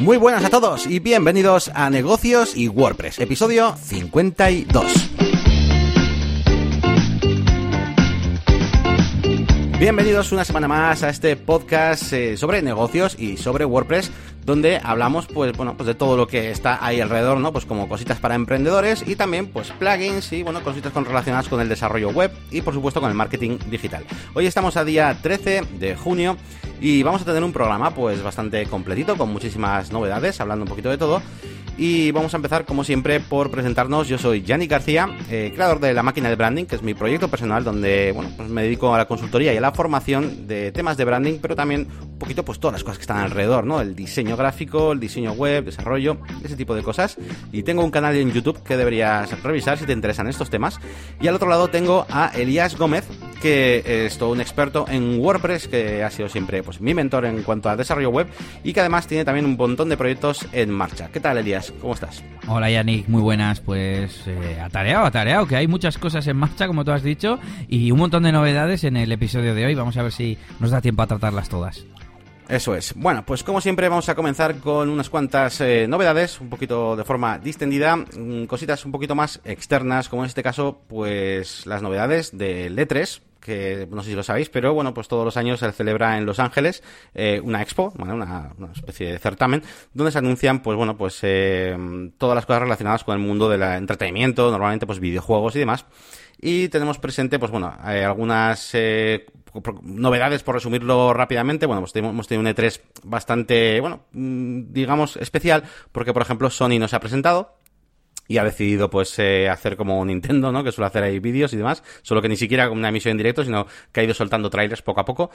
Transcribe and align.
Muy 0.00 0.18
buenas 0.18 0.44
a 0.44 0.50
todos 0.50 0.86
y 0.86 0.98
bienvenidos 0.98 1.70
a 1.74 1.88
Negocios 1.90 2.56
y 2.56 2.68
WordPress, 2.68 3.18
episodio 3.18 3.74
52. 3.76 5.10
Bienvenidos 9.78 10.32
una 10.32 10.44
semana 10.44 10.68
más 10.68 11.02
a 11.02 11.10
este 11.10 11.36
podcast 11.36 12.12
eh, 12.12 12.36
sobre 12.36 12.62
negocios 12.62 13.14
y 13.18 13.36
sobre 13.36 13.64
WordPress, 13.64 14.10
donde 14.44 14.80
hablamos 14.82 15.26
pues 15.26 15.54
bueno, 15.56 15.76
pues 15.76 15.86
de 15.86 15.94
todo 15.94 16.16
lo 16.16 16.26
que 16.26 16.50
está 16.50 16.84
ahí 16.84 17.00
alrededor, 17.00 17.38
¿no? 17.40 17.52
Pues 17.52 17.66
como 17.66 17.88
cositas 17.88 18.18
para 18.18 18.34
emprendedores 18.34 19.02
y 19.06 19.16
también 19.16 19.48
pues 19.48 19.72
plugins 19.72 20.32
y 20.32 20.42
bueno, 20.42 20.62
cositas 20.62 20.92
con, 20.92 21.04
relacionadas 21.04 21.48
con 21.48 21.60
el 21.60 21.68
desarrollo 21.68 22.10
web 22.10 22.32
y 22.50 22.62
por 22.62 22.72
supuesto 22.72 23.00
con 23.00 23.10
el 23.10 23.16
marketing 23.16 23.58
digital. 23.70 24.04
Hoy 24.34 24.46
estamos 24.46 24.76
a 24.76 24.84
día 24.84 25.16
13 25.20 25.62
de 25.78 25.94
junio 25.94 26.36
y 26.80 27.02
vamos 27.02 27.22
a 27.22 27.24
tener 27.24 27.42
un 27.42 27.52
programa 27.52 27.90
pues 27.94 28.22
bastante 28.22 28.66
completito 28.66 29.16
con 29.16 29.32
muchísimas 29.32 29.92
novedades, 29.92 30.40
hablando 30.40 30.64
un 30.64 30.68
poquito 30.68 30.90
de 30.90 30.98
todo. 30.98 31.22
Y 31.78 32.10
vamos 32.12 32.32
a 32.32 32.38
empezar, 32.38 32.64
como 32.64 32.84
siempre, 32.84 33.20
por 33.20 33.50
presentarnos. 33.50 34.08
Yo 34.08 34.16
soy 34.16 34.42
Yannick 34.42 34.70
García, 34.70 35.10
eh, 35.30 35.52
creador 35.54 35.78
de 35.78 35.92
La 35.92 36.02
Máquina 36.02 36.30
de 36.30 36.34
Branding, 36.34 36.64
que 36.64 36.76
es 36.76 36.82
mi 36.82 36.94
proyecto 36.94 37.28
personal 37.28 37.64
donde 37.64 38.12
bueno, 38.12 38.30
pues 38.34 38.48
me 38.48 38.62
dedico 38.62 38.94
a 38.94 38.98
la 38.98 39.04
consultoría 39.04 39.52
y 39.52 39.58
a 39.58 39.60
la 39.60 39.72
formación 39.72 40.46
de 40.46 40.72
temas 40.72 40.96
de 40.96 41.04
branding, 41.04 41.38
pero 41.40 41.54
también 41.54 41.86
un 42.00 42.18
poquito 42.18 42.46
pues 42.46 42.60
todas 42.60 42.72
las 42.72 42.82
cosas 42.82 42.96
que 42.96 43.02
están 43.02 43.18
alrededor, 43.18 43.66
¿no? 43.66 43.82
El 43.82 43.94
diseño 43.94 44.38
gráfico, 44.38 44.92
el 44.92 45.00
diseño 45.00 45.32
web, 45.32 45.66
desarrollo, 45.66 46.16
ese 46.42 46.56
tipo 46.56 46.74
de 46.74 46.82
cosas. 46.82 47.18
Y 47.52 47.62
tengo 47.62 47.84
un 47.84 47.90
canal 47.90 48.16
en 48.16 48.32
YouTube 48.32 48.62
que 48.62 48.78
deberías 48.78 49.42
revisar 49.42 49.76
si 49.76 49.84
te 49.84 49.92
interesan 49.92 50.28
estos 50.28 50.48
temas. 50.48 50.80
Y 51.20 51.28
al 51.28 51.34
otro 51.34 51.50
lado 51.50 51.68
tengo 51.68 52.06
a 52.08 52.28
Elías 52.34 52.78
Gómez, 52.78 53.04
que 53.40 54.06
es 54.06 54.18
todo 54.18 54.30
un 54.30 54.40
experto 54.40 54.86
en 54.88 55.18
WordPress, 55.20 55.68
que 55.68 56.02
ha 56.02 56.10
sido 56.10 56.28
siempre 56.28 56.62
pues, 56.62 56.80
mi 56.80 56.94
mentor 56.94 57.24
en 57.26 57.42
cuanto 57.42 57.68
a 57.68 57.76
desarrollo 57.76 58.10
web 58.10 58.26
y 58.64 58.72
que 58.72 58.80
además 58.80 59.06
tiene 59.06 59.24
también 59.24 59.46
un 59.46 59.56
montón 59.56 59.88
de 59.88 59.96
proyectos 59.96 60.46
en 60.52 60.70
marcha. 60.70 61.08
¿Qué 61.12 61.20
tal, 61.20 61.38
Elías? 61.38 61.72
¿Cómo 61.80 61.94
estás? 61.94 62.22
Hola, 62.48 62.70
Yannick, 62.70 63.08
muy 63.08 63.22
buenas. 63.22 63.60
Pues 63.60 64.26
eh, 64.26 64.60
atareado, 64.60 65.06
atareado, 65.06 65.46
que 65.46 65.56
hay 65.56 65.66
muchas 65.66 65.98
cosas 65.98 66.26
en 66.26 66.36
marcha, 66.36 66.66
como 66.66 66.84
tú 66.84 66.92
has 66.92 67.02
dicho, 67.02 67.38
y 67.68 67.90
un 67.90 67.98
montón 67.98 68.22
de 68.22 68.32
novedades 68.32 68.84
en 68.84 68.96
el 68.96 69.12
episodio 69.12 69.54
de 69.54 69.66
hoy. 69.66 69.74
Vamos 69.74 69.96
a 69.96 70.02
ver 70.02 70.12
si 70.12 70.38
nos 70.60 70.70
da 70.70 70.80
tiempo 70.80 71.02
a 71.02 71.06
tratarlas 71.06 71.48
todas. 71.48 71.84
Eso 72.48 72.76
es. 72.76 72.94
Bueno, 72.94 73.24
pues 73.26 73.42
como 73.42 73.60
siempre 73.60 73.88
vamos 73.88 74.08
a 74.08 74.14
comenzar 74.14 74.58
con 74.60 74.88
unas 74.88 75.10
cuantas 75.10 75.60
eh, 75.60 75.86
novedades, 75.88 76.40
un 76.40 76.48
poquito 76.48 76.94
de 76.94 77.02
forma 77.02 77.38
distendida, 77.38 77.96
mm, 77.96 78.44
cositas 78.46 78.84
un 78.84 78.92
poquito 78.92 79.16
más 79.16 79.40
externas, 79.44 80.08
como 80.08 80.22
en 80.22 80.28
este 80.28 80.44
caso, 80.44 80.80
pues 80.86 81.66
las 81.66 81.82
novedades 81.82 82.36
del 82.36 82.78
E3, 82.78 83.20
que 83.46 83.88
no 83.90 84.02
sé 84.02 84.10
si 84.10 84.16
lo 84.16 84.22
sabéis, 84.22 84.50
pero 84.50 84.74
bueno, 84.74 84.92
pues 84.92 85.08
todos 85.08 85.24
los 85.24 85.36
años 85.36 85.60
se 85.60 85.72
celebra 85.72 86.18
en 86.18 86.26
Los 86.26 86.38
Ángeles 86.38 86.82
eh, 87.14 87.40
una 87.42 87.62
expo, 87.62 87.92
una, 87.98 88.52
especie 88.74 89.12
de 89.12 89.18
certamen, 89.18 89.62
donde 89.94 90.12
se 90.12 90.18
anuncian, 90.18 90.62
pues 90.62 90.76
bueno, 90.76 90.96
pues 90.96 91.18
eh, 91.22 91.76
todas 92.18 92.34
las 92.34 92.44
cosas 92.44 92.62
relacionadas 92.62 93.04
con 93.04 93.14
el 93.18 93.26
mundo 93.26 93.48
del 93.48 93.62
entretenimiento, 93.62 94.50
normalmente 94.50 94.86
pues 94.86 95.00
videojuegos 95.00 95.56
y 95.56 95.60
demás. 95.60 95.86
Y 96.38 96.68
tenemos 96.68 96.98
presente, 96.98 97.38
pues 97.38 97.50
bueno, 97.50 97.74
eh, 97.86 98.04
algunas 98.04 98.74
novedades, 99.82 100.42
por 100.42 100.56
resumirlo 100.56 101.14
rápidamente. 101.14 101.64
Bueno, 101.64 101.80
pues 101.80 101.96
hemos 101.96 102.28
tenido 102.28 102.46
un 102.46 102.54
E3 102.54 102.80
bastante, 103.04 103.80
bueno, 103.80 104.00
mm, 104.12 104.72
digamos 104.72 105.16
especial, 105.16 105.64
porque 105.92 106.12
por 106.12 106.22
ejemplo 106.22 106.50
Sony 106.50 106.78
no 106.78 106.88
se 106.88 106.96
ha 106.96 107.00
presentado, 107.00 107.55
y 108.28 108.38
ha 108.38 108.44
decidido 108.44 108.90
pues 108.90 109.18
eh, 109.18 109.48
hacer 109.48 109.76
como 109.76 110.04
Nintendo, 110.04 110.52
¿no? 110.52 110.64
Que 110.64 110.72
suele 110.72 110.86
hacer 110.86 111.02
ahí 111.02 111.18
vídeos 111.18 111.52
y 111.52 111.56
demás, 111.56 111.82
solo 112.02 112.22
que 112.22 112.28
ni 112.28 112.36
siquiera 112.36 112.70
una 112.70 112.88
emisión 112.88 113.12
en 113.12 113.18
directo, 113.18 113.44
sino 113.44 113.66
que 113.92 114.00
ha 114.00 114.04
ido 114.04 114.14
soltando 114.14 114.50
trailers 114.50 114.82
poco 114.82 115.00
a 115.00 115.04
poco. 115.04 115.30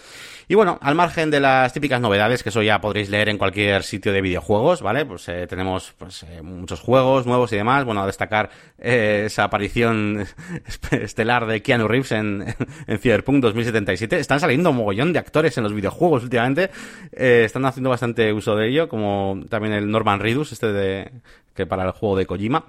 Y 0.47 0.55
bueno, 0.55 0.77
al 0.81 0.95
margen 0.95 1.31
de 1.31 1.39
las 1.39 1.73
típicas 1.73 2.01
novedades 2.01 2.43
que 2.43 2.49
eso 2.49 2.61
ya 2.61 2.81
podréis 2.81 3.09
leer 3.09 3.29
en 3.29 3.37
cualquier 3.37 3.83
sitio 3.83 4.11
de 4.11 4.21
videojuegos, 4.21 4.81
¿vale? 4.81 5.05
Pues 5.05 5.27
eh, 5.29 5.47
tenemos 5.47 5.93
pues 5.97 6.23
eh, 6.23 6.41
muchos 6.41 6.79
juegos 6.79 7.25
nuevos 7.25 7.51
y 7.53 7.55
demás, 7.55 7.85
bueno, 7.85 8.01
a 8.01 8.07
destacar 8.07 8.49
esa 8.77 9.43
aparición 9.43 10.25
estelar 10.91 11.45
de 11.45 11.61
Keanu 11.61 11.87
Reeves 11.87 12.11
en, 12.11 12.55
en 12.87 12.99
Cyberpunk 12.99 13.41
2077. 13.41 14.19
Están 14.19 14.39
saliendo 14.39 14.71
un 14.71 14.77
mogollón 14.77 15.13
de 15.13 15.19
actores 15.19 15.57
en 15.57 15.63
los 15.63 15.73
videojuegos 15.73 16.23
últimamente, 16.23 16.71
están 17.11 17.65
haciendo 17.65 17.89
bastante 17.89 18.33
uso 18.33 18.55
de 18.55 18.69
ello, 18.69 18.89
como 18.89 19.39
también 19.49 19.73
el 19.73 19.89
Norman 19.89 20.19
Reedus, 20.19 20.51
este 20.51 20.71
de 20.71 21.11
que 21.55 21.65
para 21.65 21.83
el 21.85 21.91
juego 21.91 22.15
de 22.15 22.25
Kojima. 22.25 22.65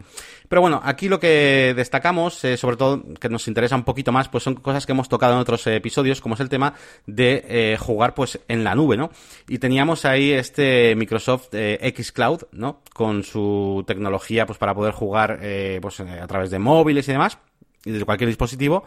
Pero 0.53 0.61
bueno, 0.61 0.83
aquí 0.85 1.09
lo 1.09 1.19
que 1.19 1.73
destacamos, 1.75 2.45
eh, 2.45 2.59
sobre 2.59 2.77
todo 2.77 3.03
que 3.19 3.31
nos 3.31 3.49
interesa 3.49 3.75
un 3.75 3.85
poquito 3.85 4.13
más, 4.13 4.29
pues 4.29 4.45
son 4.45 4.57
cosas 4.57 4.85
que 4.85 4.93
hemos 4.93 5.09
tocado 5.09 5.33
en 5.33 5.39
otros 5.39 5.67
episodios, 5.67 6.21
como 6.21 6.35
es 6.35 6.43
el 6.43 6.51
tema 6.51 6.75
de 7.07 7.43
eh, 7.49 7.79
jugar 7.81 8.13
pues 8.13 8.39
en 8.49 8.63
la 8.63 8.75
nube, 8.75 8.99
¿no? 8.99 9.09
Y 9.49 9.57
teníamos 9.57 10.05
ahí 10.05 10.31
este 10.31 10.95
Microsoft 10.95 11.55
eh, 11.55 11.79
X 11.81 12.13
Cloud, 12.13 12.43
¿no? 12.53 12.83
Con 12.93 13.23
su 13.23 13.83
tecnología 13.87 14.45
pues 14.45 14.59
para 14.59 14.75
poder 14.75 14.93
jugar 14.93 15.41
pues 15.81 16.01
a 16.01 16.27
través 16.27 16.51
de 16.51 16.59
móviles 16.59 17.09
y 17.09 17.13
demás 17.13 17.39
y 17.87 17.91
desde 17.91 18.05
cualquier 18.05 18.29
dispositivo 18.29 18.85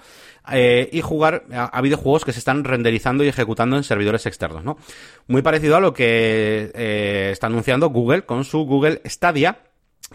y 0.48 1.02
jugar 1.02 1.46
a, 1.52 1.82
videojuegos 1.82 2.26
que 2.26 2.32
se 2.32 2.38
están 2.38 2.64
renderizando 2.64 3.24
y 3.24 3.28
ejecutando 3.28 3.76
en 3.76 3.84
servidores 3.84 4.28
externos, 4.28 4.64
¿no? 4.64 4.78
Muy 5.26 5.42
parecido 5.42 5.76
a 5.76 5.80
lo 5.80 5.96
que 5.96 7.32
está 7.32 7.48
anunciando 7.48 7.90
Google 7.90 8.22
con 8.22 8.44
su 8.44 8.66
Google 8.66 9.02
Stadia, 9.06 9.65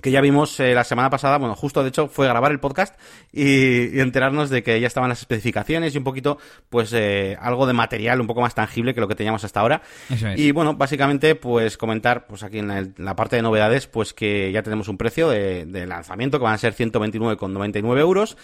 que 0.01 0.11
ya 0.13 0.21
vimos 0.21 0.59
eh, 0.61 0.73
la 0.73 0.85
semana 0.85 1.11
pasada, 1.11 1.37
bueno, 1.39 1.57
justo 1.57 1.83
de 1.83 1.89
hecho 1.89 2.07
fue 2.07 2.27
grabar 2.27 2.53
el 2.53 2.61
podcast 2.61 2.95
y, 3.33 3.99
enterarnos 3.99 4.49
de 4.49 4.63
que 4.63 4.81
ya 4.81 4.87
estaban 4.87 5.09
las 5.09 5.21
especificaciones 5.21 5.95
y 5.95 5.99
un 5.99 6.05
poquito, 6.05 6.39
pues, 6.69 6.93
eh, 6.93 7.37
algo 7.41 7.67
de 7.67 7.73
material 7.73 8.21
un 8.21 8.27
poco 8.27 8.41
más 8.41 8.55
tangible 8.55 8.95
que 8.95 9.01
lo 9.01 9.09
que 9.09 9.17
teníamos 9.17 9.45
hasta 9.45 9.61
ahora. 9.61 9.83
Y 10.37 10.53
bueno, 10.53 10.75
básicamente, 10.75 11.35
pues 11.35 11.77
comentar, 11.77 12.27
pues 12.27 12.43
aquí 12.43 12.59
en 12.59 12.95
la, 12.97 13.17
parte 13.17 13.37
de 13.37 13.43
novedades, 13.43 13.87
pues 13.87 14.15
que 14.15 14.53
ya 14.53 14.63
tenemos 14.63 14.89
un 14.89 14.97
precio 14.97 15.29
de, 15.29 15.87
lanzamiento 15.87 16.39
que 16.39 16.45
van 16.45 16.55
a 16.55 16.59
ser 16.59 16.75
129,99 16.75 17.99
euros 17.99 18.37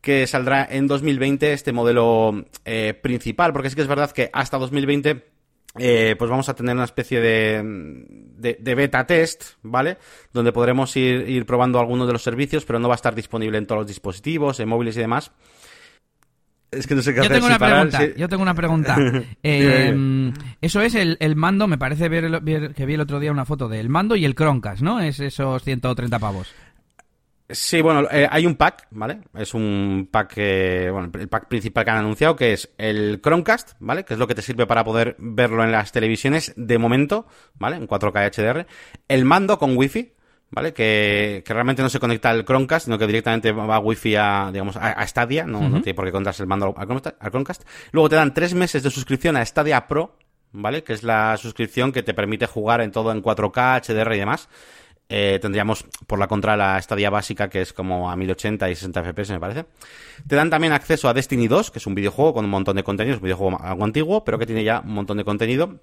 que 0.00 0.26
saldrá 0.26 0.66
en 0.70 0.86
2020 0.86 1.54
este 1.54 1.72
modelo 1.72 2.44
eh, 2.66 2.92
principal, 2.92 3.52
porque 3.52 3.70
sí 3.70 3.76
que 3.76 3.82
es 3.82 3.88
verdad 3.88 4.10
que 4.10 4.28
hasta 4.34 4.58
2020 4.58 5.33
eh, 5.78 6.14
pues 6.18 6.30
vamos 6.30 6.48
a 6.48 6.54
tener 6.54 6.74
una 6.74 6.84
especie 6.84 7.20
de, 7.20 7.62
de, 8.60 8.74
beta 8.74 9.06
test, 9.06 9.54
¿vale? 9.62 9.98
Donde 10.32 10.52
podremos 10.52 10.96
ir, 10.96 11.28
ir 11.28 11.46
probando 11.46 11.80
algunos 11.80 12.06
de 12.06 12.12
los 12.12 12.22
servicios, 12.22 12.64
pero 12.64 12.78
no 12.78 12.88
va 12.88 12.94
a 12.94 12.96
estar 12.96 13.14
disponible 13.14 13.58
en 13.58 13.66
todos 13.66 13.80
los 13.80 13.88
dispositivos, 13.88 14.60
en 14.60 14.68
móviles 14.68 14.96
y 14.96 15.00
demás. 15.00 15.32
Es 16.70 16.86
que 16.86 16.94
no 16.94 17.02
sé 17.02 17.14
qué 17.14 17.22
yo 17.22 17.28
Tengo 17.28 17.46
una 17.46 17.58
pregunta, 17.58 18.06
Yo 18.16 18.28
tengo 18.28 18.42
una 18.42 18.54
pregunta. 18.54 18.96
Eh, 19.42 20.32
eso 20.60 20.80
es 20.80 20.94
el, 20.94 21.16
el, 21.20 21.36
mando, 21.36 21.66
me 21.66 21.78
parece 21.78 22.08
ver, 22.08 22.42
que 22.74 22.86
vi 22.86 22.94
el 22.94 23.00
otro 23.00 23.20
día 23.20 23.30
una 23.30 23.44
foto 23.44 23.68
del 23.68 23.88
mando 23.88 24.16
y 24.16 24.24
el 24.24 24.34
Chromecast, 24.34 24.82
¿no? 24.82 25.00
Es 25.00 25.20
esos 25.20 25.62
130 25.62 26.18
pavos. 26.18 26.52
Sí, 27.48 27.82
bueno, 27.82 28.08
eh, 28.10 28.26
hay 28.30 28.46
un 28.46 28.54
pack, 28.54 28.86
¿vale? 28.90 29.20
Es 29.34 29.52
un 29.52 30.08
pack, 30.10 30.34
que, 30.34 30.88
bueno, 30.90 31.10
el 31.12 31.28
pack 31.28 31.46
principal 31.46 31.84
que 31.84 31.90
han 31.90 31.98
anunciado, 31.98 32.36
que 32.36 32.54
es 32.54 32.70
el 32.78 33.20
Chromecast, 33.22 33.72
¿vale? 33.80 34.04
Que 34.04 34.14
es 34.14 34.18
lo 34.18 34.26
que 34.26 34.34
te 34.34 34.40
sirve 34.40 34.66
para 34.66 34.82
poder 34.82 35.14
verlo 35.18 35.62
en 35.62 35.70
las 35.70 35.92
televisiones 35.92 36.54
de 36.56 36.78
momento, 36.78 37.26
¿vale? 37.58 37.76
En 37.76 37.86
4K 37.86 38.30
HDR. 38.34 38.66
El 39.08 39.26
mando 39.26 39.58
con 39.58 39.76
Wi-Fi, 39.76 40.14
¿vale? 40.52 40.72
Que, 40.72 41.42
que, 41.44 41.52
realmente 41.52 41.82
no 41.82 41.90
se 41.90 42.00
conecta 42.00 42.30
al 42.30 42.46
Chromecast, 42.46 42.86
sino 42.86 42.96
que 42.96 43.06
directamente 43.06 43.52
va 43.52 43.76
a 43.76 43.78
Wi-Fi 43.78 44.16
a, 44.16 44.50
digamos, 44.50 44.76
a, 44.78 45.06
Stadia, 45.06 45.44
no, 45.44 45.68
no, 45.68 45.82
tiene 45.82 45.94
por 45.94 46.06
qué 46.06 46.12
conectarse 46.12 46.42
el 46.42 46.48
mando 46.48 46.74
al 46.74 47.30
Chromecast. 47.30 47.62
Luego 47.92 48.08
te 48.08 48.16
dan 48.16 48.32
tres 48.32 48.54
meses 48.54 48.82
de 48.82 48.90
suscripción 48.90 49.36
a 49.36 49.44
Stadia 49.44 49.86
Pro, 49.86 50.16
¿vale? 50.52 50.82
Que 50.82 50.94
es 50.94 51.02
la 51.02 51.36
suscripción 51.36 51.92
que 51.92 52.02
te 52.02 52.14
permite 52.14 52.46
jugar 52.46 52.80
en 52.80 52.90
todo 52.90 53.12
en 53.12 53.22
4K, 53.22 53.82
HDR 53.82 54.14
y 54.14 54.18
demás. 54.18 54.48
Eh, 55.08 55.38
tendríamos 55.40 55.84
por 56.06 56.18
la 56.18 56.26
contra 56.26 56.56
la 56.56 56.78
estadía 56.78 57.10
básica 57.10 57.50
que 57.50 57.60
es 57.60 57.74
como 57.74 58.10
a 58.10 58.16
1080 58.16 58.70
y 58.70 58.74
60 58.74 59.02
FPS 59.02 59.30
me 59.32 59.40
parece. 59.40 59.66
Te 60.26 60.34
dan 60.34 60.48
también 60.48 60.72
acceso 60.72 61.08
a 61.08 61.14
Destiny 61.14 61.46
2, 61.46 61.70
que 61.70 61.78
es 61.78 61.86
un 61.86 61.94
videojuego 61.94 62.34
con 62.34 62.44
un 62.44 62.50
montón 62.50 62.76
de 62.76 62.82
contenido, 62.82 63.16
es 63.16 63.20
un 63.20 63.24
videojuego 63.24 63.60
algo 63.60 63.84
antiguo, 63.84 64.24
pero 64.24 64.38
que 64.38 64.46
tiene 64.46 64.64
ya 64.64 64.80
un 64.80 64.94
montón 64.94 65.18
de 65.18 65.24
contenido. 65.24 65.78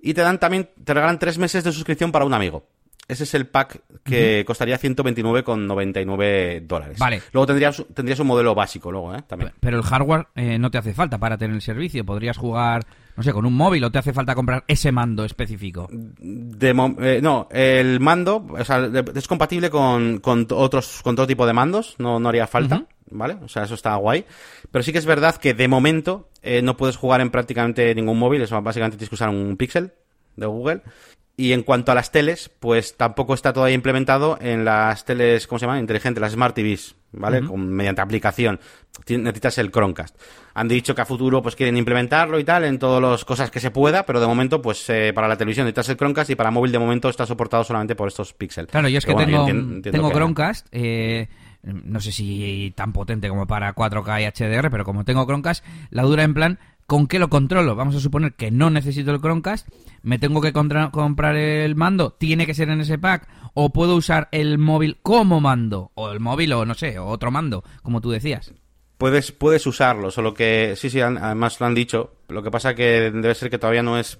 Y 0.00 0.14
te 0.14 0.20
dan 0.20 0.38
también, 0.38 0.68
te 0.84 0.94
regalan 0.94 1.18
tres 1.18 1.38
meses 1.38 1.64
de 1.64 1.72
suscripción 1.72 2.12
para 2.12 2.24
un 2.24 2.34
amigo. 2.34 2.66
Ese 3.08 3.24
es 3.24 3.32
el 3.32 3.46
pack 3.46 3.80
que 4.04 4.44
costaría 4.46 4.78
129,99 4.78 6.66
dólares. 6.66 6.98
Vale. 6.98 7.22
Luego 7.32 7.46
tendrías, 7.46 7.82
tendrías 7.94 8.20
un 8.20 8.26
modelo 8.26 8.54
básico, 8.54 8.92
luego, 8.92 9.14
¿eh? 9.14 9.22
También. 9.26 9.52
Pero 9.60 9.78
el 9.78 9.82
hardware 9.82 10.26
eh, 10.34 10.58
no 10.58 10.70
te 10.70 10.76
hace 10.76 10.92
falta 10.92 11.16
para 11.16 11.38
tener 11.38 11.56
el 11.56 11.62
servicio. 11.62 12.04
Podrías 12.04 12.36
jugar, 12.36 12.84
no 13.18 13.24
sé, 13.24 13.32
con 13.32 13.44
un 13.44 13.54
móvil 13.54 13.82
o 13.82 13.90
te 13.90 13.98
hace 13.98 14.12
falta 14.12 14.36
comprar 14.36 14.62
ese 14.68 14.92
mando 14.92 15.24
específico. 15.24 15.88
Eh, 15.90 17.20
no, 17.20 17.48
el 17.50 17.98
mando 17.98 18.46
o 18.48 18.64
sea, 18.64 18.88
es 19.12 19.26
compatible 19.26 19.70
con, 19.70 20.18
con, 20.20 20.46
otros, 20.52 21.00
con 21.02 21.16
todo 21.16 21.26
tipo 21.26 21.44
de 21.44 21.52
mandos. 21.52 21.96
No, 21.98 22.20
no 22.20 22.28
haría 22.28 22.46
falta. 22.46 22.84
¿Vale? 23.10 23.38
O 23.42 23.48
sea, 23.48 23.64
eso 23.64 23.74
está 23.74 23.96
guay. 23.96 24.24
Pero 24.70 24.84
sí 24.84 24.92
que 24.92 24.98
es 24.98 25.04
verdad 25.04 25.34
que 25.34 25.52
de 25.52 25.66
momento 25.66 26.28
eh, 26.42 26.62
no 26.62 26.76
puedes 26.76 26.96
jugar 26.96 27.20
en 27.20 27.30
prácticamente 27.30 27.92
ningún 27.92 28.20
móvil. 28.20 28.40
Eso 28.40 28.62
básicamente 28.62 28.96
tienes 28.96 29.08
que 29.08 29.16
usar 29.16 29.30
un 29.30 29.56
Pixel 29.56 29.94
de 30.36 30.46
Google. 30.46 30.82
Y 31.36 31.54
en 31.54 31.64
cuanto 31.64 31.90
a 31.90 31.96
las 31.96 32.12
teles, 32.12 32.52
pues 32.60 32.96
tampoco 32.96 33.34
está 33.34 33.52
todavía 33.52 33.74
implementado 33.74 34.38
en 34.40 34.64
las 34.64 35.04
teles, 35.04 35.48
¿cómo 35.48 35.58
se 35.58 35.66
llama? 35.66 35.80
Inteligentes, 35.80 36.20
las 36.20 36.34
Smart 36.34 36.54
TVs, 36.54 36.94
¿vale? 37.12 37.44
Con, 37.44 37.68
mediante 37.68 38.00
aplicación. 38.00 38.60
Necesitas 39.08 39.58
el 39.58 39.70
Chromecast. 39.70 40.16
Han 40.54 40.68
dicho 40.68 40.94
que 40.94 41.00
a 41.00 41.04
futuro 41.04 41.40
pues 41.40 41.56
quieren 41.56 41.76
implementarlo 41.76 42.38
y 42.38 42.44
tal 42.44 42.64
en 42.64 42.78
todas 42.78 43.00
las 43.00 43.24
cosas 43.24 43.50
que 43.50 43.60
se 43.60 43.70
pueda, 43.70 44.04
pero 44.04 44.20
de 44.20 44.26
momento 44.26 44.60
pues 44.60 44.88
eh, 44.90 45.12
para 45.14 45.28
la 45.28 45.36
televisión 45.36 45.64
necesitas 45.64 45.88
el 45.90 45.96
Chromecast 45.96 46.30
y 46.30 46.34
para 46.34 46.50
móvil 46.50 46.72
de 46.72 46.78
momento 46.78 47.08
está 47.08 47.24
soportado 47.24 47.64
solamente 47.64 47.94
por 47.94 48.08
estos 48.08 48.34
Pixel. 48.34 48.66
Claro, 48.66 48.88
yo 48.88 48.98
es 48.98 49.06
que 49.06 49.14
tengo, 49.14 49.46
tengo 49.82 50.10
Chromecast, 50.10 50.66
eh, 50.72 51.28
no 51.62 52.00
sé 52.00 52.12
si 52.12 52.72
tan 52.76 52.92
potente 52.92 53.28
como 53.28 53.46
para 53.46 53.74
4K 53.74 54.22
y 54.22 54.26
HDR, 54.26 54.70
pero 54.70 54.84
como 54.84 55.04
tengo 55.04 55.24
Chromecast, 55.24 55.64
la 55.90 56.02
dura 56.02 56.24
en 56.24 56.34
plan 56.34 56.58
¿Con 56.88 57.06
qué 57.06 57.18
lo 57.18 57.28
controlo? 57.28 57.76
Vamos 57.76 57.96
a 57.96 58.00
suponer 58.00 58.32
que 58.32 58.50
no 58.50 58.70
necesito 58.70 59.10
el 59.10 59.20
Chromecast, 59.20 59.68
me 60.00 60.18
tengo 60.18 60.40
que 60.40 60.54
comprar 60.54 61.36
el 61.36 61.76
mando, 61.76 62.12
tiene 62.12 62.46
que 62.46 62.54
ser 62.54 62.70
en 62.70 62.80
ese 62.80 62.96
pack, 62.96 63.28
o 63.52 63.74
puedo 63.74 63.94
usar 63.94 64.30
el 64.32 64.56
móvil 64.56 64.96
como 65.02 65.38
mando, 65.38 65.90
o 65.96 66.10
el 66.10 66.18
móvil 66.18 66.54
o 66.54 66.64
no 66.64 66.72
sé, 66.72 66.98
o 66.98 67.04
otro 67.04 67.30
mando, 67.30 67.62
como 67.82 68.00
tú 68.00 68.10
decías. 68.10 68.54
Puedes, 68.96 69.32
puedes 69.32 69.66
usarlo, 69.66 70.10
solo 70.10 70.32
que 70.32 70.76
sí, 70.76 70.88
sí, 70.88 71.02
además 71.02 71.60
lo 71.60 71.66
han 71.66 71.74
dicho. 71.74 72.14
Lo 72.28 72.42
que 72.42 72.50
pasa 72.50 72.74
que 72.74 73.10
debe 73.10 73.34
ser 73.34 73.50
que 73.50 73.58
todavía 73.58 73.82
no 73.82 73.98
es 73.98 74.18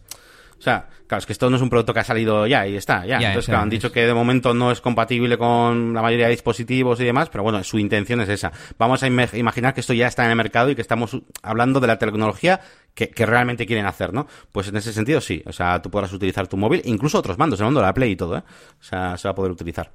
o 0.58 0.62
sea, 0.62 0.88
claro, 1.06 1.20
es 1.20 1.26
que 1.26 1.32
esto 1.32 1.48
no 1.48 1.56
es 1.56 1.62
un 1.62 1.70
producto 1.70 1.94
que 1.94 2.00
ha 2.00 2.04
salido 2.04 2.46
ya 2.46 2.66
y 2.66 2.76
está, 2.76 3.06
ya. 3.06 3.16
Entonces, 3.18 3.46
claro, 3.46 3.62
han 3.62 3.70
dicho 3.70 3.92
que 3.92 4.04
de 4.04 4.12
momento 4.12 4.54
no 4.54 4.72
es 4.72 4.80
compatible 4.80 5.38
con 5.38 5.94
la 5.94 6.02
mayoría 6.02 6.26
de 6.26 6.32
dispositivos 6.32 7.00
y 7.00 7.04
demás, 7.04 7.28
pero 7.30 7.44
bueno, 7.44 7.62
su 7.62 7.78
intención 7.78 8.20
es 8.20 8.28
esa. 8.28 8.50
Vamos 8.76 9.02
a 9.02 9.06
imaginar 9.06 9.72
que 9.72 9.80
esto 9.80 9.92
ya 9.92 10.08
está 10.08 10.24
en 10.24 10.30
el 10.30 10.36
mercado 10.36 10.70
y 10.70 10.74
que 10.74 10.82
estamos 10.82 11.16
hablando 11.42 11.78
de 11.78 11.86
la 11.86 11.98
tecnología 11.98 12.60
que, 12.94 13.26
realmente 13.26 13.66
quieren 13.66 13.86
hacer, 13.86 14.12
¿no? 14.12 14.26
Pues 14.50 14.68
en 14.68 14.76
ese 14.76 14.92
sentido 14.92 15.20
sí. 15.20 15.42
O 15.46 15.52
sea, 15.52 15.80
tú 15.80 15.90
podrás 15.90 16.12
utilizar 16.12 16.48
tu 16.48 16.56
móvil, 16.56 16.82
incluso 16.84 17.18
otros 17.18 17.38
mandos, 17.38 17.60
el 17.60 17.66
mando 17.66 17.80
de 17.80 17.86
la 17.86 17.94
Play 17.94 18.12
y 18.12 18.16
todo, 18.16 18.38
¿eh? 18.38 18.42
O 18.80 18.82
sea, 18.82 19.16
se 19.16 19.28
va 19.28 19.32
a 19.32 19.34
poder 19.34 19.52
utilizar. 19.52 19.92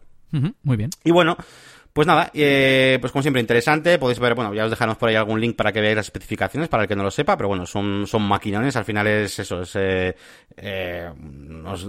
muy 0.63 0.77
bien. 0.77 0.89
Y 1.03 1.11
bueno, 1.11 1.35
pues 1.93 2.07
nada, 2.07 2.31
eh, 2.33 2.97
pues 2.99 3.11
como 3.11 3.21
siempre, 3.21 3.39
interesante. 3.39 3.99
Podéis 3.99 4.19
ver, 4.19 4.33
bueno, 4.33 4.51
ya 4.55 4.65
os 4.65 4.71
dejaremos 4.71 4.97
por 4.97 5.09
ahí 5.09 5.15
algún 5.15 5.39
link 5.39 5.55
para 5.55 5.71
que 5.71 5.79
veáis 5.79 5.95
las 5.95 6.07
especificaciones, 6.07 6.67
para 6.67 6.83
el 6.83 6.89
que 6.89 6.95
no 6.95 7.03
lo 7.03 7.11
sepa, 7.11 7.37
pero 7.37 7.49
bueno, 7.49 7.67
son, 7.67 8.07
son 8.07 8.23
maquinones. 8.23 8.75
Al 8.75 8.83
final 8.83 9.05
es 9.05 9.37
eso, 9.37 9.61
es 9.61 9.75
eh, 9.75 10.15
eh, 10.57 11.11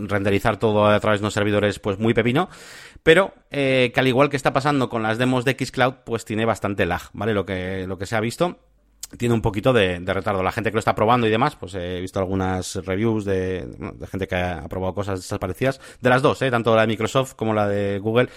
renderizar 0.06 0.58
todo 0.58 0.86
a 0.86 1.00
través 1.00 1.20
de 1.20 1.24
unos 1.24 1.32
servidores, 1.32 1.78
pues 1.78 1.98
muy 1.98 2.12
pepino. 2.12 2.50
Pero 3.02 3.32
eh, 3.50 3.92
que 3.94 4.00
al 4.00 4.08
igual 4.08 4.28
que 4.28 4.36
está 4.36 4.52
pasando 4.52 4.90
con 4.90 5.02
las 5.02 5.16
demos 5.16 5.46
de 5.46 5.56
Xcloud, 5.58 5.94
pues 6.04 6.26
tiene 6.26 6.44
bastante 6.44 6.84
lag, 6.84 7.02
¿vale? 7.14 7.32
Lo 7.32 7.46
que, 7.46 7.86
lo 7.86 7.96
que 7.96 8.04
se 8.04 8.14
ha 8.14 8.20
visto 8.20 8.58
tiene 9.08 9.34
un 9.34 9.42
poquito 9.42 9.72
de, 9.72 10.00
retardo. 10.04 10.42
La 10.42 10.52
gente 10.52 10.70
que 10.70 10.74
lo 10.74 10.78
está 10.78 10.94
probando 10.94 11.26
y 11.26 11.30
demás, 11.30 11.56
pues 11.56 11.74
he 11.74 12.00
visto 12.00 12.18
algunas 12.18 12.76
reviews 12.84 13.24
de, 13.24 13.66
gente 14.10 14.26
que 14.26 14.36
ha 14.36 14.66
probado 14.68 14.94
cosas 14.94 15.20
desaparecidas, 15.20 15.80
de 16.00 16.10
las 16.10 16.22
dos, 16.22 16.40
¿eh? 16.42 16.50
tanto 16.50 16.74
la 16.74 16.82
de 16.82 16.88
Microsoft 16.88 17.34
como 17.34 17.54
la 17.54 17.68
de 17.68 17.98
Google. 17.98 18.28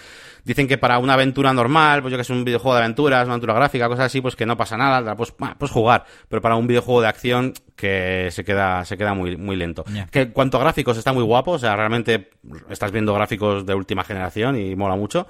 Dicen 0.44 0.66
que 0.66 0.78
para 0.78 0.98
una 0.98 1.14
aventura 1.14 1.52
normal, 1.52 2.00
pues 2.00 2.12
yo 2.12 2.18
que 2.18 2.22
es 2.22 2.30
un 2.30 2.44
videojuego 2.44 2.74
de 2.74 2.82
aventuras, 2.82 3.24
una 3.24 3.34
aventura 3.34 3.54
gráfica, 3.54 3.88
cosas 3.88 4.06
así, 4.06 4.20
pues 4.20 4.36
que 4.36 4.46
no 4.46 4.56
pasa 4.56 4.76
nada, 4.76 5.14
pues, 5.16 5.34
pues 5.58 5.70
jugar. 5.70 6.04
Pero 6.28 6.40
para 6.40 6.56
un 6.56 6.66
videojuego 6.66 7.02
de 7.02 7.08
acción 7.08 7.52
que 7.76 8.28
se 8.30 8.44
queda, 8.44 8.84
se 8.84 8.96
queda 8.96 9.14
muy, 9.14 9.36
muy 9.36 9.56
lento. 9.56 9.84
Que 10.10 10.22
en 10.22 10.32
cuanto 10.32 10.56
a 10.56 10.60
gráficos 10.60 10.96
está 10.96 11.12
muy 11.12 11.22
guapo, 11.24 11.52
o 11.52 11.58
sea, 11.58 11.76
realmente 11.76 12.30
estás 12.70 12.92
viendo 12.92 13.14
gráficos 13.14 13.66
de 13.66 13.74
última 13.74 14.04
generación 14.04 14.58
y 14.58 14.74
mola 14.74 14.96
mucho, 14.96 15.26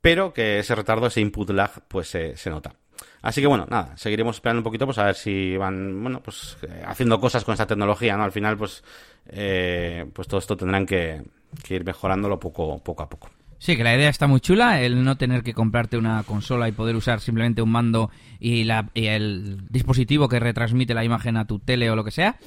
pero 0.00 0.32
que 0.32 0.60
ese 0.60 0.74
retardo, 0.74 1.06
ese 1.06 1.20
input 1.20 1.50
lag, 1.50 1.70
pues 1.88 2.08
se 2.08 2.50
nota. 2.50 2.74
Así 3.22 3.40
que 3.40 3.46
bueno, 3.46 3.66
nada, 3.70 3.96
seguiremos 3.96 4.36
esperando 4.36 4.60
un 4.60 4.64
poquito 4.64 4.84
pues 4.84 4.98
a 4.98 5.04
ver 5.04 5.14
si 5.14 5.56
van, 5.56 6.02
bueno, 6.02 6.20
pues 6.22 6.56
eh, 6.62 6.82
haciendo 6.84 7.20
cosas 7.20 7.44
con 7.44 7.52
esta 7.52 7.66
tecnología, 7.66 8.16
¿no? 8.16 8.24
Al 8.24 8.32
final, 8.32 8.56
pues, 8.58 8.82
eh, 9.26 10.04
pues 10.12 10.26
todo 10.26 10.38
esto 10.40 10.56
tendrán 10.56 10.84
que, 10.84 11.22
que 11.62 11.76
ir 11.76 11.84
mejorándolo 11.84 12.40
poco, 12.40 12.78
poco 12.80 13.02
a 13.04 13.08
poco. 13.08 13.30
Sí, 13.62 13.76
que 13.76 13.84
la 13.84 13.94
idea 13.94 14.08
está 14.08 14.26
muy 14.26 14.40
chula, 14.40 14.80
el 14.80 15.04
no 15.04 15.16
tener 15.16 15.44
que 15.44 15.54
comprarte 15.54 15.96
una 15.96 16.24
consola 16.24 16.68
y 16.68 16.72
poder 16.72 16.96
usar 16.96 17.20
simplemente 17.20 17.62
un 17.62 17.70
mando 17.70 18.10
y, 18.40 18.64
la, 18.64 18.90
y 18.92 19.06
el 19.06 19.68
dispositivo 19.70 20.28
que 20.28 20.40
retransmite 20.40 20.94
la 20.94 21.04
imagen 21.04 21.36
a 21.36 21.44
tu 21.44 21.60
tele 21.60 21.88
o 21.88 21.94
lo 21.94 22.02
que 22.02 22.10
sea, 22.10 22.40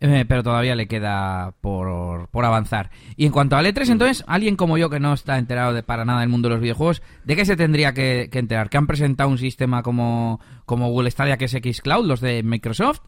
eh, 0.00 0.24
pero 0.26 0.42
todavía 0.42 0.74
le 0.74 0.88
queda 0.88 1.54
por, 1.60 2.28
por, 2.30 2.44
avanzar. 2.44 2.90
Y 3.16 3.26
en 3.26 3.30
cuanto 3.30 3.54
al 3.56 3.64
E3, 3.64 3.90
entonces, 3.90 4.24
alguien 4.26 4.56
como 4.56 4.76
yo 4.76 4.90
que 4.90 4.98
no 4.98 5.14
está 5.14 5.38
enterado 5.38 5.72
de 5.72 5.84
para 5.84 6.04
nada 6.04 6.18
del 6.18 6.30
mundo 6.30 6.48
de 6.48 6.56
los 6.56 6.62
videojuegos, 6.62 7.00
¿de 7.22 7.36
qué 7.36 7.44
se 7.44 7.54
tendría 7.54 7.94
que, 7.94 8.28
enterar? 8.32 8.68
¿Que 8.68 8.76
han 8.76 8.88
presentado 8.88 9.30
un 9.30 9.38
sistema 9.38 9.84
como, 9.84 10.40
como 10.64 10.90
Google 10.90 11.12
Stadia, 11.12 11.36
que 11.36 11.44
es 11.44 11.52
Xcloud, 11.52 12.06
los 12.06 12.20
de 12.20 12.42
Microsoft? 12.42 13.02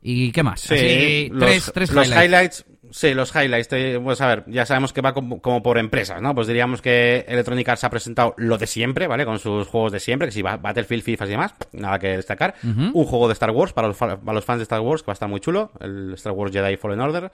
¿Y 0.00 0.32
qué 0.32 0.42
más? 0.42 0.62
Sí, 0.62 1.30
tres, 1.38 1.70
tres 1.74 1.92
highlights 1.92 2.64
Sí, 2.92 3.14
los 3.14 3.34
highlights. 3.34 3.68
pues 4.04 4.20
a 4.20 4.26
ver, 4.26 4.44
ya 4.48 4.66
sabemos 4.66 4.92
que 4.92 5.00
va 5.00 5.14
como, 5.14 5.62
por 5.62 5.78
empresas, 5.78 6.20
¿no? 6.20 6.34
Pues 6.34 6.46
diríamos 6.46 6.82
que 6.82 7.24
Electronic 7.26 7.66
Arts 7.70 7.84
ha 7.84 7.90
presentado 7.90 8.34
lo 8.36 8.58
de 8.58 8.66
siempre, 8.66 9.06
¿vale? 9.06 9.24
Con 9.24 9.38
sus 9.38 9.66
juegos 9.66 9.92
de 9.92 9.98
siempre, 9.98 10.28
que 10.28 10.32
si 10.32 10.42
va 10.42 10.58
Battlefield, 10.58 11.02
FIFA 11.02 11.24
y 11.24 11.28
demás, 11.28 11.54
nada 11.72 11.98
que 11.98 12.08
destacar. 12.08 12.54
Un 12.62 13.04
juego 13.04 13.28
de 13.28 13.32
Star 13.32 13.50
Wars 13.50 13.72
para 13.72 13.88
los, 13.88 13.96
para 13.96 14.18
los 14.18 14.44
fans 14.44 14.58
de 14.58 14.64
Star 14.64 14.80
Wars, 14.80 15.02
que 15.02 15.06
va 15.06 15.12
a 15.12 15.14
estar 15.14 15.28
muy 15.28 15.40
chulo, 15.40 15.72
el 15.80 16.12
Star 16.14 16.34
Wars 16.34 16.52
Jedi 16.52 16.76
Fallen 16.76 17.00
Order. 17.00 17.32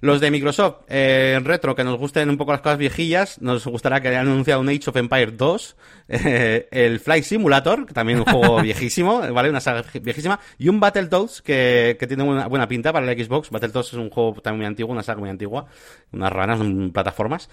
Los 0.00 0.20
de 0.20 0.30
Microsoft, 0.30 0.82
eh, 0.88 1.40
retro, 1.42 1.74
que 1.74 1.84
nos 1.84 1.98
gusten 1.98 2.28
un 2.28 2.36
poco 2.36 2.52
las 2.52 2.60
cosas 2.60 2.78
viejillas, 2.78 3.40
nos 3.40 3.66
gustará 3.66 4.00
que 4.00 4.08
hayan 4.08 4.28
anunciado 4.28 4.60
un 4.60 4.68
Age 4.68 4.90
of 4.90 4.96
Empire 4.96 5.32
2, 5.32 5.76
eh, 6.08 6.68
el 6.70 7.00
Flight 7.00 7.24
Simulator, 7.24 7.86
que 7.86 7.94
también 7.94 8.20
es 8.20 8.26
un 8.26 8.32
juego 8.32 8.60
viejísimo, 8.62 9.20
¿vale? 9.32 9.48
Una 9.48 9.60
saga 9.60 9.84
viejísima, 10.02 10.38
y 10.58 10.68
un 10.68 10.80
Battletoads 10.80 11.40
que, 11.40 11.96
que 11.98 12.06
tiene 12.06 12.24
una 12.24 12.46
buena 12.46 12.68
pinta 12.68 12.92
para 12.92 13.10
el 13.10 13.24
Xbox. 13.24 13.48
Battletoads 13.50 13.88
es 13.88 13.94
un 13.94 14.10
juego 14.10 14.34
también 14.42 14.58
muy 14.58 14.66
antiguo, 14.66 14.97
una 14.98 15.04
saga 15.04 15.20
muy 15.20 15.30
antigua, 15.30 15.66
unas 16.12 16.32
ranas, 16.32 16.60
plataformas. 16.92 17.48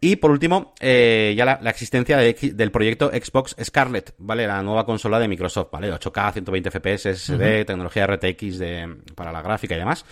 Y 0.00 0.16
por 0.16 0.30
último, 0.30 0.74
eh, 0.80 1.34
ya 1.36 1.44
la, 1.44 1.70
existencia 1.70 2.16
del 2.16 2.70
proyecto 2.70 3.10
Xbox 3.10 3.56
Scarlet, 3.62 4.14
¿vale? 4.18 4.46
La 4.46 4.62
nueva 4.62 4.86
consola 4.86 5.18
de 5.18 5.28
Microsoft, 5.28 5.68
¿vale? 5.72 5.92
8K, 5.92 6.32
120 6.32 6.70
FPS, 6.70 7.14
SSD, 7.14 7.64
tecnología 7.66 8.06
RTX 8.06 8.58
de, 8.58 8.96
para 9.14 9.32
la 9.32 9.42
gráfica 9.42 9.74
y 9.74 9.78
demás. 9.78 10.04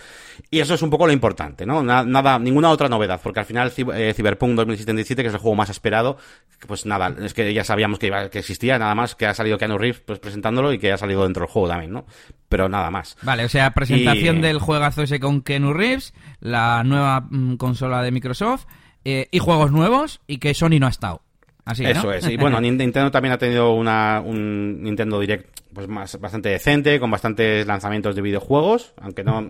Y 0.49 0.59
eso 0.59 0.73
es 0.73 0.81
un 0.81 0.89
poco 0.89 1.07
lo 1.07 1.13
importante, 1.13 1.65
¿no? 1.65 1.81
Nada, 1.83 2.39
ninguna 2.39 2.69
otra 2.69 2.89
novedad, 2.89 3.19
porque 3.21 3.39
al 3.39 3.45
final 3.45 3.71
eh, 3.75 4.13
Cyberpunk 4.15 4.55
2077, 4.55 5.21
que 5.21 5.27
es 5.29 5.33
el 5.33 5.39
juego 5.39 5.55
más 5.55 5.69
esperado, 5.69 6.17
pues 6.67 6.85
nada, 6.85 7.13
es 7.21 7.33
que 7.33 7.53
ya 7.53 7.63
sabíamos 7.63 7.99
que, 7.99 8.07
iba, 8.07 8.29
que 8.29 8.39
existía, 8.39 8.79
nada 8.79 8.95
más 8.95 9.15
que 9.15 9.25
ha 9.25 9.33
salido 9.33 9.57
Keanu 9.57 9.77
Reeves 9.77 10.01
pues, 10.05 10.19
presentándolo 10.19 10.73
y 10.73 10.79
que 10.79 10.91
ha 10.91 10.97
salido 10.97 11.23
dentro 11.23 11.41
del 11.41 11.51
juego 11.51 11.67
también, 11.67 11.91
¿no? 11.91 12.05
Pero 12.49 12.69
nada 12.69 12.91
más. 12.91 13.17
Vale, 13.21 13.45
o 13.45 13.49
sea, 13.49 13.71
presentación 13.71 14.41
del 14.41 14.59
juegazo 14.59 15.03
ese 15.03 15.19
con 15.19 15.41
Keanu 15.41 15.73
Reeves, 15.73 16.13
la 16.39 16.72
nueva 16.81 17.27
mm, 17.29 17.57
consola 17.57 18.01
de 18.01 18.11
Microsoft 18.11 18.65
eh, 19.05 19.27
y 19.29 19.39
juegos 19.39 19.71
nuevos 19.71 20.21
y 20.25 20.37
que 20.37 20.53
Sony 20.53 20.79
no 20.79 20.87
ha 20.87 20.89
estado. 20.89 21.21
Así, 21.65 21.85
Eso 21.85 22.11
es. 22.11 22.27
Y 22.27 22.37
bueno, 22.37 22.59
Nintendo 22.61 23.11
también 23.11 23.33
ha 23.33 23.37
tenido 23.37 23.73
una, 23.73 24.21
un 24.23 24.81
Nintendo 24.81 25.19
Direct 25.19 25.61
pues 25.73 25.87
más, 25.87 26.19
bastante 26.19 26.49
decente, 26.49 26.99
con 26.99 27.09
bastantes 27.09 27.65
lanzamientos 27.65 28.15
de 28.15 28.21
videojuegos, 28.21 28.93
aunque 29.01 29.23
no 29.23 29.49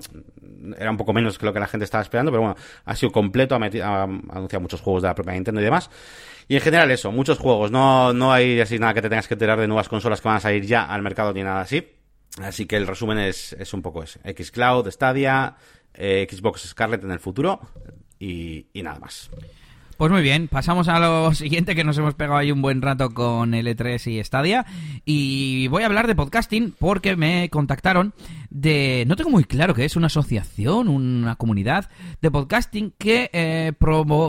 era 0.78 0.92
un 0.92 0.98
poco 0.98 1.14
menos 1.14 1.38
que 1.38 1.46
lo 1.46 1.54
que 1.54 1.60
la 1.60 1.68
gente 1.68 1.84
estaba 1.84 2.02
esperando, 2.02 2.32
pero 2.32 2.42
bueno, 2.42 2.56
ha 2.86 2.96
sido 2.96 3.12
completo, 3.12 3.56
ha, 3.56 3.58
anunciado 3.58 4.62
muchos 4.62 4.82
juegos 4.82 5.02
de 5.02 5.10
la 5.10 5.16
propia 5.16 5.34
Nintendo 5.34 5.60
y 5.60 5.64
demás. 5.66 5.90
Y 6.48 6.56
en 6.56 6.62
general 6.62 6.92
eso, 6.92 7.12
muchos 7.12 7.40
juegos, 7.40 7.72
no, 7.72 8.14
no 8.14 8.32
hay 8.32 8.60
así 8.60 8.80
nada 8.80 8.94
que 8.94 9.02
te 9.02 9.10
tengas 9.10 9.28
que 9.28 9.34
enterar 9.34 9.60
de 9.60 9.68
nuevas 9.68 9.90
consolas 9.90 10.22
que 10.22 10.28
van 10.28 10.38
a 10.38 10.42
salir 10.42 10.66
ya 10.66 10.86
al 10.86 11.02
mercado 11.02 11.34
ni 11.34 11.44
nada 11.44 11.62
así. 11.62 11.86
Así 12.42 12.66
que 12.66 12.78
el 12.78 12.88
resumen 12.88 13.20
es, 13.20 13.54
es 13.54 13.74
un 13.74 13.82
poco 13.82 14.04
ese. 14.04 14.20
Xcloud, 14.22 14.90
Stadia, 14.90 15.56
eh, 15.94 16.28
Xbox 16.30 16.62
Scarlet 16.70 17.04
en 17.04 17.12
el 17.12 17.20
futuro 17.20 17.60
y, 18.20 18.68
y 18.74 18.84
nada 18.84 19.00
más. 19.00 19.30
Pues 19.98 20.12
muy 20.12 20.22
bien, 20.22 20.48
pasamos 20.48 20.88
a 20.88 21.00
lo 21.00 21.34
siguiente 21.36 21.76
que 21.76 21.84
nos 21.84 21.98
hemos 21.98 22.16
pegado 22.16 22.38
ahí 22.38 22.52
un 22.52 22.62
buen 22.62 22.82
rato 22.82 23.14
con 23.14 23.54
L3 23.54 24.12
y 24.12 24.24
Stadia 24.24 24.66
y 25.06 25.68
voy 25.68 25.84
a 25.84 25.86
hablar 25.86 26.08
de 26.08 26.16
podcasting 26.16 26.74
porque 26.78 27.16
me 27.16 27.50
contactaron 27.50 28.14
de... 28.54 29.04
No 29.08 29.16
tengo 29.16 29.32
muy 29.32 29.44
claro 29.44 29.74
que 29.74 29.84
es 29.84 29.96
una 29.96 30.08
asociación, 30.08 30.88
una 30.88 31.36
comunidad 31.36 31.90
de 32.22 32.32
podcasting 32.32 32.94
que, 32.98 33.30
eh, 33.34 33.74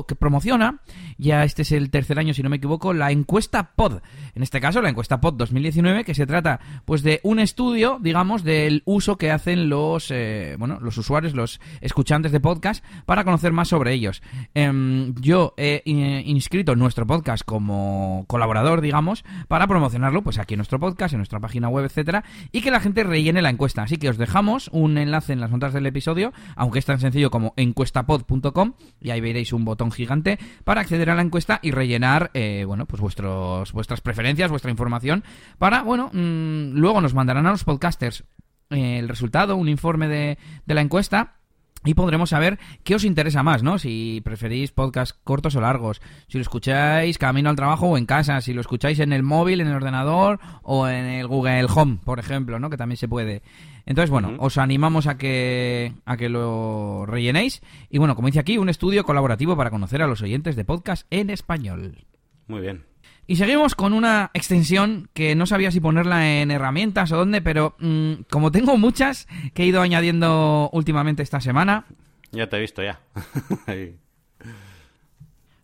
que 0.09 0.15
promociona, 0.17 0.81
ya 1.19 1.45
este 1.45 1.63
es 1.63 1.73
el 1.73 1.91
tercer 1.91 2.19
año 2.19 2.35
si 2.35 2.43
no 2.43 2.49
me 2.49 2.57
equivoco, 2.57 2.93
la 2.93 3.13
encuesta 3.13 3.75
POD. 3.77 4.01
En 4.35 4.43
este 4.43 4.61
caso, 4.61 4.81
la 4.81 4.89
encuesta 4.89 5.21
POD 5.21 5.35
2019, 5.35 6.05
que 6.05 6.15
se 6.15 6.27
trata 6.27 6.61
pues 6.85 7.03
de 7.03 7.21
un 7.23 7.39
estudio, 7.39 7.99
digamos, 8.01 8.43
del 8.43 8.83
uso 8.87 9.17
que 9.17 9.31
hacen 9.31 9.69
los, 9.69 10.11
eh, 10.11 10.57
bueno, 10.59 10.79
los 10.81 10.97
usuarios, 10.97 11.35
los 11.35 11.61
escuchantes 11.81 12.33
de 12.33 12.41
podcast 12.41 12.85
para 13.05 13.25
conocer 13.25 13.53
más 13.53 13.69
sobre 13.69 13.93
ellos. 13.93 14.23
Em, 14.55 15.15
yo 15.21 15.55
he 15.57 15.83
inscrito 15.85 16.75
nuestro 16.77 17.07
podcast 17.07 17.45
como 17.45 18.25
colaborador, 18.27 18.81
digamos, 18.81 19.25
para 19.49 19.67
promocionarlo 19.67 20.23
pues 20.23 20.39
aquí 20.39 20.55
en 20.55 20.59
nuestro 20.59 20.81
podcast, 20.81 21.13
en 21.13 21.19
nuestra 21.19 21.41
página 21.41 21.69
web, 21.69 21.85
etcétera, 21.85 22.25
y 22.53 22.63
que 22.63 22.71
la 22.71 22.81
gente 22.81 23.05
rellene 23.05 23.43
la 23.43 23.51
encuesta. 23.51 23.83
Así 23.83 23.99
que 23.99 24.14
os 24.15 24.19
dejamos 24.19 24.71
un 24.73 24.97
enlace 24.97 25.33
en 25.33 25.41
las 25.41 25.51
notas 25.51 25.73
del 25.73 25.87
episodio, 25.87 26.33
aunque 26.55 26.79
es 26.79 26.85
tan 26.85 27.01
sencillo 27.01 27.31
como 27.31 27.53
encuestapod.com, 27.57 28.75
y 29.01 29.11
ahí 29.11 29.21
veréis 29.21 29.53
un 29.53 29.65
botón 29.65 29.91
gigante 29.91 30.39
para 30.63 30.81
acceder 30.81 31.11
a 31.11 31.17
la 31.17 31.23
encuesta 31.23 31.59
y 31.63 31.73
rellenar, 31.73 32.31
eh, 32.35 32.65
bueno, 32.67 32.87
pues 32.87 33.03
vuestros, 33.03 33.73
vuestras 33.73 34.01
preferencias, 34.01 34.51
vuestra 34.51 34.71
información, 34.71 35.25
para, 35.59 35.83
bueno, 35.83 36.11
mm, 36.13 36.77
luego 36.77 37.01
nos 37.01 37.15
mandarán 37.15 37.47
a 37.47 37.51
los 37.51 37.65
podcasters 37.65 38.25
eh, 38.71 38.99
el 38.99 39.09
resultado, 39.09 39.57
un 39.57 39.69
informe 39.69 40.09
de, 40.09 40.39
de 40.65 40.75
la 40.75 40.81
encuesta 40.81 41.35
y 41.85 41.95
podremos 41.95 42.31
saber 42.31 42.59
qué 42.83 42.95
os 42.95 43.05
interesa 43.05 43.43
más, 43.43 43.63
¿no? 43.63 43.79
Si 43.79 44.21
preferís 44.25 44.73
podcasts 44.73 45.19
cortos 45.25 45.55
o 45.57 45.61
largos, 45.61 46.01
si 46.29 46.39
lo 46.39 46.43
escucháis 46.43 47.19
camino 47.19 47.51
al 47.51 47.57
trabajo 47.57 47.89
o 47.89 47.99
en 47.99 48.07
casa, 48.07 48.41
si 48.41 48.53
lo 48.55 48.61
escucháis 48.61 49.01
en 49.01 49.13
el 49.13 49.23
móvil, 49.23 49.61
en 49.61 49.69
el 49.69 49.75
ordenador 49.75 50.41
o 50.63 50.89
en 50.89 51.05
el 51.05 51.27
Google 51.27 51.67
Home, 51.75 51.99
por 52.05 52.19
ejemplo, 52.19 52.59
¿no? 52.59 52.71
Que 52.71 52.77
también 52.77 52.97
se 52.97 53.09
puede. 53.09 53.43
Entonces, 53.87 54.11
bueno, 54.11 54.35
os 54.39 54.57
animamos 54.57 55.07
a 55.07 55.19
que, 55.19 55.93
a 56.07 56.17
que 56.17 56.31
lo 56.31 57.05
rellenéis. 57.07 57.61
Y 57.91 57.99
bueno, 57.99 58.17
como 58.17 58.29
dice 58.29 58.41
aquí, 58.41 58.57
un 58.57 58.71
estudio 58.71 59.05
colaborativo 59.05 59.57
para 59.57 59.71
conocer 59.71 60.01
a 60.03 60.07
los 60.07 60.23
oyentes 60.23 60.57
de 60.57 60.65
podcast 60.65 61.07
en 61.11 61.29
español. 61.29 62.07
Muy 62.47 62.61
bien. 62.61 62.94
Y 63.27 63.37
seguimos 63.37 63.75
con 63.75 63.93
una 63.93 64.31
extensión 64.35 65.09
que 65.15 65.35
no 65.35 65.47
sabía 65.47 65.71
si 65.71 65.81
ponerla 65.81 66.41
en 66.41 66.51
herramientas 66.51 67.11
o 67.13 67.17
dónde, 67.17 67.41
pero 67.41 67.75
mm, 67.79 68.25
como 68.31 68.51
tengo 68.53 68.77
muchas 68.77 69.27
que 69.55 69.63
he 69.63 69.67
ido 69.67 69.81
añadiendo 69.81 70.69
últimamente 70.73 71.23
esta 71.23 71.41
semana. 71.41 71.87
Ya 72.33 72.49
te 72.49 72.57
he 72.57 72.61
visto 72.61 72.83
ya. 72.83 73.01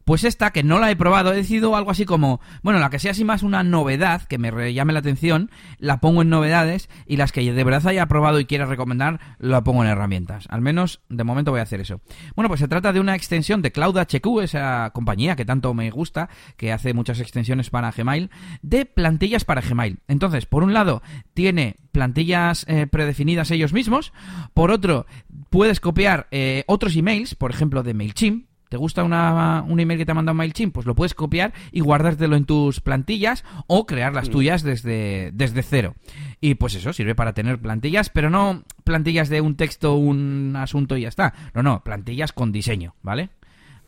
Pues 0.05 0.25
esta, 0.25 0.51
que 0.51 0.63
no 0.63 0.79
la 0.79 0.91
he 0.91 0.97
probado, 0.97 1.33
he 1.33 1.37
decidido 1.37 1.77
algo 1.77 1.91
así 1.91 2.05
como, 2.05 2.41
bueno, 2.63 2.81
la 2.81 2.91
que 2.91 2.99
sea 2.99 3.13
así 3.13 3.25
más 3.25 3.43
una 3.43 3.63
novedad, 3.63 4.23
que 4.23 4.39
me 4.39 4.73
llame 4.73 4.93
la 4.93 5.01
atención, 5.01 5.51
la 5.79 6.01
pongo 6.01 6.23
en 6.23 6.31
novedades, 6.31 6.89
y 7.07 7.17
las 7.17 7.33
que 7.33 7.53
de 7.53 7.65
verdad 7.65 7.87
haya 7.87 8.07
probado 8.07 8.41
y 8.41 8.47
quiera 8.47 8.67
recomendar, 8.67 9.21
la 9.39 9.63
pongo 9.63 9.85
en 9.85 9.91
herramientas. 9.91 10.47
Al 10.51 10.61
menos, 10.61 11.01
de 11.09 11.25
momento 11.25 11.51
voy 11.51 11.61
a 11.61 11.65
hacer 11.65 11.81
eso. 11.81 12.01
Bueno, 12.35 12.49
pues 12.49 12.61
se 12.61 12.69
trata 12.69 12.93
de 12.93 13.01
una 13.01 13.15
extensión 13.15 13.63
de 13.63 13.73
Cloud 13.73 13.99
HQ, 13.99 14.41
esa 14.43 14.91
compañía 14.93 15.37
que 15.37 15.45
tanto 15.45 15.75
me 15.75 15.91
gusta, 15.91 16.29
que 16.57 16.73
hace 16.73 16.95
muchas 16.95 17.21
extensiones 17.21 17.71
para 17.71 17.93
Gmail, 17.93 18.31
de 18.63 18.87
plantillas 18.87 19.45
para 19.45 19.61
Gmail. 19.61 20.01
Entonces, 20.09 20.47
por 20.47 20.65
un 20.65 20.75
lado, 20.75 21.03
tiene 21.35 21.77
plantillas 21.93 22.65
eh, 22.69 22.87
predefinidas 22.87 23.51
ellos 23.51 23.73
mismos, 23.73 24.13
por 24.55 24.71
otro, 24.71 25.07
puedes 25.51 25.81
copiar 25.81 26.29
eh, 26.31 26.65
otros 26.67 26.97
emails, 26.97 27.35
por 27.35 27.51
ejemplo, 27.51 27.83
de 27.83 27.95
MailChimp, 27.95 28.50
¿Te 28.71 28.77
gusta 28.77 29.03
una, 29.03 29.65
un 29.67 29.81
email 29.81 29.99
que 29.99 30.07
te 30.07 30.13
ha 30.13 30.15
mandado 30.15 30.37
MailChimp? 30.37 30.73
Pues 30.73 30.87
lo 30.87 30.95
puedes 30.95 31.13
copiar 31.13 31.53
y 31.73 31.81
guardártelo 31.81 32.37
en 32.37 32.45
tus 32.45 32.81
plantillas 32.81 33.45
o 33.67 33.85
crear 33.85 34.15
las 34.15 34.29
mm. 34.29 34.33
tuyas 34.33 34.63
desde, 34.63 35.33
desde 35.35 35.65
cero. 35.65 35.97
Y 36.41 36.55
pues 36.55 36.77
eso, 36.77 36.93
sirve 36.93 37.17
para 37.17 37.35
tener 37.35 37.59
plantillas, 37.59 38.11
pero 38.11 38.31
no 38.31 38.63
plantillas 38.85 39.29
de 39.29 39.41
un 39.41 39.57
texto, 39.57 39.97
un 39.97 40.55
asunto 40.55 40.97
y 40.97 41.03
ya 41.03 41.09
está. 41.09 41.35
No, 41.53 41.65
no, 41.65 41.83
plantillas 41.83 42.33
con 42.33 42.53
diseño, 42.53 42.95
¿vale? 43.03 43.31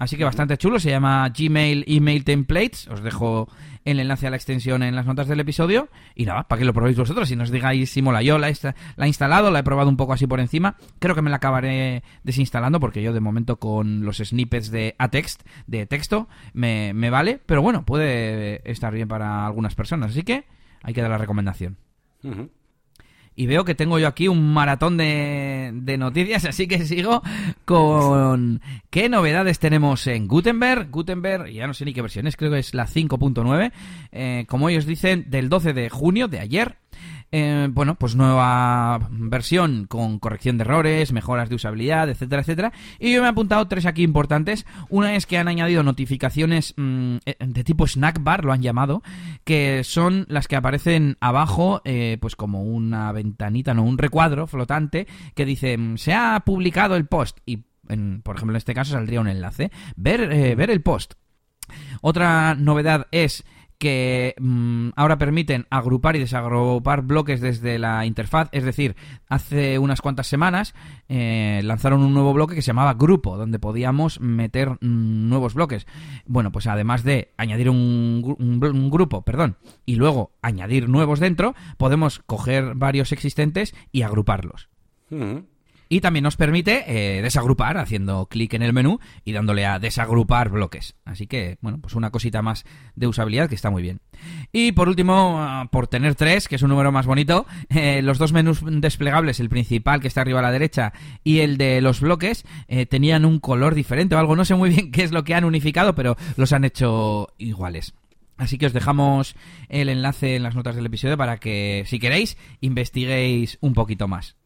Así 0.02 0.16
que 0.16 0.24
bastante 0.24 0.58
chulo, 0.58 0.80
se 0.80 0.90
llama 0.90 1.28
Gmail 1.28 1.84
Email 1.86 2.24
Templates. 2.24 2.88
Os 2.88 3.04
dejo 3.04 3.46
el 3.84 4.00
enlace 4.00 4.26
a 4.26 4.30
la 4.30 4.36
extensión 4.36 4.82
en 4.82 4.96
las 4.96 5.06
notas 5.06 5.28
del 5.28 5.38
episodio. 5.38 5.90
Y 6.16 6.26
nada, 6.26 6.48
para 6.48 6.58
que 6.58 6.64
lo 6.64 6.74
probéis 6.74 6.96
vosotros 6.96 7.30
y 7.30 7.36
nos 7.36 7.52
digáis 7.52 7.88
si 7.88 8.02
mola. 8.02 8.20
Yo 8.20 8.36
la, 8.36 8.48
he 8.48 9.06
instalado, 9.06 9.52
la 9.52 9.60
he 9.60 9.62
probado 9.62 9.88
un 9.88 9.96
poco 9.96 10.12
así 10.12 10.26
por 10.26 10.40
encima. 10.40 10.74
Creo 10.98 11.14
que 11.14 11.22
me 11.22 11.30
la 11.30 11.36
acabaré 11.36 12.02
desinstalando 12.24 12.80
porque 12.80 13.00
yo 13.00 13.12
de 13.12 13.20
momento 13.20 13.60
con 13.60 14.04
los 14.04 14.16
snippets 14.16 14.72
de 14.72 14.96
text 15.12 15.42
de 15.68 15.86
texto, 15.86 16.28
me, 16.52 16.92
vale. 17.08 17.38
Pero 17.46 17.62
bueno, 17.62 17.84
puede 17.84 18.68
estar 18.68 18.92
bien 18.92 19.06
para 19.06 19.46
algunas 19.46 19.76
personas. 19.76 20.10
Así 20.10 20.24
que 20.24 20.46
hay 20.82 20.94
que 20.94 21.00
dar 21.00 21.12
la 21.12 21.18
recomendación 21.18 21.76
y 23.34 23.46
veo 23.46 23.64
que 23.64 23.74
tengo 23.74 23.98
yo 23.98 24.06
aquí 24.06 24.28
un 24.28 24.52
maratón 24.52 24.96
de, 24.96 25.70
de, 25.74 25.98
noticias, 25.98 26.44
así 26.44 26.66
que 26.66 26.84
sigo 26.86 27.22
con 27.64 28.60
qué 28.90 29.08
novedades 29.08 29.58
tenemos 29.58 30.06
en 30.06 30.28
Gutenberg. 30.28 30.90
Gutenberg, 30.90 31.50
ya 31.50 31.66
no 31.66 31.74
sé 31.74 31.84
ni 31.84 31.94
qué 31.94 32.02
versión 32.02 32.26
es, 32.26 32.36
creo 32.36 32.50
que 32.50 32.58
es 32.58 32.74
la 32.74 32.86
5.9, 32.86 33.72
eh, 34.12 34.44
como 34.48 34.68
ellos 34.68 34.86
dicen, 34.86 35.26
del 35.28 35.48
12 35.48 35.72
de 35.72 35.88
junio 35.88 36.28
de 36.28 36.40
ayer. 36.40 36.76
Eh, 37.34 37.68
bueno, 37.70 37.94
pues 37.94 38.14
nueva 38.14 39.08
versión 39.10 39.86
con 39.86 40.18
corrección 40.18 40.58
de 40.58 40.64
errores, 40.64 41.12
mejoras 41.12 41.48
de 41.48 41.54
usabilidad, 41.54 42.10
etcétera, 42.10 42.42
etcétera. 42.42 42.72
Y 42.98 43.10
yo 43.10 43.22
me 43.22 43.26
he 43.26 43.30
apuntado 43.30 43.66
tres 43.68 43.86
aquí 43.86 44.02
importantes. 44.02 44.66
Una 44.90 45.16
es 45.16 45.24
que 45.24 45.38
han 45.38 45.48
añadido 45.48 45.82
notificaciones 45.82 46.74
mm, 46.76 47.16
eh, 47.24 47.36
de 47.40 47.64
tipo 47.64 47.86
snack 47.86 48.22
bar, 48.22 48.44
lo 48.44 48.52
han 48.52 48.60
llamado, 48.60 49.02
que 49.44 49.82
son 49.82 50.26
las 50.28 50.46
que 50.46 50.56
aparecen 50.56 51.16
abajo, 51.20 51.80
eh, 51.86 52.18
pues 52.20 52.36
como 52.36 52.64
una 52.64 53.10
ventanita, 53.12 53.72
no, 53.72 53.82
un 53.82 53.96
recuadro 53.96 54.46
flotante 54.46 55.06
que 55.34 55.46
dice 55.46 55.78
mm, 55.78 55.96
se 55.96 56.12
ha 56.12 56.38
publicado 56.44 56.96
el 56.96 57.06
post 57.06 57.38
y 57.46 57.64
por 58.22 58.36
ejemplo, 58.36 58.54
en 58.54 58.58
este 58.58 58.72
caso 58.72 58.92
saldría 58.92 59.20
un 59.20 59.28
enlace. 59.28 59.70
Ver, 59.96 60.56
ver 60.56 60.70
el 60.70 60.80
post. 60.80 61.14
Otra 62.00 62.54
novedad 62.54 63.06
es 63.10 63.44
que 63.82 64.36
mm, 64.38 64.90
ahora 64.94 65.18
permiten 65.18 65.66
agrupar 65.68 66.14
y 66.14 66.20
desagrupar 66.20 67.02
bloques 67.02 67.40
desde 67.40 67.80
la 67.80 68.06
interfaz. 68.06 68.48
Es 68.52 68.62
decir, 68.62 68.94
hace 69.28 69.80
unas 69.80 70.00
cuantas 70.00 70.28
semanas 70.28 70.72
eh, 71.08 71.60
lanzaron 71.64 72.04
un 72.04 72.14
nuevo 72.14 72.32
bloque 72.32 72.54
que 72.54 72.62
se 72.62 72.68
llamaba 72.68 72.94
grupo, 72.94 73.36
donde 73.36 73.58
podíamos 73.58 74.20
meter 74.20 74.68
mm, 74.80 75.28
nuevos 75.28 75.54
bloques. 75.54 75.88
Bueno, 76.26 76.52
pues 76.52 76.68
además 76.68 77.02
de 77.02 77.32
añadir 77.36 77.68
un, 77.70 78.22
grupo, 78.88 79.22
perdón, 79.22 79.56
y 79.84 79.96
luego 79.96 80.30
añadir 80.42 80.88
nuevos 80.88 81.18
dentro, 81.18 81.56
podemos 81.76 82.20
coger 82.24 82.76
varios 82.76 83.10
existentes 83.10 83.74
y 83.90 84.02
agruparlos. 84.02 84.68
Mm. 85.10 85.38
Y 85.92 86.00
también 86.00 86.22
nos 86.22 86.36
permite 86.36 86.84
eh, 86.86 87.20
desagrupar 87.20 87.76
haciendo 87.76 88.24
clic 88.24 88.54
en 88.54 88.62
el 88.62 88.72
menú 88.72 88.98
y 89.26 89.32
dándole 89.32 89.66
a 89.66 89.78
desagrupar 89.78 90.48
bloques. 90.48 90.94
Así 91.04 91.26
que, 91.26 91.58
bueno, 91.60 91.80
pues 91.82 91.94
una 91.94 92.10
cosita 92.10 92.40
más 92.40 92.64
de 92.96 93.08
usabilidad 93.08 93.46
que 93.46 93.54
está 93.54 93.68
muy 93.68 93.82
bien. 93.82 94.00
Y 94.52 94.72
por 94.72 94.88
último, 94.88 95.36
ah, 95.38 95.68
por 95.70 95.88
tener 95.88 96.14
tres, 96.14 96.48
que 96.48 96.54
es 96.54 96.62
un 96.62 96.70
número 96.70 96.92
más 96.92 97.04
bonito, 97.04 97.44
eh, 97.68 98.00
los 98.00 98.16
dos 98.16 98.32
menús 98.32 98.62
desplegables, 98.64 99.38
el 99.38 99.50
principal 99.50 100.00
que 100.00 100.08
está 100.08 100.22
arriba 100.22 100.38
a 100.38 100.42
la 100.42 100.50
derecha 100.50 100.94
y 101.24 101.40
el 101.40 101.58
de 101.58 101.82
los 101.82 102.00
bloques, 102.00 102.46
eh, 102.68 102.86
tenían 102.86 103.26
un 103.26 103.38
color 103.38 103.74
diferente 103.74 104.14
o 104.14 104.18
algo. 104.18 104.34
No 104.34 104.46
sé 104.46 104.54
muy 104.54 104.70
bien 104.70 104.90
qué 104.92 105.02
es 105.02 105.12
lo 105.12 105.24
que 105.24 105.34
han 105.34 105.44
unificado, 105.44 105.94
pero 105.94 106.16
los 106.38 106.54
han 106.54 106.64
hecho 106.64 107.34
iguales. 107.36 107.92
Así 108.38 108.56
que 108.56 108.64
os 108.64 108.72
dejamos 108.72 109.36
el 109.68 109.90
enlace 109.90 110.36
en 110.36 110.42
las 110.42 110.54
notas 110.54 110.74
del 110.74 110.86
episodio 110.86 111.18
para 111.18 111.36
que, 111.36 111.84
si 111.86 111.98
queréis, 111.98 112.38
investiguéis 112.62 113.58
un 113.60 113.74
poquito 113.74 114.08
más. 114.08 114.36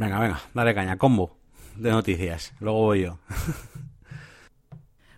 Venga, 0.00 0.18
venga, 0.18 0.40
dale 0.54 0.74
caña, 0.74 0.96
combo 0.96 1.36
de 1.76 1.90
noticias. 1.90 2.54
Luego 2.58 2.78
voy 2.78 3.02
yo. 3.02 3.18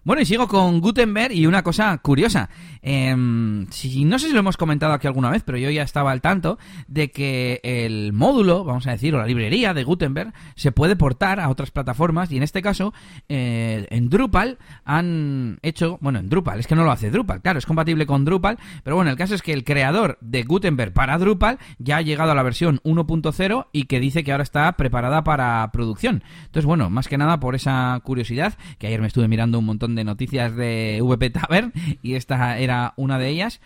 Bueno, 0.05 0.21
y 0.21 0.25
sigo 0.25 0.49
con 0.49 0.81
Gutenberg 0.81 1.33
y 1.33 1.47
una 1.47 1.63
cosa 1.63 1.97
curiosa. 1.99 2.51
Em, 2.83 3.61
no 3.61 4.19
sé 4.19 4.27
si 4.27 4.33
lo 4.33 4.41
hemos 4.41 4.57
comentado 4.57 4.93
aquí 4.95 5.07
alguna 5.07 5.31
vez, 5.31 5.45
pero 5.45 5.59
yo 5.59 5.71
ya 5.71 5.85
estaba 5.85 6.11
al 6.11 6.21
tanto 6.21 6.59
de 6.89 7.13
que 7.13 7.61
el 7.63 8.13
módulo, 8.13 8.65
vamos 8.65 8.85
a 8.89 8.91
decir, 8.91 9.15
o 9.15 9.19
la 9.19 9.27
librería 9.27 9.75
de 9.75 9.85
Gutenberg 9.85 10.33
se 10.57 10.73
puede 10.73 10.97
portar 10.97 11.39
a 11.39 11.49
otras 11.49 11.71
plataformas 11.71 12.33
y 12.33 12.37
en 12.37 12.43
este 12.43 12.63
caso 12.63 12.93
eh, 13.29 13.87
en 13.91 14.09
Drupal 14.09 14.59
han 14.85 15.61
hecho, 15.63 15.99
bueno, 16.01 16.19
en 16.19 16.29
Drupal, 16.29 16.59
es 16.59 16.67
que 16.67 16.75
no 16.75 16.83
lo 16.83 16.91
hace 16.91 17.13
Drupal, 17.13 17.41
claro, 17.41 17.61
es 17.61 17.67
compatible 17.67 18.05
con 18.05 18.25
Drupal, 18.25 18.59
pero 18.83 18.97
bueno, 18.97 19.13
el 19.13 19.17
caso 19.17 19.37
es 19.37 19.43
que 19.43 19.53
el 19.53 19.63
creador 19.63 20.19
de 20.21 20.43
Gutenberg 20.43 20.93
para 20.93 21.17
Drupal 21.19 21.61
ya 21.79 21.99
ha 21.99 22.03
llegado 22.03 22.33
a 22.33 22.35
la 22.35 22.43
versión 22.43 22.81
1.0 22.83 23.67
y 23.71 23.85
que 23.85 24.01
dice 24.01 24.25
que 24.25 24.33
ahora 24.33 24.43
está 24.43 24.73
preparada 24.73 25.23
para 25.23 25.71
producción. 25.73 26.25
Entonces, 26.47 26.67
bueno, 26.67 26.91
más 26.91 27.07
que 27.07 27.19
nada 27.19 27.39
por 27.39 27.55
esa 27.55 28.01
curiosidad, 28.03 28.55
que 28.79 28.89
ayer 28.89 29.01
me 29.01 29.07
estuve 29.07 29.29
mirando 29.29 29.61
un 29.61 29.67
montón 29.67 29.92
de 29.95 30.05
noticias 30.05 30.55
de 30.57 31.01
VP 31.03 31.31
Tavern 31.31 31.73
y 32.03 32.15
esta 32.15 32.59
era 32.59 32.95
una 32.97 33.19
de 33.19 33.29
ellas. 33.29 33.61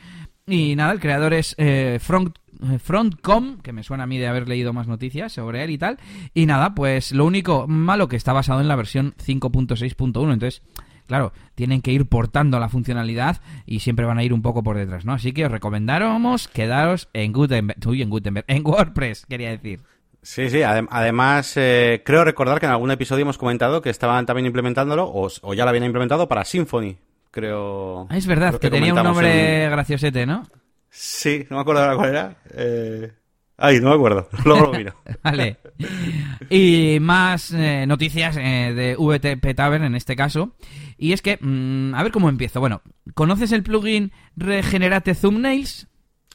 Y 0.46 0.76
nada, 0.76 0.92
el 0.92 1.00
creador 1.00 1.34
es 1.34 1.56
eh, 1.58 1.98
Front, 2.00 2.36
eh, 2.62 2.78
Frontcom, 2.78 3.58
que 3.58 3.72
me 3.72 3.82
suena 3.82 4.04
a 4.04 4.06
mí 4.06 4.16
de 4.18 4.28
haber 4.28 4.48
leído 4.48 4.72
más 4.72 4.86
noticias 4.86 5.32
sobre 5.32 5.64
él 5.64 5.70
y 5.70 5.78
tal. 5.78 5.98
Y 6.34 6.46
nada, 6.46 6.74
pues 6.74 7.12
lo 7.12 7.24
único 7.24 7.66
malo 7.66 8.08
que 8.08 8.16
está 8.16 8.32
basado 8.32 8.60
en 8.60 8.68
la 8.68 8.76
versión 8.76 9.14
5.6.1. 9.18 10.32
Entonces, 10.32 10.62
claro, 11.06 11.32
tienen 11.54 11.82
que 11.82 11.92
ir 11.92 12.06
portando 12.06 12.60
la 12.60 12.68
funcionalidad 12.68 13.40
y 13.66 13.80
siempre 13.80 14.06
van 14.06 14.18
a 14.18 14.24
ir 14.24 14.32
un 14.32 14.42
poco 14.42 14.62
por 14.62 14.76
detrás, 14.76 15.04
¿no? 15.04 15.14
Así 15.14 15.32
que 15.32 15.46
os 15.46 15.50
recomendáramos 15.50 16.48
quedaros 16.48 17.08
en 17.12 17.32
Gutenberg, 17.32 17.78
en 17.84 18.10
Gutenberg, 18.10 18.44
en 18.48 18.66
WordPress, 18.66 19.26
quería 19.26 19.50
decir. 19.50 19.80
Sí, 20.26 20.50
sí, 20.50 20.60
además 20.60 21.52
eh, 21.54 22.02
creo 22.04 22.24
recordar 22.24 22.58
que 22.58 22.66
en 22.66 22.72
algún 22.72 22.90
episodio 22.90 23.22
hemos 23.22 23.38
comentado 23.38 23.80
que 23.80 23.90
estaban 23.90 24.26
también 24.26 24.46
implementándolo 24.46 25.08
o, 25.08 25.54
ya 25.54 25.62
lo 25.62 25.68
habían 25.68 25.84
implementado 25.84 26.26
para 26.26 26.44
Symfony, 26.44 26.96
creo. 27.30 28.08
Ah, 28.10 28.16
es 28.16 28.26
verdad, 28.26 28.58
que, 28.58 28.68
tenía 28.68 28.92
un 28.92 29.04
nombre 29.04 29.70
graciosete, 29.70 30.26
¿no? 30.26 30.44
Sí, 30.90 31.46
no 31.48 31.56
me 31.56 31.62
acuerdo 31.62 31.82
ahora 31.82 31.96
cuál 31.96 32.08
era. 32.08 32.36
Eh... 32.54 33.12
Ay, 33.56 33.78
no 33.80 33.90
me 33.90 33.94
acuerdo, 33.94 34.28
luego 34.44 34.66
lo 34.66 34.72
miro. 34.72 34.96
vale. 35.22 35.58
Y 36.50 36.98
más 37.00 37.52
eh, 37.52 37.84
noticias 37.86 38.36
eh, 38.36 38.74
de 38.74 38.96
VTP 38.96 39.54
Tavern 39.54 39.84
en 39.84 39.94
este 39.94 40.16
caso. 40.16 40.56
Y 40.98 41.12
es 41.12 41.22
que, 41.22 41.38
mm, 41.40 41.94
a 41.94 42.02
ver 42.02 42.10
cómo 42.10 42.28
empiezo. 42.28 42.58
Bueno, 42.58 42.82
¿conoces 43.14 43.52
el 43.52 43.62
plugin 43.62 44.10
Regenerate 44.34 45.14
Thumbnails? 45.14 45.86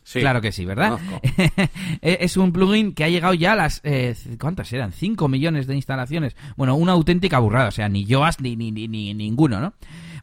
Claro 0.04 0.42
que 0.42 0.52
sí, 0.52 0.66
¿verdad? 0.66 1.00
E-, 2.02 2.18
es 2.22 2.38
un 2.38 2.52
plugin 2.52 2.94
que 2.94 3.04
ha 3.04 3.10
llegado 3.10 3.34
ya 3.34 3.54
a 3.54 3.56
las... 3.56 3.82
Eh, 3.84 4.16
¿Cuántas 4.40 4.72
eran? 4.74 4.92
5 4.92 5.28
millones 5.28 5.68
de 5.68 5.76
instalaciones. 5.76 6.36
Bueno, 6.58 6.76
una 6.76 6.94
auténtica 6.94 7.40
burrada. 7.40 7.70
O 7.70 7.72
sea, 7.72 7.90
ni 7.90 8.06
Yoast 8.06 8.42
ni, 8.42 8.56
ni, 8.56 8.72
ni, 8.72 9.14
ninguno, 9.14 9.60
¿no? 9.60 9.74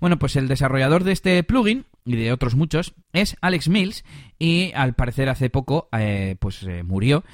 Bueno, 0.01 0.19
pues 0.19 0.37
el 0.37 0.49
desarrollador 0.49 1.05
de 1.05 1.13
este 1.13 1.43
plugin 1.43 1.85
y 2.05 2.17
de 2.17 2.33
otros 2.33 2.55
muchos 2.55 2.95
es 3.13 3.37
Alex 3.41 3.69
Mills 3.69 4.05
y 4.39 4.73
al 4.75 4.95
parecer 4.95 5.29
hace 5.29 5.51
poco 5.51 5.89
eh, 5.93 6.37
pues 6.39 6.63
eh, 6.63 6.85
murió 6.85 7.25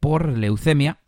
por 0.00 0.28
leucemia 0.28 0.98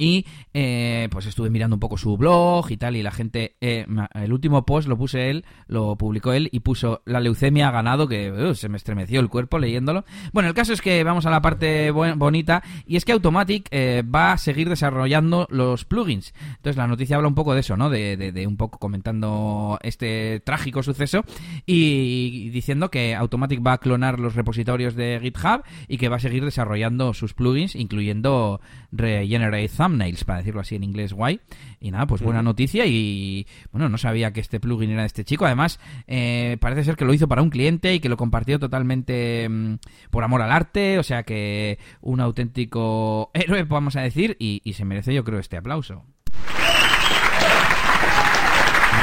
Y 0.00 0.26
eh, 0.54 1.08
pues 1.10 1.26
estuve 1.26 1.50
mirando 1.50 1.74
un 1.74 1.80
poco 1.80 1.98
su 1.98 2.16
blog 2.16 2.70
y 2.70 2.76
tal, 2.76 2.94
y 2.94 3.02
la 3.02 3.10
gente, 3.10 3.56
eh, 3.60 3.84
el 4.14 4.32
último 4.32 4.64
post 4.64 4.86
lo 4.86 4.96
puse 4.96 5.28
él, 5.28 5.44
lo 5.66 5.96
publicó 5.96 6.32
él 6.32 6.48
y 6.52 6.60
puso 6.60 7.02
la 7.04 7.18
leucemia 7.18 7.66
ha 7.66 7.72
ganado, 7.72 8.06
que 8.06 8.30
uh, 8.30 8.54
se 8.54 8.68
me 8.68 8.76
estremeció 8.76 9.18
el 9.18 9.28
cuerpo 9.28 9.58
leyéndolo. 9.58 10.04
Bueno, 10.32 10.48
el 10.48 10.54
caso 10.54 10.72
es 10.72 10.82
que 10.82 11.02
vamos 11.02 11.26
a 11.26 11.30
la 11.30 11.42
parte 11.42 11.90
bonita, 11.90 12.62
y 12.86 12.94
es 12.94 13.04
que 13.04 13.10
Automatic 13.10 13.66
eh, 13.72 14.04
va 14.04 14.30
a 14.30 14.38
seguir 14.38 14.68
desarrollando 14.68 15.48
los 15.50 15.84
plugins. 15.84 16.32
Entonces 16.48 16.76
la 16.76 16.86
noticia 16.86 17.16
habla 17.16 17.26
un 17.26 17.34
poco 17.34 17.54
de 17.54 17.60
eso, 17.60 17.76
¿no? 17.76 17.90
De, 17.90 18.16
de, 18.16 18.46
un 18.46 18.56
poco 18.56 18.78
comentando 18.78 19.80
este 19.82 20.38
trágico 20.40 20.84
suceso 20.84 21.24
y 21.66 22.50
diciendo 22.50 22.88
que 22.88 23.16
Automatic 23.16 23.66
va 23.66 23.72
a 23.72 23.78
clonar 23.78 24.20
los 24.20 24.36
repositorios 24.36 24.94
de 24.94 25.18
GitHub 25.20 25.64
y 25.88 25.98
que 25.98 26.08
va 26.08 26.16
a 26.16 26.20
seguir 26.20 26.44
desarrollando 26.44 27.14
sus 27.14 27.34
plugins, 27.34 27.74
incluyendo 27.74 28.60
Regenerate 28.92 29.68
thumbnails, 29.88 30.24
para 30.24 30.38
decirlo 30.38 30.60
así 30.60 30.76
en 30.76 30.84
inglés 30.84 31.12
guay. 31.12 31.40
Y 31.80 31.90
nada, 31.90 32.06
pues 32.06 32.22
buena 32.22 32.42
noticia 32.42 32.86
y 32.86 33.46
bueno, 33.72 33.88
no 33.88 33.98
sabía 33.98 34.32
que 34.32 34.40
este 34.40 34.60
plugin 34.60 34.90
era 34.90 35.02
de 35.02 35.06
este 35.06 35.24
chico. 35.24 35.46
Además, 35.46 35.80
eh, 36.06 36.56
parece 36.60 36.84
ser 36.84 36.96
que 36.96 37.04
lo 37.04 37.14
hizo 37.14 37.28
para 37.28 37.42
un 37.42 37.50
cliente 37.50 37.94
y 37.94 38.00
que 38.00 38.08
lo 38.08 38.16
compartió 38.16 38.58
totalmente 38.58 39.48
mm, 39.48 39.74
por 40.10 40.24
amor 40.24 40.42
al 40.42 40.52
arte. 40.52 40.98
O 40.98 41.02
sea 41.02 41.22
que 41.22 41.78
un 42.00 42.20
auténtico 42.20 43.30
héroe, 43.34 43.62
vamos 43.64 43.96
a 43.96 44.02
decir, 44.02 44.36
y, 44.38 44.60
y 44.64 44.74
se 44.74 44.84
merece 44.84 45.14
yo 45.14 45.24
creo 45.24 45.38
este 45.38 45.56
aplauso 45.56 46.04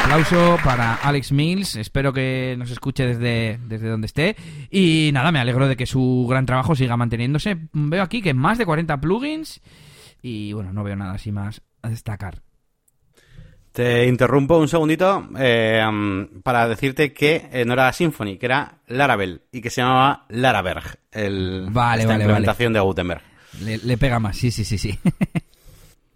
aplauso 0.06 0.60
para 0.64 0.96
Alex 0.96 1.32
Mills. 1.32 1.76
Espero 1.78 2.14
que 2.14 2.56
nos 2.60 2.70
escuche 2.70 3.08
desde, 3.08 3.60
desde 3.66 3.90
donde 3.90 4.06
esté. 4.06 4.36
Y 4.70 5.10
nada, 5.12 5.32
me 5.32 5.40
alegro 5.40 5.68
de 5.68 5.76
que 5.76 5.88
su 5.88 6.28
gran 6.30 6.46
trabajo 6.46 6.76
siga 6.76 6.96
manteniéndose. 6.96 7.58
Veo 7.74 8.04
aquí 8.04 8.22
que 8.22 8.36
más 8.36 8.60
de 8.60 8.68
40 8.68 9.02
plugins 9.02 9.62
y 10.26 10.54
bueno, 10.54 10.74
no 10.74 10.84
veo 10.84 10.96
nada 10.96 11.14
así 11.14 11.32
más 11.32 11.62
a 11.84 11.90
destacar. 11.90 12.42
Te 13.72 14.08
interrumpo 14.08 14.58
un 14.58 14.68
segundito 14.68 15.30
eh, 15.38 15.84
para 16.42 16.68
decirte 16.68 17.14
que 17.14 17.48
eh, 17.52 17.64
no 17.64 17.74
era 17.74 17.94
Symphony, 17.94 18.38
que 18.38 18.48
era 18.48 18.80
Laravel 18.88 19.44
y 19.52 19.62
que 19.62 19.70
se 19.70 19.82
llamaba 19.82 20.26
Laraberg, 20.30 20.98
el, 21.12 21.68
vale, 21.70 22.02
esta 22.04 22.16
implementación 22.16 22.74
de 22.74 22.80
Gutenberg. 22.80 23.22
Le, 23.62 23.78
le, 23.78 23.98
pega 23.98 24.20
más, 24.20 24.36
sí, 24.38 24.50
sí, 24.50 24.66
sí, 24.66 24.80
sí. 24.80 24.98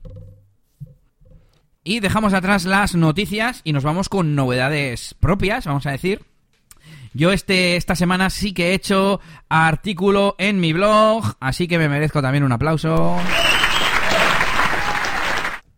y 1.83 1.99
dejamos 1.99 2.33
atrás 2.33 2.65
las 2.65 2.95
noticias 2.95 3.61
y 3.63 3.73
nos 3.73 3.83
vamos 3.83 4.09
con 4.09 4.33
novedades 4.33 5.13
propias, 5.19 5.65
vamos 5.65 5.85
a 5.85 5.91
decir. 5.91 6.21
Yo 7.13 7.31
este, 7.31 7.75
esta 7.75 7.95
semana 7.95 8.31
sí 8.31 8.53
que 8.53 8.69
he 8.69 8.73
hecho 8.73 9.19
artículo 9.49 10.35
en 10.39 10.59
mi 10.59 10.73
blog, 10.73 11.35
así 11.39 11.67
que 11.67 11.77
me 11.77 11.89
merezco 11.89 12.23
también 12.23 12.43
un 12.43 12.51
aplauso 12.51 13.17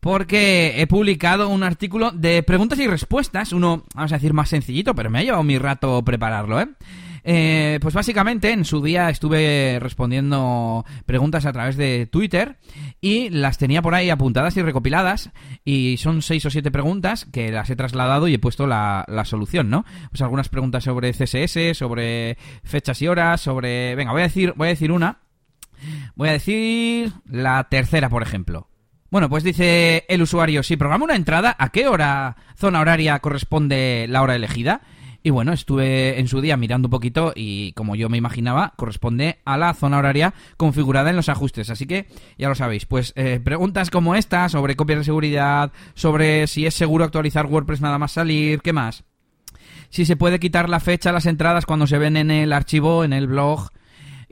porque 0.01 0.81
he 0.81 0.87
publicado 0.87 1.47
un 1.47 1.63
artículo 1.63 2.11
de 2.11 2.41
preguntas 2.43 2.79
y 2.79 2.87
respuestas, 2.87 3.53
uno, 3.53 3.85
vamos 3.93 4.11
a 4.11 4.15
decir, 4.15 4.33
más 4.33 4.49
sencillito, 4.49 4.95
pero 4.95 5.11
me 5.11 5.19
ha 5.19 5.23
llevado 5.23 5.43
mi 5.43 5.59
rato 5.59 6.03
prepararlo, 6.03 6.59
¿eh? 6.59 6.67
eh 7.23 7.77
pues 7.83 7.93
básicamente 7.93 8.51
en 8.51 8.65
su 8.65 8.81
día 8.81 9.11
estuve 9.11 9.77
respondiendo 9.79 10.85
preguntas 11.05 11.45
a 11.45 11.53
través 11.53 11.77
de 11.77 12.07
Twitter 12.07 12.57
y 12.99 13.29
las 13.29 13.59
tenía 13.59 13.83
por 13.83 13.93
ahí 13.93 14.09
apuntadas 14.09 14.57
y 14.57 14.63
recopiladas 14.63 15.29
y 15.63 15.97
son 15.97 16.23
seis 16.23 16.43
o 16.47 16.49
siete 16.49 16.71
preguntas 16.71 17.25
que 17.31 17.51
las 17.51 17.69
he 17.69 17.75
trasladado 17.75 18.27
y 18.27 18.33
he 18.33 18.39
puesto 18.39 18.65
la, 18.65 19.05
la 19.07 19.23
solución, 19.23 19.69
¿no? 19.69 19.85
Pues 20.09 20.23
algunas 20.23 20.49
preguntas 20.49 20.83
sobre 20.83 21.13
CSS, 21.13 21.77
sobre 21.77 22.39
fechas 22.63 22.99
y 23.03 23.07
horas, 23.07 23.39
sobre... 23.39 23.93
Venga, 23.93 24.13
voy 24.13 24.21
a 24.21 24.25
decir, 24.25 24.53
voy 24.57 24.69
a 24.69 24.71
decir 24.71 24.91
una. 24.91 25.19
Voy 26.15 26.29
a 26.29 26.33
decir 26.33 27.11
la 27.25 27.67
tercera, 27.69 28.09
por 28.09 28.23
ejemplo. 28.23 28.70
Bueno, 29.11 29.27
pues 29.27 29.43
dice 29.43 30.05
el 30.07 30.21
usuario, 30.21 30.63
si 30.63 30.77
programa 30.77 31.03
una 31.03 31.17
entrada, 31.17 31.53
¿a 31.59 31.67
qué 31.67 31.85
hora, 31.85 32.37
zona 32.55 32.79
horaria 32.79 33.19
corresponde 33.19 34.05
la 34.07 34.21
hora 34.21 34.37
elegida? 34.37 34.83
Y 35.21 35.31
bueno, 35.31 35.51
estuve 35.51 36.17
en 36.17 36.29
su 36.29 36.39
día 36.39 36.55
mirando 36.55 36.87
un 36.87 36.91
poquito 36.91 37.33
y 37.35 37.73
como 37.73 37.97
yo 37.97 38.07
me 38.07 38.15
imaginaba, 38.15 38.71
corresponde 38.77 39.39
a 39.43 39.57
la 39.57 39.73
zona 39.73 39.97
horaria 39.97 40.33
configurada 40.55 41.09
en 41.09 41.17
los 41.17 41.27
ajustes. 41.27 41.69
Así 41.69 41.87
que 41.87 42.07
ya 42.37 42.47
lo 42.47 42.55
sabéis, 42.55 42.85
pues 42.85 43.11
eh, 43.17 43.41
preguntas 43.43 43.89
como 43.89 44.15
esta 44.15 44.47
sobre 44.47 44.77
copias 44.77 44.99
de 44.99 45.05
seguridad, 45.05 45.73
sobre 45.93 46.47
si 46.47 46.65
es 46.65 46.73
seguro 46.73 47.03
actualizar 47.03 47.47
WordPress 47.47 47.81
nada 47.81 47.99
más 47.99 48.13
salir, 48.13 48.61
¿qué 48.61 48.71
más? 48.71 49.03
Si 49.89 50.05
se 50.05 50.15
puede 50.15 50.39
quitar 50.39 50.69
la 50.69 50.79
fecha 50.79 51.09
a 51.09 51.13
las 51.13 51.25
entradas 51.25 51.65
cuando 51.65 51.85
se 51.85 51.97
ven 51.97 52.15
en 52.15 52.31
el 52.31 52.53
archivo, 52.53 53.03
en 53.03 53.11
el 53.11 53.27
blog, 53.27 53.71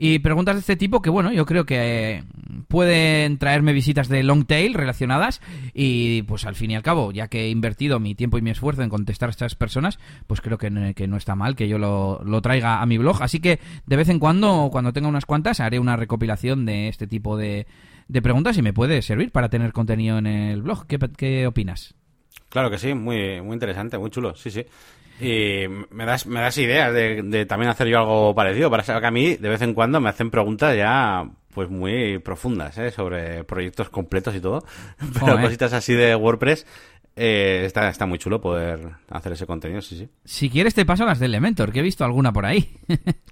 y 0.02 0.18
preguntas 0.20 0.54
de 0.54 0.60
este 0.60 0.76
tipo 0.76 1.02
que, 1.02 1.10
bueno, 1.10 1.30
yo 1.30 1.44
creo 1.44 1.66
que 1.66 2.14
eh, 2.16 2.24
pueden 2.68 3.36
traerme 3.36 3.74
visitas 3.74 4.08
de 4.08 4.22
long 4.22 4.46
tail 4.46 4.72
relacionadas 4.72 5.42
y, 5.74 6.22
pues 6.22 6.46
al 6.46 6.54
fin 6.54 6.70
y 6.70 6.74
al 6.74 6.82
cabo, 6.82 7.12
ya 7.12 7.28
que 7.28 7.42
he 7.42 7.50
invertido 7.50 8.00
mi 8.00 8.14
tiempo 8.14 8.38
y 8.38 8.40
mi 8.40 8.48
esfuerzo 8.48 8.82
en 8.82 8.88
contestar 8.88 9.28
a 9.28 9.30
estas 9.30 9.56
personas, 9.56 9.98
pues 10.26 10.40
creo 10.40 10.56
que, 10.56 10.70
no 10.70 11.16
está 11.18 11.34
mal 11.34 11.54
que 11.54 11.68
yo 11.68 11.76
lo, 11.76 12.40
traiga 12.40 12.80
a 12.80 12.86
mi 12.86 12.96
blog. 12.96 13.22
Así 13.22 13.40
que 13.40 13.60
de 13.84 13.96
vez 13.96 14.08
en 14.08 14.20
cuando, 14.20 14.70
cuando 14.72 14.94
tenga 14.94 15.06
unas 15.06 15.26
cuantas, 15.26 15.60
haré 15.60 15.78
una 15.78 15.96
recopilación 15.96 16.64
de 16.64 16.88
este 16.88 17.06
tipo 17.06 17.36
de, 17.36 17.66
de 18.08 18.22
preguntas 18.22 18.56
y 18.56 18.62
me 18.62 18.72
puede 18.72 19.02
servir 19.02 19.32
para 19.32 19.50
tener 19.50 19.74
contenido 19.74 20.16
en 20.16 20.26
el 20.26 20.62
blog. 20.62 20.86
¿Qué, 20.86 20.98
qué 21.14 21.46
opinas? 21.46 21.94
Claro 22.50 22.68
que 22.70 22.78
sí, 22.78 22.92
muy, 22.94 23.40
muy 23.40 23.54
interesante, 23.54 23.96
muy 23.96 24.10
chulo, 24.10 24.34
sí, 24.34 24.50
sí. 24.50 24.66
Y 25.20 25.68
me 25.90 26.04
das, 26.04 26.26
me 26.26 26.40
das 26.40 26.58
ideas 26.58 26.92
de, 26.92 27.46
también 27.46 27.70
hacer 27.70 27.86
yo 27.86 27.98
algo 27.98 28.34
parecido. 28.34 28.70
Para 28.70 28.82
saber 28.82 29.02
que 29.02 29.06
a 29.06 29.12
mí, 29.12 29.36
de 29.36 29.48
vez 29.48 29.62
en 29.62 29.74
cuando, 29.74 30.00
me 30.00 30.08
hacen 30.08 30.30
preguntas 30.30 30.76
ya 30.76 31.30
pues 31.54 31.68
muy 31.68 32.18
profundas, 32.18 32.76
¿eh? 32.78 32.90
Sobre 32.90 33.44
proyectos 33.44 33.90
completos 33.90 34.34
y 34.34 34.40
todo. 34.40 34.64
Pero 35.20 35.40
cositas 35.40 35.72
así 35.72 35.94
de 35.94 36.14
WordPress, 36.16 36.66
eh, 37.16 37.62
está, 37.66 37.88
está 37.88 38.06
muy 38.06 38.18
chulo 38.18 38.40
poder 38.40 38.80
hacer 39.10 39.32
ese 39.32 39.46
contenido, 39.46 39.82
sí, 39.82 39.98
sí. 39.98 40.08
Si 40.24 40.48
quieres 40.48 40.74
te 40.74 40.86
paso 40.86 41.04
las 41.04 41.18
de 41.18 41.26
Elementor, 41.26 41.72
que 41.72 41.80
he 41.80 41.82
visto 41.82 42.04
alguna 42.04 42.32
por 42.32 42.46
ahí. 42.46 42.76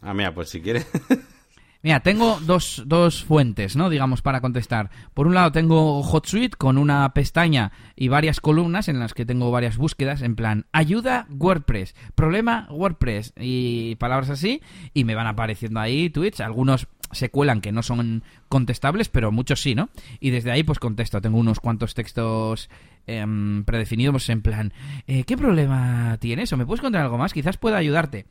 ah, 0.03 0.15
mira, 0.15 0.33
pues 0.33 0.51
si 0.51 0.61
quieres... 0.61 0.87
Mira, 1.81 2.01
tengo 2.01 2.41
dos, 2.41 2.83
dos 2.87 3.23
fuentes, 3.23 3.77
¿no? 3.77 3.89
Digamos, 3.89 4.21
para 4.21 4.41
contestar. 4.41 4.91
Por 5.15 5.29
un 5.29 5.35
lado 5.35 5.53
tengo 5.53 6.03
HotSuite 6.03 6.57
con 6.57 6.77
una 6.77 7.15
pestaña 7.15 7.71
y 7.95 8.09
varias 8.09 8.41
columnas 8.41 8.89
en 8.89 8.99
las 8.99 9.15
que 9.15 9.25
tengo 9.25 9.53
varias 9.53 9.77
búsquedas 9.77 10.23
en 10.23 10.35
plan 10.35 10.67
ayuda 10.73 11.29
WordPress, 11.31 11.95
problema 12.17 12.67
WordPress 12.71 13.33
y 13.37 13.95
palabras 13.97 14.29
así 14.29 14.61
y 14.93 15.05
me 15.05 15.15
van 15.15 15.29
apareciendo 15.29 15.79
ahí 15.79 16.11
tweets, 16.11 16.41
algunos 16.41 16.89
se 17.13 17.31
cuelan 17.31 17.61
que 17.61 17.73
no 17.73 17.83
son 17.85 18.25
contestables, 18.49 19.09
pero 19.09 19.31
muchos 19.31 19.63
sí, 19.63 19.77
¿no? 19.77 19.89
Y 20.19 20.31
desde 20.31 20.51
ahí 20.51 20.65
pues 20.65 20.81
contesto, 20.81 21.21
tengo 21.21 21.39
unos 21.39 21.61
cuantos 21.61 21.95
textos 21.95 22.69
em, 23.07 23.65
predefinidos 23.65 24.29
en 24.31 24.43
plan, 24.43 24.73
eh, 25.07 25.23
¿qué 25.23 25.37
problema 25.37 26.17
tienes? 26.21 26.53
¿O 26.53 26.57
me 26.57 26.67
puedes 26.67 26.81
contar 26.81 27.03
algo 27.03 27.19
más? 27.19 27.33
Quizás 27.33 27.57
pueda 27.57 27.77
ayudarte 27.77 28.27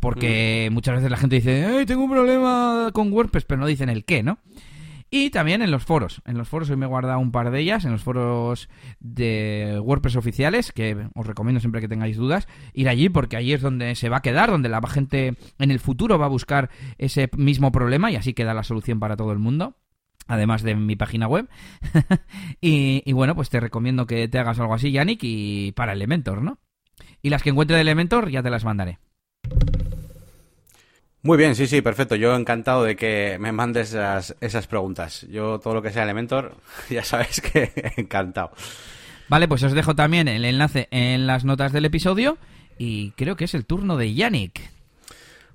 porque 0.00 0.68
mm. 0.70 0.74
muchas 0.74 0.96
veces 0.96 1.10
la 1.10 1.16
gente 1.16 1.36
dice, 1.36 1.66
¡ay, 1.66 1.86
tengo 1.86 2.04
un 2.04 2.10
problema 2.10 2.90
con 2.92 3.12
WordPress! 3.12 3.44
Pero 3.44 3.60
no 3.60 3.66
dicen 3.66 3.88
el 3.88 4.04
qué, 4.04 4.22
¿no? 4.22 4.38
Y 5.12 5.30
también 5.30 5.60
en 5.60 5.72
los 5.72 5.84
foros. 5.84 6.22
En 6.24 6.38
los 6.38 6.48
foros 6.48 6.70
hoy 6.70 6.76
me 6.76 6.86
he 6.86 6.88
guardado 6.88 7.18
un 7.18 7.32
par 7.32 7.50
de 7.50 7.58
ellas, 7.58 7.84
en 7.84 7.90
los 7.90 8.02
foros 8.02 8.68
de 9.00 9.80
WordPress 9.82 10.14
oficiales, 10.14 10.70
que 10.70 11.08
os 11.16 11.26
recomiendo 11.26 11.58
siempre 11.58 11.80
que 11.80 11.88
tengáis 11.88 12.16
dudas, 12.16 12.46
ir 12.74 12.88
allí 12.88 13.08
porque 13.08 13.36
allí 13.36 13.52
es 13.52 13.60
donde 13.60 13.96
se 13.96 14.08
va 14.08 14.18
a 14.18 14.22
quedar, 14.22 14.50
donde 14.50 14.68
la 14.68 14.80
gente 14.82 15.34
en 15.58 15.70
el 15.72 15.80
futuro 15.80 16.16
va 16.16 16.26
a 16.26 16.28
buscar 16.28 16.70
ese 16.96 17.28
mismo 17.36 17.72
problema 17.72 18.12
y 18.12 18.16
así 18.16 18.34
queda 18.34 18.54
la 18.54 18.62
solución 18.62 19.00
para 19.00 19.16
todo 19.16 19.32
el 19.32 19.38
mundo 19.38 19.76
además 20.28 20.62
de 20.62 20.76
mi 20.76 20.94
página 20.94 21.26
web. 21.26 21.48
y, 22.60 23.02
y, 23.04 23.12
bueno, 23.12 23.34
pues 23.34 23.50
te 23.50 23.58
recomiendo 23.58 24.06
que 24.06 24.28
te 24.28 24.38
hagas 24.38 24.60
algo 24.60 24.74
así, 24.74 24.92
Yannick, 24.92 25.18
y 25.24 25.72
para 25.72 25.92
Elementor, 25.92 26.40
¿no? 26.40 26.60
Y 27.20 27.30
las 27.30 27.42
que 27.42 27.50
encuentre 27.50 27.74
de 27.74 27.82
Elementor 27.82 28.30
ya 28.30 28.40
te 28.40 28.50
las 28.50 28.64
mandaré. 28.64 29.00
Muy 31.22 31.36
bien, 31.36 31.54
sí, 31.54 31.66
sí, 31.66 31.82
perfecto. 31.82 32.16
Yo 32.16 32.34
encantado 32.34 32.84
de 32.84 32.96
que 32.96 33.36
me 33.38 33.52
mandes 33.52 33.90
esas, 33.90 34.34
esas 34.40 34.66
preguntas. 34.66 35.26
Yo 35.28 35.58
todo 35.58 35.74
lo 35.74 35.82
que 35.82 35.90
sea 35.90 36.04
Elementor, 36.04 36.56
ya 36.90 37.04
sabes 37.04 37.40
que 37.40 37.72
encantado. 37.96 38.52
Vale, 39.28 39.46
pues 39.46 39.62
os 39.62 39.72
dejo 39.72 39.94
también 39.94 40.28
el 40.28 40.44
enlace 40.44 40.88
en 40.90 41.26
las 41.26 41.44
notas 41.44 41.72
del 41.72 41.84
episodio 41.84 42.38
y 42.78 43.10
creo 43.12 43.36
que 43.36 43.44
es 43.44 43.54
el 43.54 43.66
turno 43.66 43.96
de 43.96 44.14
Yannick. 44.14 44.60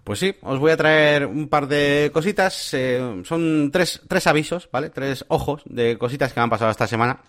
Pues 0.04 0.20
sí, 0.20 0.36
os 0.42 0.60
voy 0.60 0.72
a 0.72 0.78
traer 0.78 1.26
un 1.26 1.48
par 1.50 1.68
de 1.68 2.12
cositas. 2.14 2.74
Eh, 2.76 3.24
son 3.24 3.72
tres, 3.74 4.02
tres 4.08 4.28
avisos, 4.28 4.70
¿vale? 4.72 4.92
Tres 4.92 5.26
ojos 5.30 5.64
de 5.66 5.98
cositas 5.98 6.32
que 6.32 6.40
me 6.40 6.44
han 6.44 6.50
pasado 6.52 6.70
esta 6.70 6.86
semana. 6.86 7.22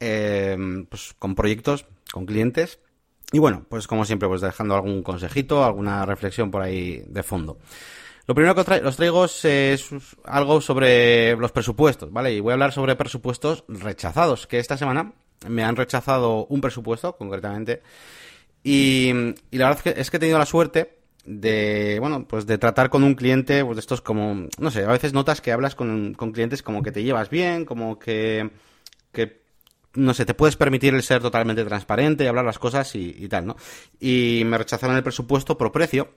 Eh, 0.00 0.56
pues 0.88 1.14
con 1.18 1.34
proyectos, 1.34 1.84
con 2.10 2.24
clientes 2.24 2.78
y 3.34 3.40
bueno, 3.40 3.66
pues 3.68 3.88
como 3.88 4.04
siempre, 4.04 4.28
pues 4.28 4.42
dejando 4.42 4.76
algún 4.76 5.02
consejito, 5.02 5.64
alguna 5.64 6.06
reflexión 6.06 6.52
por 6.52 6.62
ahí 6.62 7.02
de 7.08 7.24
fondo. 7.24 7.58
Lo 8.28 8.34
primero 8.36 8.54
que 8.54 8.60
os 8.60 8.96
traigo 8.96 9.24
es 9.24 9.90
algo 10.22 10.60
sobre 10.60 11.34
los 11.34 11.50
presupuestos, 11.50 12.12
¿vale? 12.12 12.32
Y 12.32 12.38
voy 12.38 12.52
a 12.52 12.54
hablar 12.54 12.70
sobre 12.70 12.94
presupuestos 12.94 13.64
rechazados, 13.66 14.46
que 14.46 14.60
esta 14.60 14.76
semana 14.76 15.14
me 15.48 15.64
han 15.64 15.74
rechazado 15.74 16.46
un 16.46 16.60
presupuesto, 16.60 17.16
concretamente, 17.16 17.82
y, 18.62 19.12
la 19.50 19.68
verdad 19.68 19.78
es 19.78 19.82
que, 19.82 20.00
es 20.00 20.10
que 20.12 20.18
he 20.18 20.20
tenido 20.20 20.38
la 20.38 20.46
suerte 20.46 20.98
de, 21.24 21.98
bueno, 21.98 22.28
pues 22.28 22.46
de 22.46 22.56
tratar 22.56 22.88
con 22.88 23.02
un 23.02 23.16
cliente, 23.16 23.64
pues 23.64 23.74
de 23.74 23.80
estos 23.80 24.00
como, 24.00 24.46
no 24.60 24.70
sé, 24.70 24.84
a 24.84 24.92
veces 24.92 25.12
notas 25.12 25.40
que 25.40 25.50
hablas 25.50 25.74
con, 25.74 26.14
con 26.14 26.30
clientes 26.30 26.62
como 26.62 26.84
que 26.84 26.92
te 26.92 27.02
llevas 27.02 27.30
bien, 27.30 27.64
como 27.64 27.98
que 27.98 28.48
que 29.10 29.43
no 29.94 30.14
sé, 30.14 30.24
te 30.24 30.34
puedes 30.34 30.56
permitir 30.56 30.94
el 30.94 31.02
ser 31.02 31.22
totalmente 31.22 31.64
transparente 31.64 32.24
y 32.24 32.26
hablar 32.26 32.44
las 32.44 32.58
cosas 32.58 32.94
y, 32.94 33.28
tal, 33.28 33.46
¿no? 33.46 33.56
Y 34.00 34.42
me 34.44 34.58
rechazaron 34.58 34.96
el 34.96 35.02
presupuesto 35.02 35.56
por 35.56 35.72
precio 35.72 36.10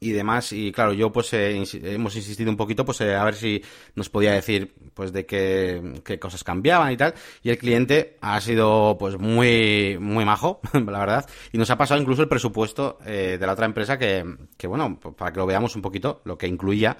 y 0.00 0.12
demás 0.12 0.52
y 0.52 0.70
claro 0.70 0.92
yo 0.92 1.10
pues 1.10 1.32
hemos 1.32 2.14
insistido 2.14 2.52
un 2.52 2.56
poquito 2.56 2.84
pues 2.84 3.00
eh, 3.00 3.16
a 3.16 3.24
ver 3.24 3.34
si 3.34 3.60
nos 3.96 4.08
podía 4.08 4.30
decir 4.30 4.72
pues 4.94 5.12
de 5.12 5.26
qué, 5.26 6.00
qué, 6.04 6.20
cosas 6.20 6.44
cambiaban 6.44 6.92
y 6.92 6.96
tal 6.96 7.14
y 7.42 7.50
el 7.50 7.58
cliente 7.58 8.16
ha 8.20 8.40
sido 8.40 8.96
pues 8.96 9.18
muy 9.18 9.98
muy 9.98 10.24
majo 10.24 10.60
la 10.72 11.00
verdad 11.00 11.28
y 11.52 11.58
nos 11.58 11.70
ha 11.70 11.76
pasado 11.76 12.00
incluso 12.00 12.22
el 12.22 12.28
presupuesto 12.28 12.98
eh, 13.04 13.38
de 13.40 13.44
la 13.46 13.54
otra 13.54 13.66
empresa 13.66 13.98
que, 13.98 14.24
que 14.56 14.68
bueno 14.68 15.00
para 15.00 15.32
que 15.32 15.40
lo 15.40 15.46
veamos 15.46 15.74
un 15.74 15.82
poquito 15.82 16.22
lo 16.24 16.38
que 16.38 16.46
incluía 16.46 16.98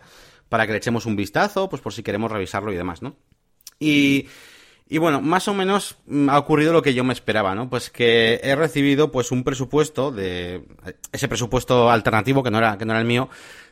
para 0.49 0.67
que 0.67 0.73
le 0.73 0.79
echemos 0.79 1.07
un 1.07 1.15
vistazo 1.15 1.69
pues 1.69 1.81
por 1.81 1.93
si 1.93 2.03
queremos 2.03 2.33
revisarlo 2.33 2.73
y 2.73 2.77
demás 2.77 3.01
no 3.01 3.15
y 3.79 4.27
y 4.89 4.99
bueno, 4.99 5.21
más 5.21 5.49
o 5.49 5.55
menos 5.55 5.97
mm, 6.07 6.31
ha 6.31 6.39
ocurrido 6.39 6.73
lo 6.73 6.83
que 6.83 6.95
yo 6.95 7.05
me 7.05 7.13
esperaba, 7.13 7.55
¿no? 7.55 7.69
Pues 7.69 7.91
que 7.91 8.41
he 8.43 8.55
recibido 8.57 9.13
pues 9.13 9.31
un 9.31 9.45
presupuesto 9.45 10.11
de 10.11 10.63
ese 11.13 11.29
presupuesto 11.29 11.91
alternativo 11.91 12.43
que 12.43 12.51
no 12.51 12.59
era 12.59 12.79
que 12.79 12.85
no 12.85 12.93
era 12.93 13.01
el 13.01 13.07
mío, 13.07 13.29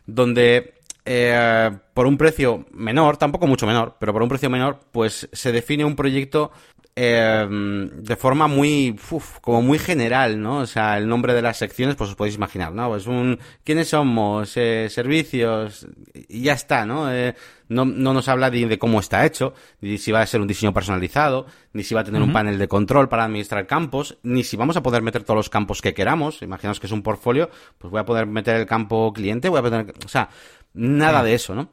donde 0.07 0.76
eh, 1.07 1.71
por 1.95 2.07
un 2.07 2.19
precio 2.19 2.67
menor, 2.73 3.17
tampoco 3.17 3.47
mucho 3.47 3.67
menor, 3.67 3.97
pero 3.99 4.13
por 4.13 4.23
un 4.23 4.29
precio 4.29 4.51
menor, 4.51 4.81
pues 4.93 5.29
se 5.33 5.53
define 5.53 5.85
un 5.85 5.97
proyecto 5.97 6.51
eh, 6.99 7.47
de 7.93 8.17
forma 8.17 8.49
muy, 8.49 8.99
como 9.43 9.61
muy 9.61 9.79
general, 9.79 10.41
¿no? 10.41 10.61
O 10.61 10.67
sea, 10.67 10.97
el 10.97 11.07
nombre 11.07 11.35
de 11.35 11.43
las 11.43 11.59
secciones, 11.59 11.95
pues 11.95 12.09
os 12.09 12.17
podéis 12.17 12.37
imaginar, 12.37 12.73
¿no? 12.73 12.89
Pues 12.89 13.07
un, 13.07 13.39
¿quiénes 13.65 13.89
somos? 13.89 14.57
Eh, 14.57 14.89
servicios, 14.89 15.87
y 16.15 16.41
ya 16.41 16.55
está, 16.55 16.87
¿no? 16.87 17.13
Eh, 17.13 17.35
no, 17.69 17.85
no 17.85 18.15
nos 18.15 18.29
habla 18.29 18.51
de, 18.51 18.67
de, 18.67 18.79
cómo 18.79 18.99
está 18.99 19.27
hecho, 19.27 19.53
ni 19.83 19.99
si 19.99 20.11
va 20.11 20.23
a 20.23 20.27
ser 20.27 20.41
un 20.41 20.49
diseño 20.49 20.73
personalizado, 20.73 21.45
ni 21.75 21.83
si 21.83 21.95
va 21.95 22.01
a 22.01 22.05
tener 22.05 22.23
un 22.23 22.33
panel 22.33 22.59
de 22.59 22.67
control 22.67 23.11
para 23.11 23.25
administrar 23.25 23.67
campos, 23.67 24.17
ni 24.23 24.43
si 24.43 24.57
vamos 24.57 24.79
a 24.79 24.83
poder 24.83 25.03
meter 25.03 25.23
todos 25.23 25.37
los 25.37 25.51
campos 25.51 25.83
que 25.83 25.93
queramos. 25.93 26.41
Imaginaos 26.41 26.81
que 26.81 26.87
es 26.87 26.93
un 26.93 27.03
portfolio, 27.03 27.51
pues 27.77 27.91
voy 27.91 28.01
a 28.01 28.07
poder 28.07 28.27
meter 28.27 28.57
el 28.57 28.65
campo 28.65 29.13
cliente, 29.13 29.51
voy 29.51 29.59
a 29.59 29.63
poder, 29.63 29.95
o 30.03 30.09
sea, 30.09 30.31
nada 30.77 31.25
de 31.25 31.35
eso, 31.35 31.55
¿no? 31.55 31.71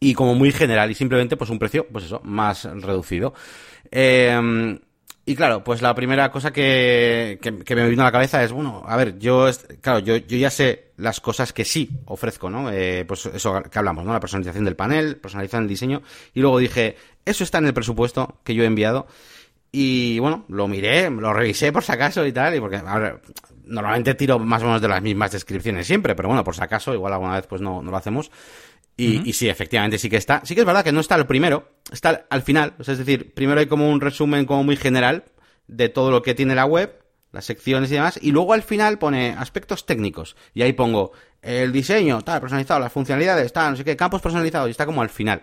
Y 0.00 0.14
como 0.14 0.34
muy 0.34 0.52
general 0.52 0.90
y 0.90 0.94
simplemente 0.94 1.36
pues 1.36 1.50
un 1.50 1.58
precio, 1.58 1.86
pues 1.90 2.04
eso, 2.04 2.20
más 2.24 2.64
reducido. 2.64 3.32
Eh, 3.90 4.78
y 5.24 5.36
claro, 5.36 5.62
pues 5.62 5.82
la 5.82 5.94
primera 5.94 6.32
cosa 6.32 6.52
que, 6.52 7.38
que, 7.40 7.76
me 7.76 7.88
vino 7.88 8.02
a 8.02 8.06
la 8.06 8.12
cabeza 8.12 8.42
es, 8.42 8.50
bueno, 8.50 8.82
a 8.84 8.96
ver, 8.96 9.20
yo, 9.20 9.48
claro, 9.80 10.00
yo, 10.00 10.16
yo 10.16 10.36
ya 10.36 10.50
sé 10.50 10.90
las 10.96 11.20
cosas 11.20 11.52
que 11.52 11.64
sí 11.64 11.88
ofrezco, 12.06 12.50
¿no? 12.50 12.72
Eh, 12.72 13.04
pues 13.06 13.26
eso 13.26 13.62
que 13.62 13.78
hablamos, 13.78 14.04
¿no? 14.04 14.12
La 14.12 14.18
personalización 14.18 14.64
del 14.64 14.74
panel, 14.74 15.18
personalizar 15.18 15.62
el 15.62 15.68
diseño. 15.68 16.02
Y 16.34 16.40
luego 16.40 16.58
dije, 16.58 16.96
eso 17.24 17.44
está 17.44 17.58
en 17.58 17.66
el 17.66 17.74
presupuesto 17.74 18.40
que 18.42 18.54
yo 18.56 18.64
he 18.64 18.66
enviado. 18.66 19.06
Y 19.70 20.18
bueno, 20.18 20.44
lo 20.48 20.66
miré, 20.66 21.08
lo 21.08 21.32
revisé 21.32 21.70
por 21.70 21.84
si 21.84 21.92
acaso 21.92 22.26
y 22.26 22.32
tal, 22.32 22.56
y 22.56 22.60
porque, 22.60 22.76
a 22.76 22.98
ver, 22.98 23.20
normalmente 23.64 24.14
tiro 24.14 24.38
más 24.38 24.62
o 24.62 24.66
menos 24.66 24.82
de 24.82 24.88
las 24.88 25.02
mismas 25.02 25.32
descripciones 25.32 25.86
siempre, 25.86 26.14
pero 26.14 26.28
bueno, 26.28 26.44
por 26.44 26.54
si 26.54 26.62
acaso, 26.62 26.94
igual 26.94 27.12
alguna 27.12 27.34
vez 27.34 27.46
pues 27.46 27.60
no, 27.60 27.82
no 27.82 27.90
lo 27.90 27.96
hacemos. 27.96 28.30
Y, 28.96 29.32
sí, 29.32 29.48
efectivamente 29.48 29.98
sí 29.98 30.08
que 30.08 30.16
está. 30.16 30.42
Sí 30.44 30.54
que 30.54 30.60
es 30.60 30.66
verdad 30.66 30.84
que 30.84 30.92
no 30.92 31.00
está 31.00 31.16
el 31.16 31.26
primero, 31.26 31.68
está 31.90 32.26
al 32.28 32.42
final. 32.42 32.74
es 32.78 32.98
decir, 32.98 33.32
primero 33.34 33.58
hay 33.58 33.66
como 33.66 33.90
un 33.90 34.00
resumen 34.00 34.44
como 34.44 34.64
muy 34.64 34.76
general 34.76 35.24
de 35.66 35.88
todo 35.88 36.10
lo 36.10 36.22
que 36.22 36.34
tiene 36.34 36.54
la 36.54 36.66
web, 36.66 37.02
las 37.32 37.46
secciones 37.46 37.90
y 37.90 37.94
demás, 37.94 38.18
y 38.20 38.30
luego 38.30 38.52
al 38.52 38.62
final 38.62 38.98
pone 38.98 39.30
aspectos 39.30 39.86
técnicos. 39.86 40.36
Y 40.54 40.62
ahí 40.62 40.74
pongo 40.74 41.12
el 41.40 41.72
diseño, 41.72 42.22
tal, 42.22 42.40
personalizado, 42.40 42.80
las 42.80 42.92
funcionalidades, 42.92 43.52
tal, 43.52 43.72
no 43.72 43.76
sé 43.76 43.84
qué, 43.84 43.96
campos 43.96 44.20
personalizados, 44.20 44.68
y 44.68 44.72
está 44.72 44.86
como 44.86 45.02
al 45.02 45.10
final. 45.10 45.42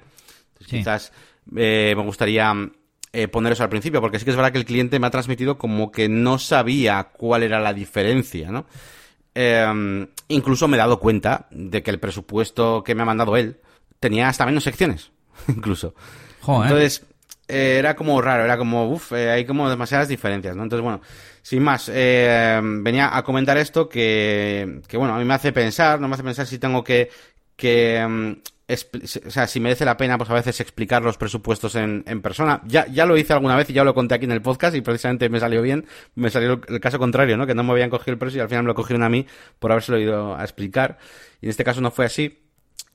quizás 0.65 1.12
eh, 1.55 1.93
me 1.97 2.03
gustaría 2.03 2.53
eh, 3.13 3.27
poner 3.27 3.53
eso 3.53 3.63
al 3.63 3.69
principio, 3.69 4.01
porque 4.01 4.19
sí 4.19 4.25
que 4.25 4.31
es 4.31 4.37
verdad 4.37 4.51
que 4.51 4.59
el 4.59 4.65
cliente 4.65 4.99
me 4.99 5.07
ha 5.07 5.11
transmitido 5.11 5.57
como 5.57 5.91
que 5.91 6.09
no 6.09 6.39
sabía 6.39 7.09
cuál 7.13 7.43
era 7.43 7.59
la 7.59 7.73
diferencia, 7.73 8.51
¿no? 8.51 8.65
Eh, 9.35 10.07
incluso 10.27 10.67
me 10.67 10.77
he 10.77 10.79
dado 10.79 10.99
cuenta 10.99 11.47
de 11.51 11.81
que 11.83 11.91
el 11.91 11.99
presupuesto 11.99 12.83
que 12.83 12.95
me 12.95 13.03
ha 13.03 13.05
mandado 13.05 13.37
él 13.37 13.57
tenía 13.99 14.27
hasta 14.27 14.45
menos 14.45 14.63
secciones, 14.63 15.11
incluso. 15.47 15.93
Entonces, 16.41 17.05
eh, 17.47 17.77
era 17.79 17.95
como 17.95 18.21
raro, 18.21 18.43
era 18.43 18.57
como, 18.57 18.91
uff, 18.91 19.11
eh, 19.13 19.31
hay 19.31 19.43
como 19.43 19.67
demasiadas 19.69 20.07
diferencias, 20.07 20.55
¿no? 20.55 20.63
Entonces, 20.63 20.83
bueno, 20.83 21.01
sin 21.41 21.63
más, 21.63 21.89
eh, 21.91 22.59
venía 22.61 23.15
a 23.17 23.23
comentar 23.23 23.57
esto 23.57 23.89
que, 23.89 24.81
que, 24.87 24.97
bueno, 24.97 25.15
a 25.15 25.17
mí 25.17 25.25
me 25.25 25.33
hace 25.33 25.51
pensar, 25.51 25.99
no 25.99 26.07
me 26.07 26.13
hace 26.13 26.23
pensar 26.23 26.45
si 26.45 26.59
tengo 26.59 26.83
que, 26.83 27.09
que 27.55 28.05
mm, 28.07 28.33
o 28.69 29.32
sea, 29.32 29.47
si 29.47 29.60
merece 29.60 29.84
la 29.84 29.97
pena, 29.97 30.17
pues 30.17 30.29
a 30.29 30.34
veces 30.34 30.60
explicar 30.60 31.01
los 31.01 31.17
presupuestos 31.17 31.75
en, 31.75 32.03
en, 32.05 32.21
persona. 32.21 32.62
Ya, 32.65 32.86
ya 32.88 33.05
lo 33.05 33.17
hice 33.17 33.34
alguna 33.34 33.55
vez 33.55 33.69
y 33.69 33.73
ya 33.73 33.84
lo 33.84 33.95
conté 33.95 34.15
aquí 34.15 34.25
en 34.25 34.32
el 34.32 34.41
podcast 34.41 34.75
y 34.75 34.82
precisamente 34.82 35.27
me 35.29 35.39
salió 35.39 35.62
bien. 35.62 35.86
Me 36.15 36.29
salió 36.29 36.62
el, 36.67 36.79
caso 36.79 36.99
contrario, 36.99 37.36
¿no? 37.36 37.47
Que 37.47 37.55
no 37.55 37.63
me 37.63 37.71
habían 37.71 37.89
cogido 37.89 38.13
el 38.13 38.19
precio 38.19 38.38
y 38.38 38.41
al 38.41 38.49
final 38.49 38.63
me 38.63 38.67
lo 38.67 38.75
cogieron 38.75 39.03
a 39.03 39.10
mí 39.10 39.25
por 39.58 39.71
habérselo 39.71 39.97
ido 39.97 40.36
a 40.36 40.43
explicar. 40.43 40.99
Y 41.41 41.47
en 41.47 41.49
este 41.49 41.63
caso 41.63 41.82
no 41.82 41.89
fue 41.89 42.05
así. 42.05 42.48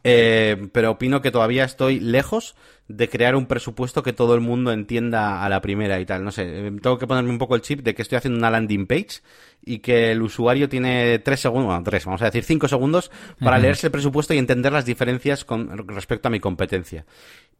Eh, 0.07 0.69
pero 0.73 0.93
opino 0.93 1.23
que 1.23 1.31
todavía 1.31 1.64
estoy 1.64 1.99
lejos 1.99 2.55
de 2.88 3.09
crear 3.09 3.35
un 3.35 3.47
presupuesto 3.47 4.03
que 4.03 4.12
todo 4.12 4.35
el 4.35 4.43
mundo 4.43 4.71
entienda 4.71 5.43
a 5.43 5.49
la 5.49 5.62
primera 5.62 5.99
y 5.99 6.05
tal. 6.05 6.23
No 6.23 6.31
sé, 6.31 6.43
eh, 6.43 6.73
tengo 6.83 6.99
que 6.99 7.07
ponerme 7.07 7.31
un 7.31 7.38
poco 7.38 7.55
el 7.55 7.62
chip 7.62 7.81
de 7.81 7.95
que 7.95 8.03
estoy 8.03 8.19
haciendo 8.19 8.38
una 8.38 8.51
landing 8.51 8.87
page 8.87 9.23
y 9.64 9.79
que 9.79 10.12
el 10.12 10.21
usuario 10.21 10.69
tiene 10.69 11.19
tres 11.21 11.40
segundos, 11.40 11.69
bueno, 11.69 11.83
tres, 11.83 12.05
vamos 12.05 12.21
a 12.21 12.27
decir 12.27 12.45
cinco 12.45 12.69
segundos 12.69 13.11
para 13.40 13.59
leerse 13.59 13.87
el 13.87 13.90
presupuesto 13.93 14.35
y 14.35 14.38
entender 14.38 14.73
las 14.73 14.85
diferencias 14.85 15.47
con 15.47 15.88
respecto 15.88 16.29
a 16.29 16.31
mi 16.31 16.38
competencia. 16.38 17.07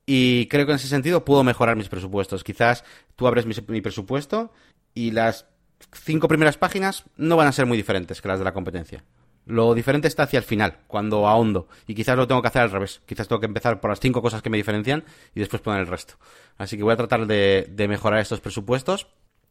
Y 0.04 0.46
creo 0.48 0.66
que 0.66 0.72
en 0.72 0.76
ese 0.76 0.88
sentido 0.88 1.24
puedo 1.24 1.42
mejorar 1.44 1.76
mis 1.76 1.88
presupuestos. 1.88 2.44
Quizás 2.44 2.85
tú 3.16 3.26
abres 3.26 3.46
mi, 3.46 3.54
mi 3.68 3.80
presupuesto 3.80 4.52
y 4.92 5.12
las 5.12 5.46
cinco 5.92 6.28
primeras 6.28 6.59
páginas 6.59 7.04
no 7.16 7.37
van 7.37 7.46
a 7.46 7.52
ser 7.52 7.64
muy 7.64 7.78
diferentes 7.78 8.20
que 8.20 8.28
las 8.28 8.38
de 8.38 8.44
la 8.44 8.52
competencia. 8.52 9.02
Lo 9.46 9.74
diferente 9.74 10.09
está 10.09 10.22
hacia 10.22 10.38
el 10.38 10.44
final, 10.44 10.78
cuando 10.87 11.28
ahondo. 11.28 11.68
Y 11.87 11.94
quizás 11.94 12.16
lo 12.16 12.26
tengo 12.26 12.40
que 12.40 12.48
hacer 12.48 12.62
al 12.62 12.70
revés. 12.70 13.02
Quizás 13.07 13.28
tengo 13.28 13.40
que 13.40 13.46
empezar 13.46 13.80
por 13.80 13.90
las 13.90 14.00
cinco 14.00 14.22
cosas 14.22 14.40
que 14.40 14.50
me 14.50 14.57
diferencian 14.57 15.04
y 15.35 15.40
después 15.40 15.61
poner 15.61 15.80
el 15.80 15.87
resto. 15.87 16.14
Así 16.57 16.76
que 16.76 16.83
voy 16.83 16.94
a 16.94 16.96
tratar 16.96 17.26
de, 17.26 17.87
mejorar 17.88 18.20
estos 18.20 18.40
presupuestos. 18.40 19.07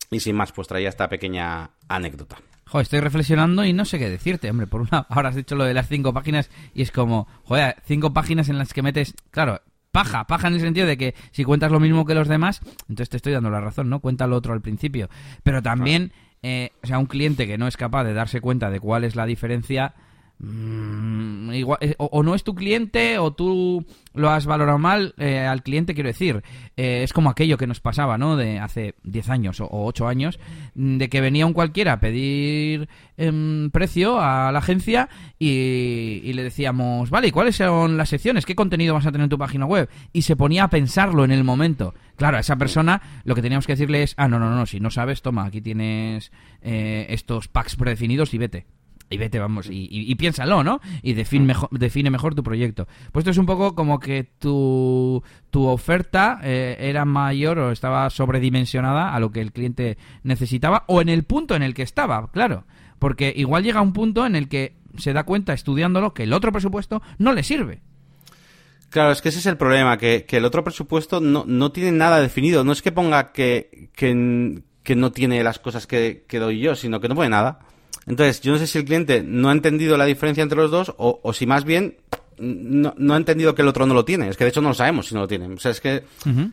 Y 0.10 0.20
sin 0.20 0.36
más, 0.36 0.52
pues 0.52 0.68
traía 0.68 0.90
esta 0.90 1.10
pequeña 1.10 1.72
anécdota. 1.88 2.38
Joder, 2.66 2.84
estoy 2.84 3.00
reflexionando 3.00 3.64
y 3.66 3.74
no 3.74 3.86
sé 3.86 4.00
qué 4.00 4.10
decirte, 4.10 4.50
hombre. 4.50 4.68
Por 4.68 4.82
una, 4.82 5.00
ahora 5.10 5.30
has 5.30 5.36
dicho 5.36 5.56
lo 5.56 5.64
de 5.64 5.74
las 5.74 5.88
cinco 5.88 6.14
páginas 6.14 6.50
y 6.74 6.82
es 6.82 6.92
como, 6.92 7.28
joder, 7.44 7.76
cinco 7.86 8.14
páginas 8.14 8.50
en 8.50 8.58
las 8.58 8.74
que 8.74 8.82
metes, 8.82 9.14
claro, 9.32 9.62
paja, 9.92 10.26
paja 10.26 10.48
en 10.48 10.56
el 10.56 10.60
sentido 10.60 10.88
de 10.88 10.98
que 10.98 11.16
si 11.32 11.44
cuentas 11.44 11.72
lo 11.72 11.80
mismo 11.80 12.06
que 12.06 12.16
los 12.16 12.28
demás, 12.28 12.62
entonces 12.90 13.10
te 13.10 13.18
estoy 13.18 13.34
dando 13.34 13.50
la 13.50 13.62
razón, 13.62 13.90
¿no? 13.90 14.00
Cuenta 14.00 14.28
lo 14.28 14.36
otro 14.36 14.54
al 14.54 14.62
principio. 14.62 15.10
Pero 15.44 15.62
también 15.62 16.12
eh, 16.44 16.72
o 16.84 16.88
sea, 16.88 17.00
un 17.00 17.06
cliente 17.06 17.48
que 17.48 17.58
no 17.58 17.68
es 17.68 17.78
capaz 17.78 18.04
de 18.04 18.14
darse 18.14 18.42
cuenta 18.42 18.70
de 18.70 18.80
cuál 18.80 19.06
es 19.06 19.16
la 19.16 19.26
diferencia, 19.26 19.94
mm, 20.44 21.52
eh, 21.54 21.96
o, 21.98 22.24
no 22.24 22.36
es 22.36 22.44
tu 22.44 22.56
cliente 22.56 23.18
o 23.18 23.34
tú 23.34 23.86
lo 24.14 24.30
has 24.30 24.46
valorado 24.46 24.78
mal 24.78 25.14
eh, 25.18 25.40
al 25.40 25.64
cliente, 25.64 25.94
quiero 25.94 26.08
decir. 26.08 26.44
es 26.76 27.14
como 27.14 27.30
aquello 27.30 27.58
que 27.58 27.68
nos 27.68 27.80
pasaba, 27.80 28.18
¿no? 28.18 28.36
De 28.36 28.60
hace 28.60 28.96
10 29.04 29.30
años 29.30 29.62
o, 29.62 29.68
8 29.72 30.08
años, 30.08 30.40
mm, 30.76 30.98
de 30.98 31.10
que 31.10 31.22
venía 31.22 31.46
un 31.46 31.54
cualquiera 31.54 31.94
a 31.94 32.00
pedir 32.00 32.90
em, 33.18 33.70
precio 33.72 34.20
a 34.20 34.52
la 34.52 34.60
agencia 34.60 35.10
y, 35.40 36.32
le 36.34 36.44
decíamos, 36.44 37.10
vale, 37.10 37.28
¿y 37.28 37.32
cuáles 37.32 37.56
son 37.56 37.98
las 37.98 38.10
secciones? 38.10 38.46
¿Qué 38.46 38.56
contenido 38.56 38.94
vas 38.94 39.06
a 39.06 39.12
tener 39.12 39.26
en 39.26 39.30
tu 39.30 39.38
página 39.38 39.66
web? 39.66 39.90
Y 40.12 40.24
se 40.24 40.36
ponía 40.36 40.66
a 40.66 40.70
pensarlo 40.70 41.24
en 41.24 41.32
el 41.32 41.44
momento. 41.44 41.94
Claro, 42.16 42.38
a 42.38 42.40
esa 42.40 42.56
persona 42.58 43.02
lo 43.24 43.36
que 43.36 43.42
teníamos 43.42 43.68
que 43.68 43.74
decirle 43.74 44.04
es, 44.04 44.14
ah, 44.18 44.28
no, 44.28 44.40
no, 44.40 44.50
no, 44.50 44.66
si 44.66 44.80
no 44.80 44.90
sabes, 44.90 45.22
toma, 45.22 45.46
aquí 45.46 45.62
tienes 45.62 46.32
eh, 46.62 47.06
estos 47.10 47.48
packs 47.48 47.76
predefinidos 47.76 48.34
y 48.34 48.38
vete. 48.38 48.66
Y 49.14 49.18
vete, 49.18 49.38
vamos, 49.38 49.68
y, 49.70 50.16
piénsalo, 50.16 50.64
¿no? 50.64 50.82
Y 51.04 51.14
define 51.14 51.46
mejor, 51.46 51.70
define 51.70 52.10
mejor 52.10 52.34
tu 52.34 52.42
proyecto. 52.42 52.88
Pues 53.12 53.22
esto 53.22 53.30
es 53.30 53.38
un 53.38 53.46
poco 53.46 53.76
como 53.76 54.00
que 54.00 54.24
tu, 54.24 55.22
tu 55.52 55.68
oferta 55.68 56.40
eh, 56.42 56.78
era 56.80 57.06
mayor 57.06 57.60
o 57.60 57.72
estaba 57.72 58.10
sobredimensionada 58.10 59.14
a 59.14 59.20
lo 59.20 59.32
que 59.32 59.42
el 59.42 59.52
cliente 59.52 60.00
necesitaba 60.24 60.84
o 60.88 61.00
en 61.00 61.10
el 61.10 61.26
punto 61.26 61.56
en 61.56 61.62
el 61.62 61.76
que 61.76 61.84
estaba, 61.84 62.32
claro. 62.32 62.66
Porque 62.98 63.32
igual 63.36 63.64
llega 63.64 63.84
un 63.84 63.94
punto 63.94 64.26
en 64.26 64.36
el 64.36 64.48
que 64.48 64.78
se 64.98 65.14
da 65.14 65.26
cuenta 65.26 65.54
estudiándolo 65.54 66.16
que 66.16 66.24
el 66.24 66.34
otro 66.34 66.52
presupuesto 66.52 67.04
no 67.20 67.34
le 67.34 67.44
sirve. 67.44 67.82
Claro, 68.90 69.12
es 69.12 69.22
que 69.22 69.30
ese 69.30 69.38
es 69.38 69.46
el 69.46 69.58
problema, 69.58 70.00
que, 70.00 70.26
el 70.28 70.46
otro 70.46 70.64
presupuesto 70.64 71.20
no, 71.20 71.44
no, 71.46 71.72
tiene 71.72 71.92
nada 71.92 72.20
definido. 72.20 72.64
No 72.64 72.72
es 72.72 72.82
que 72.82 72.92
ponga 72.92 73.32
que, 73.32 73.90
que, 73.96 74.64
que 74.82 74.96
no 74.96 75.12
tiene 75.12 75.44
las 75.44 75.60
cosas 75.60 75.86
que, 75.86 76.26
que, 76.28 76.40
doy 76.40 76.60
yo, 76.60 76.76
sino 76.76 77.00
que 77.00 77.10
no 77.10 77.14
pone 77.14 77.30
nada. 77.30 77.60
Entonces, 78.06 78.42
yo 78.42 78.52
no 78.52 78.58
sé 78.58 78.68
si 78.68 78.78
el 78.78 78.86
cliente 78.86 79.24
no 79.24 79.50
ha 79.50 79.54
entendido 79.54 79.98
la 79.98 80.06
diferencia 80.06 80.42
entre 80.42 80.58
los 80.58 80.72
dos 80.72 80.94
o, 80.98 81.20
o 81.24 81.34
si 81.34 81.46
más 81.46 81.64
bien 81.64 81.98
no, 82.38 82.94
no, 82.98 83.14
ha 83.14 83.18
entendido 83.18 83.56
que 83.56 83.62
el 83.62 83.68
otro 83.68 83.86
no 83.86 83.94
lo 83.94 84.06
tiene. 84.06 84.30
Es 84.30 84.38
que 84.38 84.44
de 84.44 84.50
hecho 84.50 84.62
no 84.62 84.70
lo 84.70 84.76
sabemos 84.76 85.08
si 85.08 85.16
no 85.16 85.22
lo 85.22 85.28
tiene. 85.28 85.48
O 85.54 85.58
sea, 85.60 85.72
es 85.72 85.82
que 85.82 86.04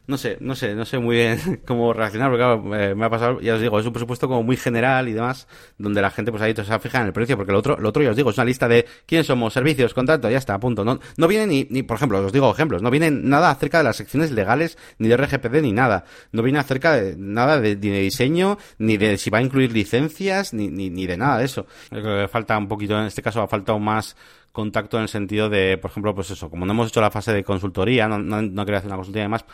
no 0.07 0.17
sé, 0.17 0.39
no 0.41 0.55
sé, 0.55 0.75
no 0.75 0.85
sé 0.85 0.99
muy 0.99 1.17
bien 1.17 1.61
cómo 1.67 1.93
reaccionar, 1.93 2.31
porque 2.31 2.43
claro, 2.43 2.95
me 2.97 3.05
ha 3.05 3.11
pasado, 3.11 3.41
ya 3.41 3.55
os 3.55 3.61
digo, 3.61 3.79
es 3.79 3.87
un 3.87 3.93
presupuesto 3.93 4.29
como 4.29 4.43
muy 4.43 4.57
general 4.57 5.09
y 5.09 5.13
demás, 5.13 5.47
donde 5.79 6.01
la 6.01 6.11
gente 6.11 6.31
pues 6.31 6.43
ahí 6.43 6.55
se 6.55 6.79
fija 6.79 7.01
en 7.01 7.07
el 7.07 7.13
precio, 7.13 7.37
porque 7.37 7.53
el 7.53 7.57
otro, 7.57 7.79
el 7.79 7.87
otro 7.87 8.03
ya 8.03 8.11
os 8.11 8.17
digo, 8.17 8.31
es 8.31 8.37
una 8.39 8.45
lista 8.45 8.69
de 8.69 8.87
quiénes 9.07 9.27
somos, 9.27 9.53
servicios, 9.53 9.95
contrato, 9.95 10.31
ya 10.31 10.39
está, 10.39 10.55
a 10.55 10.61
punto. 10.61 10.85
No, 10.85 11.01
no 11.17 11.29
viene 11.29 11.47
ni, 11.47 11.67
ni, 11.71 11.83
por 11.83 11.97
ejemplo, 11.97 12.25
os 12.25 12.33
digo 12.33 12.51
ejemplos, 12.51 12.83
no 12.83 12.91
viene 12.91 13.11
nada 13.11 13.51
acerca 13.51 13.79
de 13.79 13.85
las 13.85 13.97
secciones 13.97 14.31
legales, 14.31 14.79
ni 14.99 15.09
de 15.09 15.17
RGPD, 15.17 15.63
ni 15.63 15.73
nada. 15.73 16.05
No 16.33 16.43
viene 16.43 16.59
acerca 16.59 16.93
de 16.93 17.17
nada 17.17 17.61
de, 17.61 17.77
de 17.77 18.01
diseño, 18.01 18.59
ni 18.79 18.97
de 18.97 19.19
si 19.19 19.31
va 19.31 19.39
a 19.39 19.43
incluir 19.43 19.73
licencias, 19.73 20.53
ni, 20.53 20.69
ni, 20.69 20.91
ni 20.91 21.07
de 21.07 21.17
nada 21.17 21.39
de 21.39 21.45
eso. 21.45 21.67
creo 21.89 22.23
que 22.23 22.29
falta 22.29 22.57
un 22.57 22.69
poquito, 22.69 22.99
en 22.99 23.07
este 23.07 23.23
caso 23.23 23.43
ha 23.43 23.49
faltado 23.49 23.79
más 23.79 24.17
contacto 24.53 24.97
en 24.97 25.05
el 25.05 25.09
sentido 25.09 25.49
de, 25.49 25.79
por 25.79 25.91
ejemplo, 25.91 26.15
pues 26.15 26.31
eso, 26.31 26.51
como 26.51 26.67
no 26.67 26.73
hemos 26.73 26.89
hecho 26.89 27.01
la 27.01 27.11
fase 27.11 27.33
de 27.33 27.45
consultoría, 27.45 28.09
no, 28.09 28.65
quería 28.65 28.79
hacer 28.79 28.89
una 28.89 28.97
consultoría 28.97 29.25
y 29.25 29.27
demás, 29.27 29.45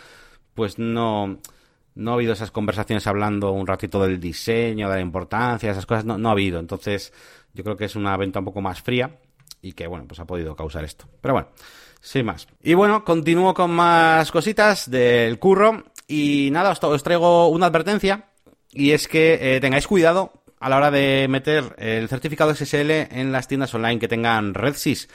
pues 0.55 0.79
no, 0.79 1.39
no 1.95 2.11
ha 2.11 2.15
habido 2.15 2.33
esas 2.33 2.51
conversaciones 2.51 3.07
hablando 3.07 3.53
un 3.53 3.67
ratito 3.67 4.03
del 4.03 4.19
diseño, 4.21 4.89
de 4.89 4.97
la 4.97 5.01
importancia, 5.01 5.71
esas 5.71 5.87
cosas, 5.87 6.05
no, 6.05 6.19
no 6.19 6.29
ha 6.29 6.33
habido. 6.33 6.59
Entonces, 6.59 7.13
yo 7.53 7.65
creo 7.65 7.77
que 7.77 7.85
es 7.85 7.97
una 7.97 8.17
venta 8.17 8.39
un 8.39 8.45
poco 8.45 8.61
más 8.61 8.83
fría 8.83 9.19
y 9.63 9.73
que, 9.73 9.87
bueno, 9.87 10.07
pues 10.07 10.21
ha 10.21 10.27
podido 10.27 10.57
causar 10.57 10.85
esto. 10.85 11.07
Pero 11.21 11.35
bueno, 11.35 11.49
sin 12.01 12.27
más. 12.27 12.47
Y 12.63 12.75
bueno, 12.75 13.05
continúo 13.05 13.53
con 13.55 13.71
más 13.73 14.31
cositas 14.31 14.91
del 14.91 15.39
curro 15.39 15.85
y 16.07 16.51
nada, 16.53 16.71
os, 16.71 16.83
os 16.83 17.03
traigo 17.03 17.49
una 17.49 17.67
advertencia 17.67 18.31
y 18.71 18.93
es 18.93 19.09
que 19.09 19.57
eh, 19.57 19.61
tengáis 19.61 19.87
cuidado 19.87 20.33
a 20.59 20.69
la 20.69 20.77
hora 20.77 20.91
de 20.91 21.27
meter 21.29 21.75
el 21.79 22.09
certificado 22.09 22.55
SSL 22.55 22.91
en 23.11 23.33
las 23.33 23.49
tiendas 23.49 23.75
online 23.75 23.99
que 23.99 24.09
tengan 24.09 24.55
RedSys. 24.55 25.09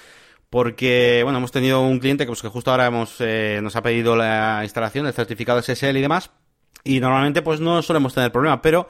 Porque, 0.50 1.22
bueno, 1.24 1.38
hemos 1.38 1.52
tenido 1.52 1.82
un 1.82 2.00
cliente 2.00 2.26
que, 2.26 2.28
pues, 2.28 2.42
que 2.42 2.50
justo 2.50 2.72
ahora 2.72 2.88
hemos, 2.88 3.16
eh, 3.20 3.60
nos 3.64 3.76
ha 3.76 3.82
pedido 3.82 4.16
la 4.16 4.60
instalación 4.64 5.06
del 5.06 5.14
certificado 5.14 5.62
SSL 5.62 5.98
y 5.98 6.02
demás. 6.02 6.32
Y 6.84 7.00
normalmente, 7.00 7.42
pues, 7.42 7.62
no 7.62 7.82
solemos 7.82 8.14
tener 8.14 8.32
problema, 8.32 8.62
pero 8.62 8.90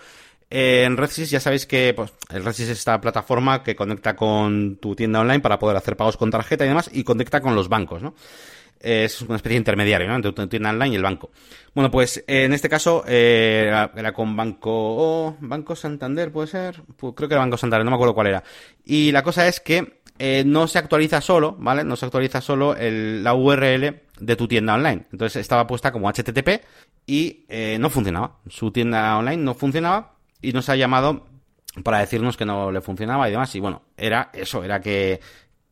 eh, 0.53 0.83
en 0.85 0.97
RedSys 0.97 1.29
ya 1.29 1.39
sabéis 1.39 1.65
que 1.65 1.93
pues, 1.95 2.11
el 2.29 2.43
RedSys 2.43 2.69
es 2.69 2.79
esta 2.79 2.99
plataforma 2.99 3.63
que 3.63 3.73
conecta 3.73 4.17
con 4.17 4.75
tu 4.77 4.95
tienda 4.95 5.21
online 5.21 5.39
para 5.39 5.57
poder 5.57 5.77
hacer 5.77 5.95
pagos 5.95 6.17
con 6.17 6.29
tarjeta 6.29 6.65
y 6.65 6.67
demás 6.67 6.89
y 6.91 7.05
conecta 7.05 7.39
con 7.39 7.55
los 7.55 7.69
bancos, 7.69 8.03
¿no? 8.03 8.15
Es 8.81 9.21
una 9.21 9.35
especie 9.35 9.55
de 9.55 9.59
intermediario, 9.59 10.07
¿no? 10.07 10.15
Entre 10.15 10.31
tu 10.31 10.47
tienda 10.47 10.71
online 10.71 10.93
y 10.93 10.95
el 10.95 11.03
banco. 11.03 11.31
Bueno, 11.73 11.89
pues 11.89 12.23
en 12.27 12.53
este 12.53 12.69
caso 12.69 13.03
eh, 13.07 13.71
era, 13.95 14.13
con 14.13 14.35
Banco 14.35 15.37
Banco 15.39 15.75
Santander, 15.75 16.31
puede 16.31 16.47
ser, 16.47 16.81
creo 16.97 17.29
que 17.29 17.33
era 17.33 17.39
Banco 17.39 17.57
Santander, 17.57 17.85
no 17.85 17.91
me 17.91 17.95
acuerdo 17.95 18.13
cuál 18.13 18.27
era. 18.27 18.43
Y 18.83 19.11
la 19.11 19.23
cosa 19.23 19.47
es 19.47 19.59
que 19.59 20.01
eh, 20.19 20.43
no 20.45 20.67
se 20.67 20.79
actualiza 20.79 21.21
solo, 21.21 21.55
¿vale? 21.57 21.83
No 21.83 21.95
se 21.95 22.05
actualiza 22.05 22.41
solo 22.41 22.75
el, 22.75 23.23
la 23.23 23.33
URL 23.33 24.01
de 24.19 24.35
tu 24.35 24.47
tienda 24.47 24.75
online. 24.75 25.05
Entonces 25.11 25.41
estaba 25.41 25.65
puesta 25.65 25.91
como 25.91 26.11
HTTP 26.11 26.61
y 27.05 27.45
eh, 27.49 27.77
no 27.79 27.89
funcionaba. 27.89 28.37
Su 28.47 28.71
tienda 28.71 29.17
online 29.17 29.37
no 29.37 29.53
funcionaba 29.53 30.13
y 30.41 30.51
nos 30.51 30.69
ha 30.69 30.75
llamado 30.75 31.25
para 31.83 31.99
decirnos 31.99 32.37
que 32.37 32.45
no 32.45 32.71
le 32.71 32.81
funcionaba 32.81 33.27
y 33.27 33.31
demás. 33.31 33.55
Y 33.55 33.59
bueno, 33.59 33.83
era 33.97 34.29
eso, 34.33 34.63
era 34.63 34.81
que 34.81 35.19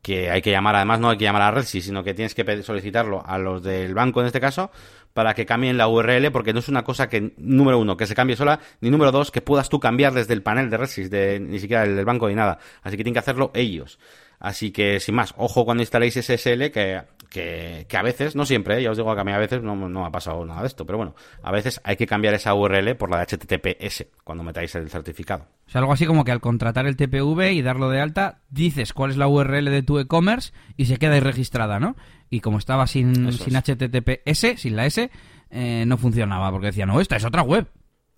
que 0.02 0.30
hay 0.30 0.42
que 0.42 0.52
llamar, 0.52 0.76
además 0.76 1.00
no 1.00 1.10
hay 1.10 1.18
que 1.18 1.26
llamar 1.26 1.42
a 1.42 1.52
Redsi, 1.52 1.82
sino 1.82 2.04
que 2.04 2.14
tienes 2.14 2.34
que 2.34 2.64
solicitarlo 2.64 3.24
a 3.26 3.38
los 3.38 3.64
del 3.64 3.94
banco 3.94 4.22
en 4.22 4.28
este 4.28 4.40
caso 4.40 4.72
para 5.14 5.34
que 5.34 5.46
cambien 5.46 5.78
la 5.78 5.88
URL, 5.88 6.32
porque 6.32 6.54
no 6.54 6.60
es 6.60 6.70
una 6.70 6.84
cosa 6.84 7.10
que, 7.10 7.34
número 7.38 7.80
uno, 7.80 7.98
que 7.98 8.06
se 8.06 8.16
cambie 8.16 8.36
sola, 8.36 8.60
ni 8.80 8.90
número 8.90 9.12
dos, 9.12 9.32
que 9.32 9.42
puedas 9.42 9.68
tú 9.70 9.80
cambiar 9.80 10.14
desde 10.14 10.34
el 10.34 10.44
panel 10.44 10.70
de 10.70 10.78
Redsys, 10.78 11.10
de, 11.10 11.40
ni 11.40 11.60
siquiera 11.60 11.86
del 11.86 12.06
banco 12.06 12.30
ni 12.30 12.36
nada. 12.36 12.60
Así 12.84 12.96
que 12.96 13.04
tienen 13.04 13.14
que 13.14 13.20
hacerlo 13.20 13.52
ellos. 13.54 14.00
Así 14.40 14.72
que, 14.72 15.00
sin 15.00 15.16
más, 15.16 15.34
ojo 15.36 15.66
cuando 15.66 15.84
instaléis 15.84 16.14
SSL, 16.14 16.72
que, 16.72 17.02
que, 17.30 17.86
que 17.88 17.98
a 17.98 18.02
veces, 18.02 18.36
no 18.36 18.46
siempre, 18.46 18.78
¿eh? 18.78 18.84
ya 18.84 18.92
os 18.92 18.98
digo 18.98 19.14
que 19.14 19.22
a 19.22 19.24
mí 19.24 19.32
a 19.32 19.38
veces 19.38 19.62
no, 19.62 19.76
no 19.76 20.06
ha 20.06 20.12
pasado 20.12 20.44
nada 20.46 20.62
de 20.62 20.68
esto, 20.68 20.86
pero 20.86 20.98
bueno, 20.98 21.16
a 21.44 21.52
veces 21.52 21.80
hay 21.84 21.96
que 21.96 22.08
cambiar 22.08 22.34
esa 22.34 22.54
URL 22.54 22.96
por 22.96 23.10
la 23.10 23.20
de 23.20 23.26
HTTPS 23.26 24.06
cuando 24.24 24.44
metáis 24.44 24.74
el 24.76 24.90
certificado. 24.90 25.46
O 25.68 25.72
sea, 25.72 25.80
algo 25.80 25.94
así 25.94 26.06
como 26.06 26.24
que 26.24 26.32
al 26.32 26.42
contratar 26.42 26.88
el 26.88 26.98
TPV 26.98 27.52
y 27.52 27.62
darlo 27.62 27.90
de 27.90 28.02
alta, 28.02 28.40
dices 28.50 28.94
cuál 28.94 29.12
es 29.12 29.18
la 29.18 29.28
URL 29.28 29.66
de 29.66 29.84
tu 29.84 30.00
e-commerce 30.00 30.52
y 30.76 30.86
se 30.86 30.98
queda 30.98 31.14
ahí 31.14 31.20
registrada, 31.20 31.80
¿no? 31.80 31.96
Y 32.30 32.40
como 32.42 32.58
estaba 32.58 32.88
sin, 32.88 33.32
sin 33.32 33.56
HTTPS, 33.56 34.60
sin 34.60 34.76
la 34.76 34.86
S, 34.86 35.10
eh, 35.52 35.84
no 35.88 35.98
funcionaba, 35.98 36.52
porque 36.52 36.68
decía, 36.68 36.86
no, 36.86 37.00
esta 37.00 37.16
es 37.16 37.26
otra 37.26 37.42
web. 37.42 37.68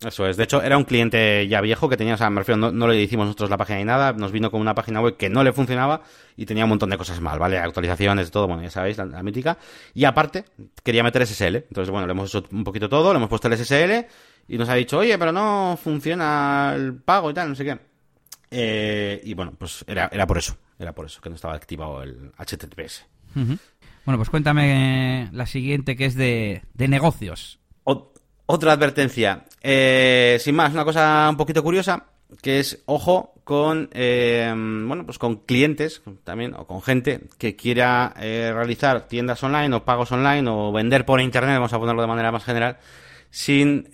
Eso 0.04 0.26
es. 0.26 0.36
De 0.36 0.44
hecho, 0.44 0.62
era 0.62 0.76
un 0.76 0.84
cliente 0.84 1.46
ya 1.48 1.60
viejo 1.60 1.88
que 1.88 1.96
tenía, 1.96 2.14
o 2.14 2.16
sea, 2.16 2.30
me 2.30 2.40
refiero, 2.40 2.70
no, 2.70 2.88
le 2.88 3.00
hicimos 3.00 3.26
nosotros 3.26 3.50
la 3.50 3.56
página 3.56 3.78
ni 3.78 3.84
nada, 3.84 4.12
nos 4.12 4.32
vino 4.32 4.50
con 4.50 4.60
una 4.60 4.74
página 4.74 5.00
web 5.00 5.16
que 5.16 5.28
no 5.28 5.44
le 5.44 5.52
funcionaba 5.52 6.02
y 6.36 6.46
tenía 6.46 6.64
un 6.64 6.70
montón 6.70 6.90
de 6.90 6.98
cosas 6.98 7.20
mal, 7.20 7.38
¿vale? 7.38 7.58
Actualizaciones, 7.58 8.30
todo, 8.30 8.46
bueno, 8.46 8.62
ya 8.62 8.70
sabéis, 8.70 8.98
la, 8.98 9.22
mítica. 9.22 9.58
Y 9.94 10.04
aparte, 10.04 10.44
quería 10.82 11.02
meter 11.02 11.26
SSL. 11.26 11.56
Entonces, 11.56 11.90
bueno, 11.90 12.06
le 12.06 12.12
hemos 12.12 12.34
hecho 12.34 12.46
un 12.52 12.64
poquito 12.64 12.88
todo, 12.88 13.12
le 13.12 13.18
hemos 13.18 13.28
puesto 13.28 13.48
el 13.48 13.56
SSL 13.56 14.06
y 14.48 14.58
nos 14.58 14.68
ha 14.68 14.74
dicho, 14.74 14.98
oye, 14.98 15.16
pero 15.18 15.32
no 15.32 15.78
funciona 15.82 16.72
el 16.74 16.94
pago 16.94 17.30
y 17.30 17.34
tal, 17.34 17.48
no 17.48 17.54
sé 17.54 17.64
qué. 17.64 17.78
Eh, 18.50 19.20
y 19.24 19.34
bueno, 19.34 19.54
pues 19.56 19.84
era, 19.86 20.10
era 20.12 20.26
por 20.26 20.38
eso, 20.38 20.56
era 20.78 20.92
por 20.92 21.06
eso 21.06 21.20
que 21.20 21.30
no 21.30 21.36
estaba 21.36 21.54
activado 21.54 22.02
el 22.02 22.32
HTTPS. 22.36 23.06
Bueno, 23.34 24.18
pues 24.18 24.30
cuéntame 24.30 25.30
la 25.32 25.46
siguiente 25.46 25.96
que 25.96 26.06
es 26.06 26.14
de, 26.16 26.62
de 26.74 26.88
negocios. 26.88 27.61
Otra 28.46 28.72
advertencia. 28.72 29.44
Eh, 29.60 30.38
sin 30.40 30.54
más, 30.54 30.72
una 30.72 30.84
cosa 30.84 31.28
un 31.30 31.36
poquito 31.36 31.62
curiosa, 31.62 32.06
que 32.40 32.58
es, 32.58 32.82
ojo, 32.86 33.34
con, 33.44 33.88
eh, 33.92 34.52
bueno, 34.54 35.04
pues 35.04 35.18
con 35.18 35.36
clientes 35.36 36.02
también, 36.24 36.54
o 36.54 36.66
con 36.66 36.82
gente 36.82 37.20
que 37.38 37.54
quiera 37.56 38.14
eh, 38.18 38.50
realizar 38.54 39.06
tiendas 39.06 39.42
online 39.42 39.74
o 39.74 39.84
pagos 39.84 40.10
online 40.12 40.48
o 40.50 40.72
vender 40.72 41.04
por 41.04 41.20
internet, 41.20 41.56
vamos 41.56 41.72
a 41.72 41.78
ponerlo 41.78 42.02
de 42.02 42.08
manera 42.08 42.32
más 42.32 42.44
general, 42.44 42.78
sin, 43.30 43.88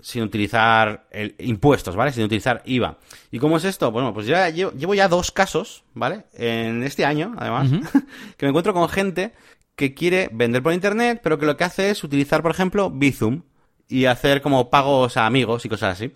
sin 0.00 0.22
utilizar 0.22 1.06
el, 1.10 1.34
impuestos, 1.38 1.96
¿vale? 1.96 2.12
Sin 2.12 2.24
utilizar 2.24 2.62
IVA. 2.64 2.96
¿Y 3.30 3.38
cómo 3.38 3.58
es 3.58 3.64
esto? 3.64 3.90
Bueno, 3.90 4.14
pues 4.14 4.26
ya 4.26 4.48
llevo, 4.48 4.94
ya 4.94 5.08
dos 5.08 5.32
casos, 5.32 5.84
¿vale? 5.92 6.24
En 6.32 6.82
este 6.82 7.04
año, 7.04 7.34
además, 7.36 7.68
que 8.38 8.46
me 8.46 8.50
encuentro 8.50 8.72
con 8.72 8.88
gente 8.88 9.32
que 9.76 9.94
quiere 9.94 10.28
vender 10.32 10.62
por 10.62 10.72
internet, 10.72 11.20
pero 11.22 11.38
que 11.38 11.46
lo 11.46 11.56
que 11.56 11.64
hace 11.64 11.90
es 11.90 12.02
utilizar, 12.02 12.42
por 12.42 12.50
ejemplo, 12.50 12.90
Bizum 12.90 13.42
y 13.88 14.06
hacer 14.06 14.42
como 14.42 14.70
pagos 14.70 15.16
a 15.16 15.26
amigos 15.26 15.64
y 15.64 15.68
cosas 15.68 15.92
así. 15.92 16.12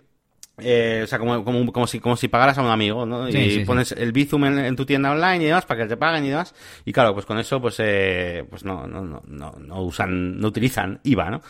Eh, 0.63 1.01
o 1.05 1.07
sea, 1.07 1.19
como, 1.19 1.43
como, 1.45 1.73
como, 1.73 1.87
si, 1.87 2.01
como 2.01 2.17
si 2.17 2.29
pagaras 2.29 2.59
a 2.59 2.63
un 2.63 2.69
amigo, 2.69 3.07
¿no? 3.07 3.29
y 3.29 3.65
pones 3.65 3.93
el 3.93 4.13
Bizum 4.13 4.45
en, 4.45 4.77
tu 4.77 4.85
tienda 4.85 5.11
online 5.11 5.45
y 5.45 5.47
demás 5.47 5.65
para 5.65 5.83
que 5.83 5.89
te 5.89 5.97
paguen 5.97 6.25
y 6.25 6.31
demás. 6.31 6.55
Y 6.85 6.93
claro, 6.93 7.15
pues 7.15 7.27
con 7.27 7.39
eso, 7.39 7.61
pues, 7.61 7.77
eh, 7.79 8.45
pues 8.49 8.65
no, 8.65 8.87
no, 8.87 9.03
no, 9.03 9.23
no, 9.27 9.53
no 9.59 9.83
usan, 9.83 10.39
no 10.39 10.49
utilizan 10.49 11.01
IVA, 11.05 11.31
¿no? 11.31 11.43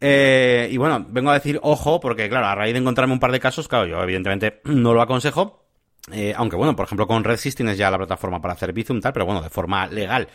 Eh, 0.00 0.68
y 0.70 0.76
bueno, 0.76 1.06
vengo 1.08 1.30
a 1.30 1.34
decir, 1.34 1.58
ojo, 1.62 2.00
porque 2.00 2.28
claro, 2.28 2.46
a 2.46 2.54
raíz 2.54 2.74
de 2.74 2.80
encontrarme 2.80 3.14
un 3.14 3.20
par 3.20 3.32
de 3.32 3.40
casos, 3.40 3.68
claro, 3.68 3.86
yo 3.86 4.02
evidentemente 4.02 4.60
no 4.64 4.94
lo 4.94 5.02
aconsejo. 5.02 5.64
Eh, 6.12 6.34
aunque 6.36 6.56
bueno, 6.56 6.76
por 6.76 6.84
ejemplo, 6.84 7.06
con 7.06 7.24
RedSys 7.24 7.54
tienes 7.54 7.78
ya 7.78 7.90
la 7.90 7.96
plataforma 7.96 8.40
para 8.40 8.52
hacer 8.54 8.72
Bizum 8.74 9.00
tal, 9.00 9.12
pero 9.12 9.24
bueno, 9.24 9.40
de 9.40 9.48
forma 9.48 9.86
legal. 9.86 10.28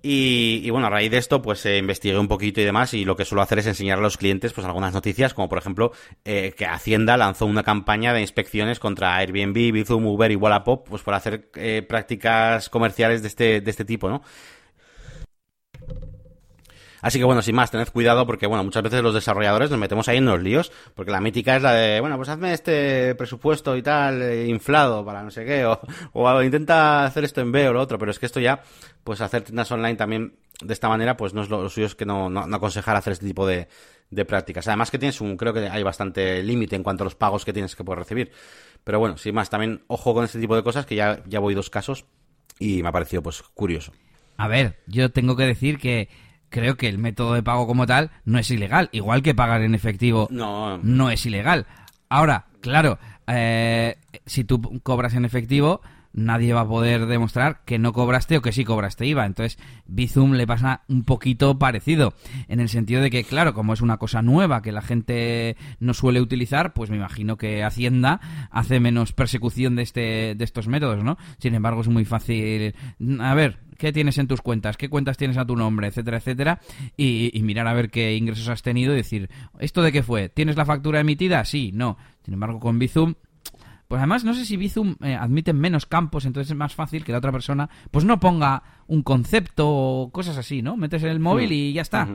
Y, 0.00 0.70
bueno, 0.70 0.86
a 0.86 0.90
raíz 0.90 1.10
de 1.10 1.18
esto, 1.18 1.42
pues 1.42 1.66
eh, 1.66 1.78
investigué 1.78 2.16
un 2.18 2.28
poquito 2.28 2.60
y 2.60 2.64
demás, 2.64 2.94
y 2.94 3.04
lo 3.04 3.16
que 3.16 3.24
suelo 3.24 3.42
hacer 3.42 3.58
es 3.58 3.66
enseñar 3.66 3.98
a 3.98 4.02
los 4.02 4.16
clientes, 4.16 4.52
pues 4.52 4.64
algunas 4.64 4.94
noticias, 4.94 5.34
como 5.34 5.48
por 5.48 5.58
ejemplo, 5.58 5.92
eh, 6.24 6.54
que 6.56 6.66
Hacienda 6.66 7.16
lanzó 7.16 7.46
una 7.46 7.64
campaña 7.64 8.12
de 8.12 8.20
inspecciones 8.20 8.78
contra 8.78 9.16
Airbnb, 9.16 9.72
Bizum, 9.72 10.06
Uber 10.06 10.30
y 10.30 10.36
Wallapop, 10.36 10.88
pues 10.88 11.02
por 11.02 11.14
hacer 11.14 11.50
eh, 11.56 11.82
prácticas 11.82 12.68
comerciales 12.68 13.22
de 13.22 13.28
este, 13.28 13.60
de 13.60 13.70
este 13.70 13.84
tipo, 13.84 14.08
¿no? 14.08 14.22
Así 17.00 17.18
que 17.18 17.24
bueno, 17.24 17.42
sin 17.42 17.54
más, 17.54 17.70
tened 17.70 17.88
cuidado 17.88 18.26
porque 18.26 18.46
bueno, 18.46 18.64
muchas 18.64 18.82
veces 18.82 19.02
los 19.02 19.14
desarrolladores 19.14 19.70
nos 19.70 19.78
metemos 19.78 20.08
ahí 20.08 20.18
en 20.18 20.26
los 20.26 20.42
líos, 20.42 20.72
porque 20.94 21.12
la 21.12 21.20
mítica 21.20 21.56
es 21.56 21.62
la 21.62 21.72
de, 21.72 22.00
bueno, 22.00 22.16
pues 22.16 22.28
hazme 22.28 22.52
este 22.52 23.14
presupuesto 23.14 23.76
y 23.76 23.82
tal, 23.82 24.22
eh, 24.22 24.46
inflado 24.48 25.04
para 25.04 25.22
no 25.22 25.30
sé 25.30 25.44
qué, 25.44 25.64
o, 26.12 26.42
intenta 26.42 27.04
hacer 27.04 27.24
esto 27.24 27.40
en 27.40 27.52
B 27.52 27.68
o 27.68 27.72
lo 27.72 27.80
otro, 27.80 27.98
pero 27.98 28.10
es 28.10 28.18
que 28.18 28.26
esto 28.26 28.40
ya, 28.40 28.62
pues 29.04 29.20
hacer 29.20 29.42
tiendas 29.42 29.70
online 29.70 29.96
también 29.96 30.38
de 30.60 30.72
esta 30.72 30.88
manera, 30.88 31.16
pues 31.16 31.34
no 31.34 31.42
es 31.42 31.50
lo, 31.50 31.68
suyo 31.68 31.86
es 31.86 31.94
que 31.94 32.04
no, 32.04 32.28
no, 32.28 32.40
aconsejar 32.40 32.96
hacer 32.96 33.12
este 33.12 33.26
tipo 33.26 33.46
de, 33.46 33.68
de 34.10 34.24
prácticas. 34.24 34.66
Además 34.66 34.90
que 34.90 34.98
tienes 34.98 35.20
un, 35.20 35.36
creo 35.36 35.52
que 35.52 35.68
hay 35.68 35.82
bastante 35.84 36.42
límite 36.42 36.74
en 36.74 36.82
cuanto 36.82 37.04
a 37.04 37.06
los 37.06 37.14
pagos 37.14 37.44
que 37.44 37.52
tienes 37.52 37.76
que 37.76 37.84
poder 37.84 38.00
recibir. 38.00 38.32
Pero 38.82 38.98
bueno, 38.98 39.18
sin 39.18 39.34
más, 39.34 39.50
también 39.50 39.82
ojo 39.86 40.14
con 40.14 40.24
este 40.24 40.40
tipo 40.40 40.56
de 40.56 40.62
cosas, 40.62 40.86
que 40.86 40.96
ya, 40.96 41.22
ya 41.26 41.38
voy 41.38 41.54
dos 41.54 41.70
casos 41.70 42.06
y 42.58 42.82
me 42.82 42.88
ha 42.88 42.92
parecido 42.92 43.22
pues 43.22 43.42
curioso. 43.42 43.92
A 44.36 44.48
ver, 44.48 44.78
yo 44.86 45.10
tengo 45.10 45.36
que 45.36 45.44
decir 45.44 45.78
que 45.78 46.08
creo 46.48 46.76
que 46.76 46.88
el 46.88 46.98
método 46.98 47.34
de 47.34 47.42
pago 47.42 47.66
como 47.66 47.86
tal 47.86 48.10
no 48.24 48.38
es 48.38 48.50
ilegal. 48.50 48.88
Igual 48.92 49.22
que 49.22 49.34
pagar 49.34 49.62
en 49.62 49.74
efectivo 49.74 50.28
no, 50.30 50.78
no 50.78 51.10
es 51.10 51.24
ilegal. 51.26 51.66
Ahora, 52.08 52.46
claro, 52.60 52.98
eh, 53.26 53.96
si 54.26 54.44
tú 54.44 54.80
cobras 54.82 55.14
en 55.14 55.24
efectivo, 55.24 55.82
nadie 56.12 56.52
va 56.52 56.62
a 56.62 56.68
poder 56.68 57.06
demostrar 57.06 57.60
que 57.64 57.78
no 57.78 57.92
cobraste 57.92 58.36
o 58.36 58.42
que 58.42 58.52
sí 58.52 58.64
cobraste 58.64 59.06
IVA. 59.06 59.26
Entonces, 59.26 59.58
Bizum 59.86 60.32
le 60.32 60.46
pasa 60.46 60.82
un 60.88 61.04
poquito 61.04 61.58
parecido, 61.58 62.14
en 62.48 62.60
el 62.60 62.68
sentido 62.68 63.02
de 63.02 63.10
que, 63.10 63.24
claro, 63.24 63.54
como 63.54 63.72
es 63.72 63.80
una 63.80 63.98
cosa 63.98 64.22
nueva 64.22 64.62
que 64.62 64.72
la 64.72 64.82
gente 64.82 65.56
no 65.80 65.94
suele 65.94 66.20
utilizar, 66.20 66.72
pues 66.72 66.90
me 66.90 66.96
imagino 66.96 67.36
que 67.36 67.62
Hacienda 67.62 68.20
hace 68.50 68.80
menos 68.80 69.12
persecución 69.12 69.76
de, 69.76 69.82
este, 69.82 70.34
de 70.34 70.44
estos 70.44 70.68
métodos, 70.68 71.04
¿no? 71.04 71.18
Sin 71.38 71.54
embargo, 71.54 71.80
es 71.80 71.88
muy 71.88 72.04
fácil. 72.04 72.74
A 73.20 73.34
ver, 73.34 73.58
qué 73.78 73.92
tienes 73.92 74.18
en 74.18 74.26
tus 74.26 74.42
cuentas, 74.42 74.76
qué 74.76 74.90
cuentas 74.90 75.16
tienes 75.16 75.38
a 75.38 75.46
tu 75.46 75.56
nombre, 75.56 75.86
etcétera, 75.86 76.18
etcétera, 76.18 76.60
y, 76.96 77.40
mirar 77.42 77.66
a 77.66 77.72
ver 77.72 77.90
qué 77.90 78.14
ingresos 78.16 78.48
has 78.48 78.60
tenido 78.60 78.92
y 78.92 78.96
decir, 78.96 79.30
¿esto 79.58 79.80
de 79.82 79.92
qué 79.92 80.02
fue? 80.02 80.28
¿Tienes 80.28 80.56
la 80.56 80.66
factura 80.66 81.00
emitida? 81.00 81.44
Sí, 81.46 81.70
no. 81.72 81.96
Sin 82.24 82.34
embargo, 82.34 82.60
con 82.60 82.78
Bizum 82.78 83.14
pues 83.86 84.00
además 84.00 84.22
no 84.22 84.34
sé 84.34 84.44
si 84.44 84.58
Bizum 84.58 84.96
eh, 85.02 85.14
admite 85.14 85.54
menos 85.54 85.86
campos, 85.86 86.26
entonces 86.26 86.50
es 86.50 86.56
más 86.56 86.74
fácil 86.74 87.04
que 87.04 87.12
la 87.12 87.18
otra 87.18 87.32
persona 87.32 87.70
pues 87.90 88.04
no 88.04 88.20
ponga 88.20 88.62
un 88.86 89.02
concepto 89.02 89.66
o 89.66 90.10
cosas 90.12 90.36
así, 90.36 90.60
¿no? 90.60 90.76
Metes 90.76 91.02
el 91.04 91.20
móvil 91.20 91.52
y 91.52 91.72
ya 91.72 91.80
está. 91.80 92.06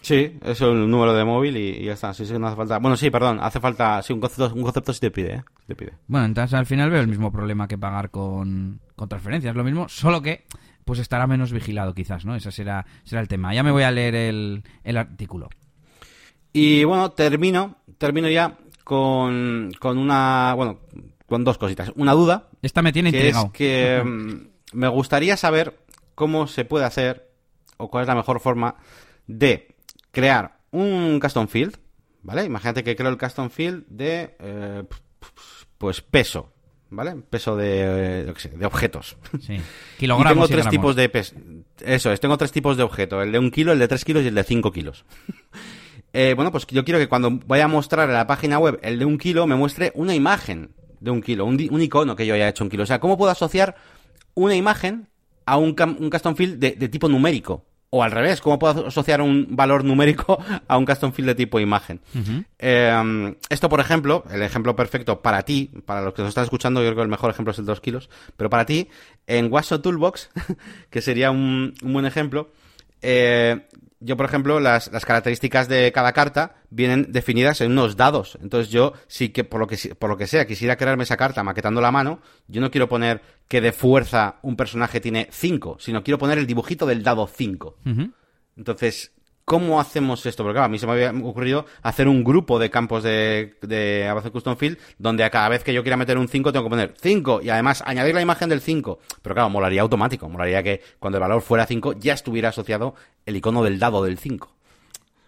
Sí, 0.00 0.36
es 0.42 0.60
el 0.60 0.90
número 0.90 1.14
de 1.14 1.24
móvil 1.24 1.56
y, 1.56 1.84
ya 1.84 1.92
está. 1.92 2.12
Sí, 2.12 2.26
sí, 2.26 2.36
no 2.36 2.48
hace 2.48 2.56
falta. 2.56 2.78
Bueno, 2.80 2.96
sí, 2.96 3.08
perdón, 3.08 3.38
hace 3.40 3.60
falta. 3.60 4.02
Sí, 4.02 4.12
un 4.12 4.20
concepto, 4.20 4.52
un 4.52 4.64
concepto 4.64 4.92
sí 4.92 4.98
te 4.98 5.12
pide, 5.12 5.34
¿eh? 5.34 5.44
te 5.64 5.76
pide. 5.76 5.92
Bueno, 6.08 6.26
entonces 6.26 6.54
al 6.54 6.66
final 6.66 6.90
veo 6.90 7.00
el 7.00 7.06
mismo 7.06 7.30
problema 7.30 7.68
que 7.68 7.78
pagar 7.78 8.10
con, 8.10 8.80
con 8.96 9.08
transferencias, 9.08 9.54
lo 9.54 9.62
mismo, 9.62 9.88
solo 9.88 10.20
que 10.20 10.44
pues 10.84 10.98
estará 10.98 11.26
menos 11.26 11.52
vigilado 11.52 11.94
quizás, 11.94 12.24
¿no? 12.24 12.34
Ese 12.34 12.52
será, 12.52 12.86
será 13.04 13.20
el 13.20 13.28
tema. 13.28 13.54
Ya 13.54 13.62
me 13.62 13.70
voy 13.70 13.82
a 13.82 13.90
leer 13.90 14.14
el, 14.14 14.62
el 14.84 14.96
artículo. 14.96 15.48
Y 16.52 16.84
bueno, 16.84 17.12
termino, 17.12 17.76
termino 17.98 18.28
ya 18.28 18.58
con, 18.84 19.70
con 19.78 19.98
una, 19.98 20.54
bueno, 20.54 20.80
con 21.26 21.44
dos 21.44 21.58
cositas. 21.58 21.92
Una 21.96 22.12
duda. 22.12 22.48
Esta 22.60 22.82
me 22.82 22.92
tiene 22.92 23.10
que 23.10 23.18
intrigado. 23.18 23.46
Es 23.46 23.52
que 23.52 24.02
mm, 24.04 24.76
me 24.76 24.88
gustaría 24.88 25.36
saber 25.36 25.78
cómo 26.14 26.46
se 26.46 26.64
puede 26.64 26.84
hacer 26.84 27.30
o 27.78 27.88
cuál 27.90 28.02
es 28.02 28.08
la 28.08 28.14
mejor 28.14 28.40
forma 28.40 28.76
de 29.26 29.74
crear 30.10 30.58
un 30.70 31.18
custom 31.20 31.48
field, 31.48 31.78
¿vale? 32.22 32.44
Imagínate 32.44 32.84
que 32.84 32.96
creo 32.96 33.10
el 33.10 33.18
custom 33.18 33.50
field 33.50 33.84
de, 33.88 34.36
eh, 34.38 34.84
pues 35.78 36.00
peso, 36.00 36.52
¿vale? 36.92 37.16
Peso 37.28 37.56
de, 37.56 38.24
de 38.24 38.66
objetos. 38.66 39.16
Sí. 39.40 39.58
Kilogramos. 39.98 40.30
Y 40.30 40.34
tengo 40.34 40.48
tres 40.48 40.68
tipos 40.68 40.94
de 40.94 41.08
peso. 41.08 41.34
Eso 41.80 42.12
es, 42.12 42.20
tengo 42.20 42.36
tres 42.36 42.52
tipos 42.52 42.76
de 42.76 42.82
objetos, 42.82 43.24
el 43.24 43.32
de 43.32 43.38
un 43.38 43.50
kilo, 43.50 43.72
el 43.72 43.78
de 43.78 43.88
tres 43.88 44.04
kilos 44.04 44.22
y 44.22 44.28
el 44.28 44.34
de 44.34 44.44
cinco 44.44 44.70
kilos. 44.70 45.04
Eh, 46.14 46.34
bueno, 46.36 46.52
pues 46.52 46.66
yo 46.66 46.84
quiero 46.84 47.00
que 47.00 47.08
cuando 47.08 47.40
vaya 47.46 47.64
a 47.64 47.68
mostrar 47.68 48.06
en 48.06 48.14
la 48.14 48.26
página 48.26 48.58
web 48.58 48.78
el 48.82 48.98
de 48.98 49.06
un 49.06 49.16
kilo 49.16 49.46
me 49.46 49.54
muestre 49.54 49.92
una 49.94 50.14
imagen 50.14 50.74
de 51.00 51.10
un 51.10 51.22
kilo, 51.22 51.46
un, 51.46 51.58
icono 51.58 52.14
que 52.14 52.26
yo 52.26 52.34
haya 52.34 52.50
hecho 52.50 52.64
un 52.64 52.68
kilo. 52.68 52.82
O 52.82 52.86
sea, 52.86 53.00
¿cómo 53.00 53.16
puedo 53.16 53.32
asociar 53.32 53.76
una 54.34 54.54
imagen 54.54 55.08
a 55.46 55.56
un, 55.56 55.74
un 55.98 56.10
custom 56.10 56.36
field 56.36 56.58
de, 56.58 56.88
tipo 56.90 57.08
numérico? 57.08 57.64
O 57.94 58.02
al 58.02 58.10
revés, 58.10 58.40
¿cómo 58.40 58.58
puedo 58.58 58.86
asociar 58.86 59.20
un 59.20 59.48
valor 59.50 59.84
numérico 59.84 60.42
a 60.66 60.78
un 60.78 60.86
custom 60.86 61.12
field 61.12 61.28
de 61.28 61.34
tipo 61.34 61.60
imagen? 61.60 62.00
Em, 62.58 63.34
esto, 63.50 63.68
por 63.68 63.80
ejemplo, 63.80 64.24
el 64.30 64.40
ejemplo 64.40 64.74
perfecto 64.74 65.20
para 65.20 65.42
ti, 65.42 65.70
para 65.84 66.00
los 66.00 66.14
que 66.14 66.22
nos 66.22 66.30
están 66.30 66.44
escuchando, 66.44 66.80
yo 66.80 66.86
creo 66.86 66.96
que 66.96 67.02
el 67.02 67.08
mejor 67.08 67.30
ejemplo 67.30 67.52
es 67.52 67.58
el 67.58 67.66
de 67.66 67.70
2 67.72 67.80
kilos, 67.82 68.08
pero 68.38 68.48
para 68.48 68.64
ti, 68.64 68.88
en 69.26 69.52
Waso 69.52 69.82
Toolbox, 69.82 70.30
que 70.90 71.02
sería 71.02 71.30
un, 71.30 71.74
un 71.82 71.92
buen 71.92 72.06
ejemplo, 72.06 72.50
eh, 73.02 73.66
yo, 74.04 74.16
por 74.16 74.26
ejemplo, 74.26 74.60
las, 74.60 74.90
las, 74.92 75.04
características 75.04 75.68
de 75.68 75.92
cada 75.92 76.12
carta 76.12 76.56
vienen 76.70 77.06
definidas 77.10 77.60
en 77.60 77.72
unos 77.72 77.96
dados. 77.96 78.38
Entonces, 78.42 78.70
yo 78.70 78.92
sí 79.06 79.30
que, 79.30 79.44
por 79.44 79.60
lo 79.60 79.66
que, 79.66 79.94
por 79.94 80.10
lo 80.10 80.16
que 80.16 80.26
sea, 80.26 80.46
quisiera 80.46 80.76
crearme 80.76 81.04
esa 81.04 81.16
carta 81.16 81.42
maquetando 81.42 81.80
la 81.80 81.92
mano, 81.92 82.20
yo 82.48 82.60
no 82.60 82.70
quiero 82.70 82.88
poner 82.88 83.22
que 83.48 83.60
de 83.60 83.72
fuerza 83.72 84.36
un 84.42 84.56
personaje 84.56 85.00
tiene 85.00 85.28
5, 85.30 85.76
sino 85.78 86.02
quiero 86.02 86.18
poner 86.18 86.38
el 86.38 86.46
dibujito 86.46 86.86
del 86.86 87.02
dado 87.02 87.26
5. 87.26 87.76
Entonces, 88.56 89.12
¿Cómo 89.52 89.78
hacemos 89.78 90.24
esto? 90.24 90.44
Porque 90.44 90.54
claro, 90.54 90.64
a 90.64 90.68
mí 90.70 90.78
se 90.78 90.86
me 90.86 90.92
había 90.92 91.10
ocurrido 91.10 91.66
hacer 91.82 92.08
un 92.08 92.24
grupo 92.24 92.58
de 92.58 92.70
campos 92.70 93.02
de, 93.02 93.58
de 93.60 94.30
Custom 94.32 94.56
Field 94.56 94.78
donde 94.96 95.24
a 95.24 95.28
cada 95.28 95.50
vez 95.50 95.62
que 95.62 95.74
yo 95.74 95.82
quiera 95.82 95.98
meter 95.98 96.16
un 96.16 96.26
5 96.26 96.52
tengo 96.52 96.64
que 96.64 96.70
poner 96.70 96.94
5 96.98 97.42
y 97.42 97.50
además 97.50 97.82
añadir 97.84 98.14
la 98.14 98.22
imagen 98.22 98.48
del 98.48 98.62
5. 98.62 98.98
Pero 99.20 99.34
claro, 99.34 99.50
molaría 99.50 99.82
automático. 99.82 100.26
Molaría 100.26 100.62
que 100.62 100.80
cuando 100.98 101.18
el 101.18 101.20
valor 101.20 101.42
fuera 101.42 101.66
5 101.66 101.96
ya 101.98 102.14
estuviera 102.14 102.48
asociado 102.48 102.94
el 103.26 103.36
icono 103.36 103.62
del 103.62 103.78
dado 103.78 104.02
del 104.02 104.16
5. 104.16 104.50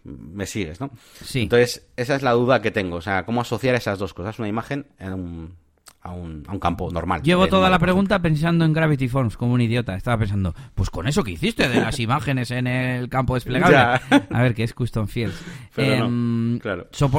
Me 0.04 0.46
sigues, 0.46 0.80
¿no? 0.80 0.90
Sí. 1.22 1.42
Entonces, 1.42 1.86
esa 1.98 2.16
es 2.16 2.22
la 2.22 2.32
duda 2.32 2.62
que 2.62 2.70
tengo. 2.70 2.96
O 2.96 3.02
sea, 3.02 3.26
¿cómo 3.26 3.42
asociar 3.42 3.74
esas 3.74 3.98
dos 3.98 4.14
cosas? 4.14 4.38
Una 4.38 4.48
imagen 4.48 4.86
en 4.98 5.12
un, 5.12 5.56
a 6.04 6.12
un, 6.12 6.44
a 6.46 6.52
un 6.52 6.60
campo 6.60 6.90
normal. 6.90 7.22
Llevo 7.22 7.48
toda 7.48 7.70
la 7.70 7.78
pregunta 7.78 8.20
pensando 8.20 8.64
en 8.64 8.72
Gravity 8.72 9.08
Forms 9.08 9.36
como 9.36 9.54
un 9.54 9.60
idiota. 9.62 9.96
Estaba 9.96 10.18
pensando, 10.18 10.54
pues 10.74 10.90
con 10.90 11.08
eso 11.08 11.24
que 11.24 11.32
hiciste 11.32 11.68
de 11.68 11.80
las 11.80 11.98
imágenes 12.00 12.50
en 12.50 12.66
el 12.66 13.08
campo 13.08 13.34
desplegable. 13.34 13.76
A 13.76 14.42
ver, 14.42 14.54
que 14.54 14.64
es 14.64 14.74
Custom 14.74 15.08
Fields. 15.08 15.42
Em, 15.76 16.60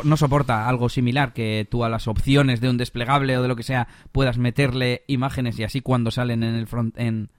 no, 0.03 0.17
soporta 0.17 0.69
algo 0.69 0.87
similar 0.87 1.33
que 1.33 1.67
tú 1.69 1.83
a 1.83 1.89
las 1.89 2.07
opciones 2.07 2.61
de 2.61 2.69
un 2.69 2.77
desplegable 2.77 3.37
o 3.37 3.41
de 3.41 3.47
lo 3.47 3.55
que 3.55 3.63
sea 3.63 3.87
puedas 4.11 4.37
meterle 4.37 5.03
imágenes 5.07 5.57
y 5.59 5.63
así 5.63 5.81
cuando 5.81 6.11
salen 6.11 6.43
en 6.43 6.55
el 6.55 6.67
front 6.67 6.97
end 6.97 7.29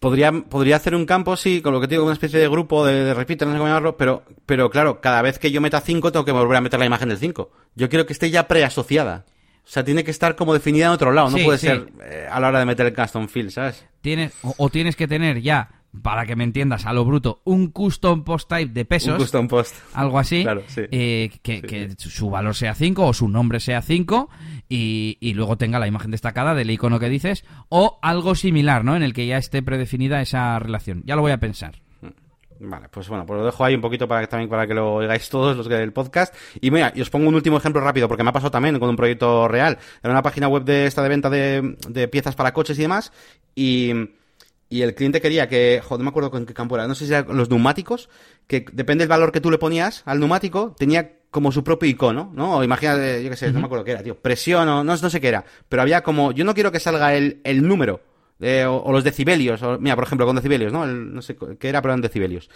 Podría, 0.00 0.32
podría 0.32 0.76
hacer 0.76 0.94
un 0.94 1.04
campo, 1.04 1.36
sí, 1.36 1.60
con 1.60 1.74
lo 1.74 1.80
que 1.80 1.86
digo, 1.86 2.04
una 2.04 2.14
especie 2.14 2.38
de 2.40 2.48
grupo 2.48 2.86
de, 2.86 3.12
repito, 3.12 3.44
no 3.44 3.52
sé 3.52 3.58
cómo 3.58 3.68
llamarlo, 3.68 3.98
pero, 3.98 4.22
pero 4.46 4.70
claro, 4.70 5.02
cada 5.02 5.20
vez 5.20 5.38
que 5.38 5.50
yo 5.50 5.60
meta 5.60 5.82
5 5.82 6.10
tengo 6.10 6.24
que 6.24 6.32
volver 6.32 6.56
a 6.56 6.62
meter 6.62 6.80
la 6.80 6.86
imagen 6.86 7.10
del 7.10 7.18
5. 7.18 7.50
Yo 7.74 7.90
quiero 7.90 8.06
que 8.06 8.14
esté 8.14 8.30
ya 8.30 8.48
preasociada. 8.48 9.26
O 9.64 9.70
sea, 9.74 9.82
tiene 9.82 10.04
que 10.04 10.10
estar 10.10 10.36
como 10.36 10.52
definida 10.52 10.86
en 10.86 10.92
otro 10.92 11.10
lado, 11.10 11.30
no 11.30 11.38
puede 11.38 11.58
ser 11.58 11.86
eh, 12.02 12.26
a 12.30 12.38
la 12.38 12.48
hora 12.48 12.58
de 12.58 12.66
meter 12.66 12.86
el 12.86 12.94
custom 12.94 13.28
field, 13.28 13.50
¿sabes? 13.50 13.86
Tienes, 14.02 14.32
o, 14.42 14.68
tienes 14.68 14.94
que 14.94 15.08
tener 15.08 15.40
ya, 15.40 15.70
para 16.02 16.26
que 16.26 16.36
me 16.36 16.44
entiendas, 16.44 16.84
a 16.84 16.92
lo 16.92 17.04
bruto, 17.06 17.40
un 17.44 17.68
custom 17.68 18.24
post 18.24 18.46
type 18.48 18.72
de 18.72 18.84
pesos. 18.84 19.12
Un 19.12 19.18
custom 19.18 19.48
post. 19.48 19.74
Algo 19.94 20.18
así. 20.18 20.44
Eh, 20.76 21.30
que, 21.42 21.94
su 21.96 22.28
valor 22.28 22.54
sea 22.54 22.74
5 22.74 23.06
o 23.06 23.14
su 23.14 23.26
nombre 23.28 23.58
sea 23.58 23.80
5 23.80 24.28
y, 24.68 25.16
y, 25.20 25.32
luego 25.32 25.56
tenga 25.56 25.78
la 25.78 25.86
imagen 25.86 26.10
destacada 26.10 26.54
del 26.54 26.70
icono 26.70 27.00
que 27.00 27.08
dices 27.08 27.44
o 27.70 27.98
algo 28.02 28.34
similar, 28.34 28.84
¿no? 28.84 28.96
En 28.96 29.02
el 29.02 29.14
que 29.14 29.26
ya 29.26 29.38
esté 29.38 29.62
predefinida 29.62 30.20
esa 30.20 30.58
relación. 30.58 31.02
Ya 31.06 31.16
lo 31.16 31.22
voy 31.22 31.32
a 31.32 31.40
pensar. 31.40 31.83
Vale, 32.66 32.88
pues 32.88 33.08
bueno, 33.08 33.26
pues 33.26 33.38
lo 33.38 33.44
dejo 33.44 33.64
ahí 33.64 33.74
un 33.74 33.80
poquito 33.80 34.08
para 34.08 34.22
que 34.22 34.26
también 34.26 34.48
para 34.48 34.66
que 34.66 34.74
lo 34.74 34.94
oigáis 34.94 35.28
todos 35.28 35.56
los 35.56 35.68
del 35.68 35.92
podcast. 35.92 36.34
Y 36.60 36.70
mira, 36.70 36.92
y 36.94 37.00
os 37.02 37.10
pongo 37.10 37.28
un 37.28 37.34
último 37.34 37.58
ejemplo 37.58 37.80
rápido, 37.80 38.08
porque 38.08 38.22
me 38.22 38.30
ha 38.30 38.32
pasado 38.32 38.50
también 38.50 38.78
con 38.78 38.88
un 38.88 38.96
proyecto 38.96 39.48
real. 39.48 39.78
Era 40.02 40.12
una 40.12 40.22
página 40.22 40.48
web 40.48 40.64
de 40.64 40.86
esta 40.86 41.02
de 41.02 41.08
venta 41.08 41.28
de, 41.28 41.76
de 41.88 42.08
piezas 42.08 42.34
para 42.34 42.54
coches 42.54 42.78
y 42.78 42.82
demás. 42.82 43.12
Y, 43.54 43.92
y 44.70 44.82
el 44.82 44.94
cliente 44.94 45.20
quería 45.20 45.48
que, 45.48 45.80
joder, 45.84 46.00
no 46.00 46.04
me 46.04 46.10
acuerdo 46.10 46.30
con 46.30 46.46
qué 46.46 46.54
campo 46.54 46.74
era, 46.74 46.88
no 46.88 46.94
sé 46.94 47.06
si 47.06 47.12
eran 47.12 47.36
los 47.36 47.50
neumáticos, 47.50 48.08
que 48.46 48.64
depende 48.72 49.02
del 49.02 49.08
valor 49.08 49.30
que 49.30 49.40
tú 49.40 49.50
le 49.50 49.58
ponías 49.58 50.02
al 50.06 50.18
neumático, 50.18 50.74
tenía 50.78 51.18
como 51.30 51.52
su 51.52 51.62
propio 51.62 51.88
icono, 51.88 52.30
¿no? 52.32 52.58
O 52.58 52.64
imagínate, 52.64 53.22
yo 53.22 53.28
qué 53.28 53.36
sé, 53.36 53.52
no 53.52 53.60
me 53.60 53.66
acuerdo 53.66 53.84
qué 53.84 53.90
era, 53.90 54.02
tío, 54.02 54.16
presión 54.16 54.68
o 54.68 54.84
no, 54.84 54.96
no 54.96 55.10
sé 55.10 55.20
qué 55.20 55.28
era, 55.28 55.44
pero 55.68 55.82
había 55.82 56.02
como, 56.02 56.32
yo 56.32 56.44
no 56.44 56.54
quiero 56.54 56.72
que 56.72 56.80
salga 56.80 57.14
el, 57.14 57.40
el 57.44 57.66
número 57.66 58.00
o, 58.66 58.92
los 58.92 59.04
decibelios. 59.04 59.60
mira, 59.80 59.94
por 59.94 60.04
ejemplo, 60.04 60.26
con 60.26 60.36
decibelios, 60.36 60.72
¿no? 60.72 60.86
no 60.86 61.22
sé 61.22 61.36
qué 61.58 61.68
era, 61.68 61.80
pero 61.80 61.92
eran 61.92 62.02
decibelios. 62.02 62.50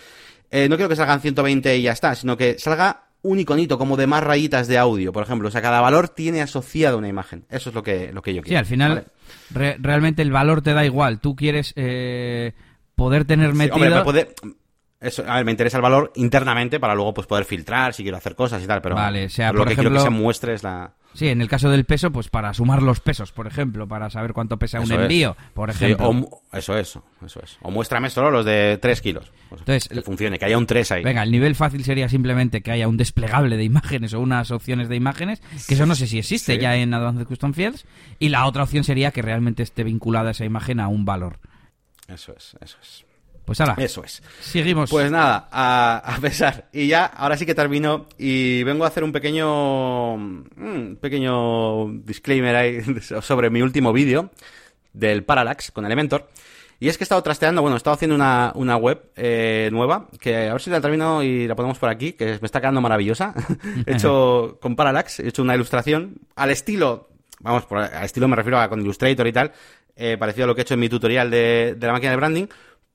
Eh, 0.50 0.68
no 0.68 0.76
quiero 0.76 0.88
que 0.88 0.96
salgan 0.96 1.20
120 1.20 1.76
y 1.76 1.82
ya 1.82 1.92
está, 1.92 2.14
sino 2.14 2.36
que 2.36 2.58
salga 2.58 3.08
un 3.22 3.38
iconito 3.38 3.78
como 3.78 3.96
de 3.96 4.06
más 4.06 4.22
rayitas 4.22 4.68
de 4.68 4.78
audio, 4.78 5.12
por 5.12 5.22
ejemplo. 5.22 5.48
O 5.48 5.50
sea, 5.50 5.62
cada 5.62 5.80
valor 5.80 6.08
tiene 6.08 6.40
asociado 6.40 6.98
una 6.98 7.08
imagen. 7.08 7.44
Eso 7.50 7.70
es 7.70 7.74
lo 7.74 7.82
que, 7.82 8.12
lo 8.12 8.22
que 8.22 8.34
yo 8.34 8.42
quiero. 8.42 8.54
Sí, 8.54 8.56
al 8.56 8.66
final, 8.66 9.06
realmente 9.50 10.22
el 10.22 10.30
valor 10.30 10.62
te 10.62 10.72
da 10.72 10.84
igual. 10.84 11.20
Tú 11.20 11.36
quieres 11.36 11.72
eh, 11.76 12.52
poder 12.94 13.24
tener 13.24 13.54
metido... 13.54 14.04
Eso, 15.00 15.22
a 15.28 15.36
ver, 15.36 15.44
me 15.44 15.52
interesa 15.52 15.78
el 15.78 15.82
valor 15.82 16.10
internamente 16.16 16.80
para 16.80 16.92
luego 16.92 17.14
pues 17.14 17.28
poder 17.28 17.44
filtrar 17.44 17.94
si 17.94 18.02
quiero 18.02 18.16
hacer 18.16 18.34
cosas 18.34 18.60
y 18.64 18.66
tal, 18.66 18.82
pero 18.82 18.96
vale, 18.96 19.28
sea, 19.28 19.52
lo 19.52 19.64
que 19.64 19.76
quiero 19.76 19.92
que 19.92 20.00
se 20.00 20.10
muestre 20.10 20.54
es 20.54 20.64
la... 20.64 20.92
Sí, 21.14 21.28
en 21.28 21.40
el 21.40 21.48
caso 21.48 21.68
del 21.70 21.84
peso, 21.84 22.12
pues 22.12 22.28
para 22.28 22.54
sumar 22.54 22.82
los 22.82 23.00
pesos, 23.00 23.32
por 23.32 23.46
ejemplo, 23.46 23.88
para 23.88 24.08
saber 24.08 24.32
cuánto 24.32 24.56
pesa 24.56 24.80
un 24.80 24.92
envío, 24.92 25.36
por 25.54 25.70
ejemplo. 25.70 26.08
o, 26.08 26.42
eso 26.52 26.78
es, 26.78 26.98
eso 27.24 27.40
es. 27.42 27.58
O 27.62 27.70
muéstrame 27.70 28.08
solo 28.10 28.30
los 28.30 28.44
de 28.44 28.78
3 28.80 29.00
kilos. 29.00 29.32
Entonces, 29.50 29.88
que 29.88 30.02
funcione, 30.02 30.38
que 30.38 30.44
haya 30.44 30.58
un 30.58 30.66
3 30.66 30.92
ahí. 30.92 31.02
Venga, 31.02 31.22
el 31.22 31.30
nivel 31.30 31.54
fácil 31.54 31.82
sería 31.82 32.08
simplemente 32.08 32.60
que 32.60 32.70
haya 32.70 32.86
un 32.86 32.96
desplegable 32.96 33.56
de 33.56 33.64
imágenes 33.64 34.14
o 34.14 34.20
unas 34.20 34.50
opciones 34.50 34.88
de 34.88 34.96
imágenes, 34.96 35.40
que 35.66 35.74
eso 35.74 35.86
no 35.86 35.94
sé 35.94 36.06
si 36.06 36.18
existe 36.18 36.58
ya 36.58 36.76
en 36.76 36.94
Advanced 36.94 37.26
Custom 37.26 37.52
Fields, 37.52 37.84
y 38.18 38.28
la 38.28 38.46
otra 38.46 38.62
opción 38.62 38.84
sería 38.84 39.10
que 39.10 39.22
realmente 39.22 39.62
esté 39.62 39.84
vinculada 39.84 40.30
esa 40.30 40.44
imagen 40.44 40.78
a 40.78 40.88
un 40.88 41.04
valor. 41.04 41.40
Eso 42.06 42.32
es, 42.36 42.56
eso 42.60 42.76
es. 42.80 43.07
Pues 43.48 43.62
ahora. 43.62 43.76
Eso 43.78 44.04
es. 44.04 44.22
Seguimos. 44.40 44.90
Pues 44.90 45.10
nada, 45.10 45.48
a, 45.50 46.18
pesar. 46.20 46.68
Y 46.70 46.86
ya, 46.86 47.06
ahora 47.06 47.34
sí 47.34 47.46
que 47.46 47.54
termino 47.54 48.04
y 48.18 48.62
vengo 48.62 48.84
a 48.84 48.88
hacer 48.88 49.02
un 49.02 49.10
pequeño. 49.10 50.12
Un 50.12 50.98
pequeño 51.00 51.90
disclaimer 52.02 52.54
ahí 52.54 52.80
sobre 53.22 53.48
mi 53.48 53.62
último 53.62 53.94
vídeo 53.94 54.30
del 54.92 55.24
Parallax 55.24 55.70
con 55.70 55.86
Elementor. 55.86 56.28
Y 56.78 56.90
es 56.90 56.98
que 56.98 57.04
he 57.04 57.06
estado 57.06 57.22
trasteando, 57.22 57.62
bueno, 57.62 57.76
he 57.76 57.78
estado 57.78 57.94
haciendo 57.94 58.16
una, 58.16 58.52
una 58.54 58.76
web 58.76 59.10
eh, 59.16 59.70
nueva, 59.72 60.08
que 60.20 60.48
a 60.48 60.52
ver 60.52 60.60
si 60.60 60.68
la 60.68 60.82
termino 60.82 61.22
y 61.22 61.48
la 61.48 61.56
ponemos 61.56 61.78
por 61.78 61.88
aquí, 61.88 62.12
que 62.12 62.38
me 62.38 62.44
está 62.46 62.60
quedando 62.60 62.82
maravillosa. 62.82 63.32
he 63.86 63.94
hecho 63.94 64.58
con 64.60 64.76
Parallax, 64.76 65.20
he 65.20 65.28
hecho 65.28 65.40
una 65.40 65.54
ilustración 65.54 66.18
al 66.36 66.50
estilo 66.50 67.08
vamos, 67.40 67.64
por 67.64 67.78
a 67.78 68.04
estilo 68.04 68.28
me 68.28 68.36
refiero 68.36 68.58
a 68.58 68.68
con 68.68 68.80
Illustrator 68.80 69.26
y 69.26 69.32
tal, 69.32 69.52
eh, 69.96 70.16
parecido 70.18 70.44
a 70.44 70.46
lo 70.48 70.54
que 70.54 70.60
he 70.60 70.62
hecho 70.62 70.74
en 70.74 70.80
mi 70.80 70.88
tutorial 70.88 71.30
de, 71.30 71.74
de 71.78 71.86
la 71.86 71.92
máquina 71.94 72.10
de 72.10 72.16
branding, 72.16 72.46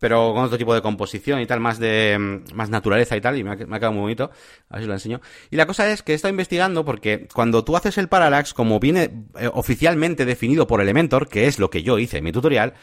pero 0.03 0.33
con 0.33 0.43
otro 0.43 0.57
tipo 0.57 0.75
de 0.75 0.81
composición 0.81 1.39
y 1.39 1.45
tal, 1.45 1.61
más 1.61 1.79
de 1.79 2.17
mm, 2.19 2.53
más 2.55 2.69
naturaleza 2.69 3.15
y 3.15 3.21
tal, 3.21 3.37
y 3.37 3.43
me 3.45 3.51
ha, 3.51 3.55
quedado 3.55 3.93
muy 3.93 4.01
bonito, 4.01 4.31
a 4.69 4.73
ver 4.73 4.81
si 4.81 4.87
lo 4.89 4.91
enseño. 4.91 5.21
Y 5.49 5.55
la 5.55 5.65
cosa 5.65 5.89
es 5.89 6.03
que 6.03 6.11
he 6.11 6.15
estado 6.15 6.29
investigando 6.29 6.83
porque 6.83 7.29
cuando 7.33 7.63
tú 7.63 7.77
haces 7.77 7.97
el 7.97 8.09
parallax, 8.09 8.53
como 8.53 8.81
viene 8.81 9.27
eh, 9.39 9.49
oficialmente 9.53 10.25
definido 10.25 10.67
por 10.67 10.81
Elementor, 10.81 11.29
que 11.29 11.47
es 11.47 11.57
lo 11.57 11.69
que 11.69 11.83
yo 11.83 11.99
hice 11.99 12.17
en 12.17 12.25
mi 12.25 12.33
tutorial, 12.33 12.73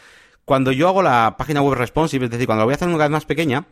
cuando 0.47 0.73
yo 0.73 0.89
hago 0.89 1.03
la 1.03 1.35
página 1.37 1.61
web 1.61 1.75
responsive, 1.75 2.25
es 2.25 2.31
decir, 2.31 2.47
cuando 2.47 2.61
la 2.61 2.65
voy 2.65 2.73
a 2.73 2.77
hacer 2.77 2.89
una 2.89 2.97
vez 2.97 3.11
más 3.11 3.27
pequeña, 3.27 3.67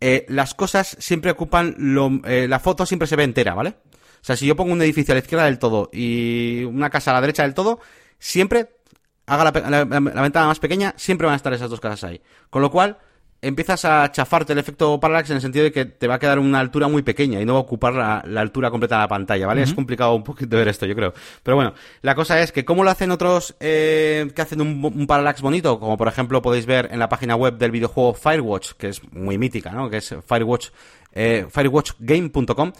eh, 0.00 0.24
las 0.28 0.54
cosas 0.54 0.96
siempre 1.00 1.32
ocupan 1.32 1.74
lo, 1.76 2.20
eh, 2.24 2.46
la 2.46 2.60
foto 2.60 2.86
siempre 2.86 3.08
se 3.08 3.16
ve 3.16 3.24
entera, 3.24 3.54
¿vale? 3.54 3.70
O 3.70 4.24
sea, 4.24 4.36
si 4.36 4.46
yo 4.46 4.54
pongo 4.54 4.72
un 4.72 4.82
edificio 4.82 5.14
a 5.14 5.16
la 5.16 5.20
izquierda 5.20 5.46
del 5.46 5.58
todo 5.58 5.90
y 5.92 6.62
una 6.62 6.90
casa 6.90 7.10
a 7.10 7.14
la 7.14 7.22
derecha 7.22 7.42
del 7.42 7.54
todo, 7.54 7.80
siempre 8.20 8.68
haga 9.26 9.44
la, 9.44 9.84
ventana 9.84 10.46
más 10.46 10.58
pequeña, 10.58 10.94
siempre 10.96 11.26
van 11.26 11.34
a 11.34 11.36
estar 11.36 11.52
esas 11.52 11.70
dos 11.70 11.80
casas 11.80 12.04
ahí. 12.04 12.20
Con 12.50 12.62
lo 12.62 12.70
cual, 12.70 12.98
empiezas 13.44 13.84
a 13.84 14.10
chafarte 14.10 14.52
el 14.54 14.58
efecto 14.58 14.98
parallax 14.98 15.30
en 15.30 15.36
el 15.36 15.42
sentido 15.42 15.64
de 15.64 15.72
que 15.72 15.84
te 15.84 16.06
va 16.08 16.14
a 16.14 16.18
quedar 16.18 16.38
una 16.38 16.60
altura 16.60 16.88
muy 16.88 17.02
pequeña 17.02 17.40
y 17.40 17.44
no 17.44 17.54
va 17.54 17.58
a 17.58 17.62
ocupar 17.62 17.92
la, 17.94 18.40
altura 18.40 18.70
completa 18.70 18.96
de 18.96 19.02
la 19.02 19.08
pantalla, 19.08 19.46
¿vale? 19.46 19.62
Es 19.62 19.74
complicado 19.74 20.14
un 20.14 20.24
poquito 20.24 20.56
ver 20.56 20.68
esto, 20.68 20.86
yo 20.86 20.94
creo. 20.94 21.12
Pero 21.42 21.56
bueno, 21.56 21.74
la 22.02 22.14
cosa 22.14 22.40
es 22.40 22.52
que 22.52 22.64
como 22.64 22.84
lo 22.84 22.90
hacen 22.90 23.10
otros 23.10 23.54
eh, 23.60 24.30
que 24.34 24.42
hacen 24.42 24.60
un, 24.60 25.06
parallax 25.06 25.42
bonito, 25.42 25.78
como 25.78 25.96
por 25.96 26.08
ejemplo 26.08 26.40
podéis 26.40 26.66
ver 26.66 26.88
en 26.90 26.98
la 26.98 27.08
página 27.08 27.36
web 27.36 27.58
del 27.58 27.70
videojuego 27.70 28.14
Firewatch, 28.14 28.72
que 28.72 28.88
es 28.88 29.02
muy 29.12 29.36
mítica, 29.38 29.70
¿no? 29.72 29.90
Que 29.90 29.98
es 29.98 30.14
Firewatch, 30.26 30.68
eh, 31.14 31.46
firewatchgame.com. 31.48 32.72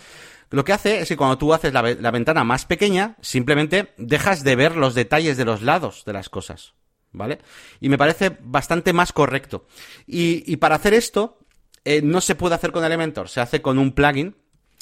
Lo 0.50 0.64
que 0.64 0.72
hace 0.72 1.00
es 1.00 1.08
que 1.08 1.16
cuando 1.16 1.38
tú 1.38 1.52
haces 1.52 1.72
la, 1.72 1.82
ventana 1.82 2.44
más 2.44 2.64
pequeña, 2.64 3.16
simplemente 3.20 3.94
dejas 3.96 4.44
de 4.44 4.56
ver 4.56 4.76
los 4.76 4.94
detalles 4.94 5.36
de 5.36 5.44
los 5.44 5.62
lados 5.62 6.04
de 6.04 6.12
las 6.12 6.28
cosas. 6.28 6.74
¿Vale? 7.12 7.38
Y 7.80 7.88
me 7.88 7.98
parece 7.98 8.36
bastante 8.40 8.92
más 8.92 9.12
correcto. 9.12 9.66
Y, 10.06 10.56
para 10.56 10.74
hacer 10.74 10.94
esto, 10.94 11.38
eh, 11.84 12.02
no 12.02 12.20
se 12.20 12.34
puede 12.34 12.56
hacer 12.56 12.72
con 12.72 12.84
Elementor, 12.84 13.28
se 13.28 13.40
hace 13.40 13.62
con 13.62 13.78
un 13.78 13.92
plugin 13.92 14.36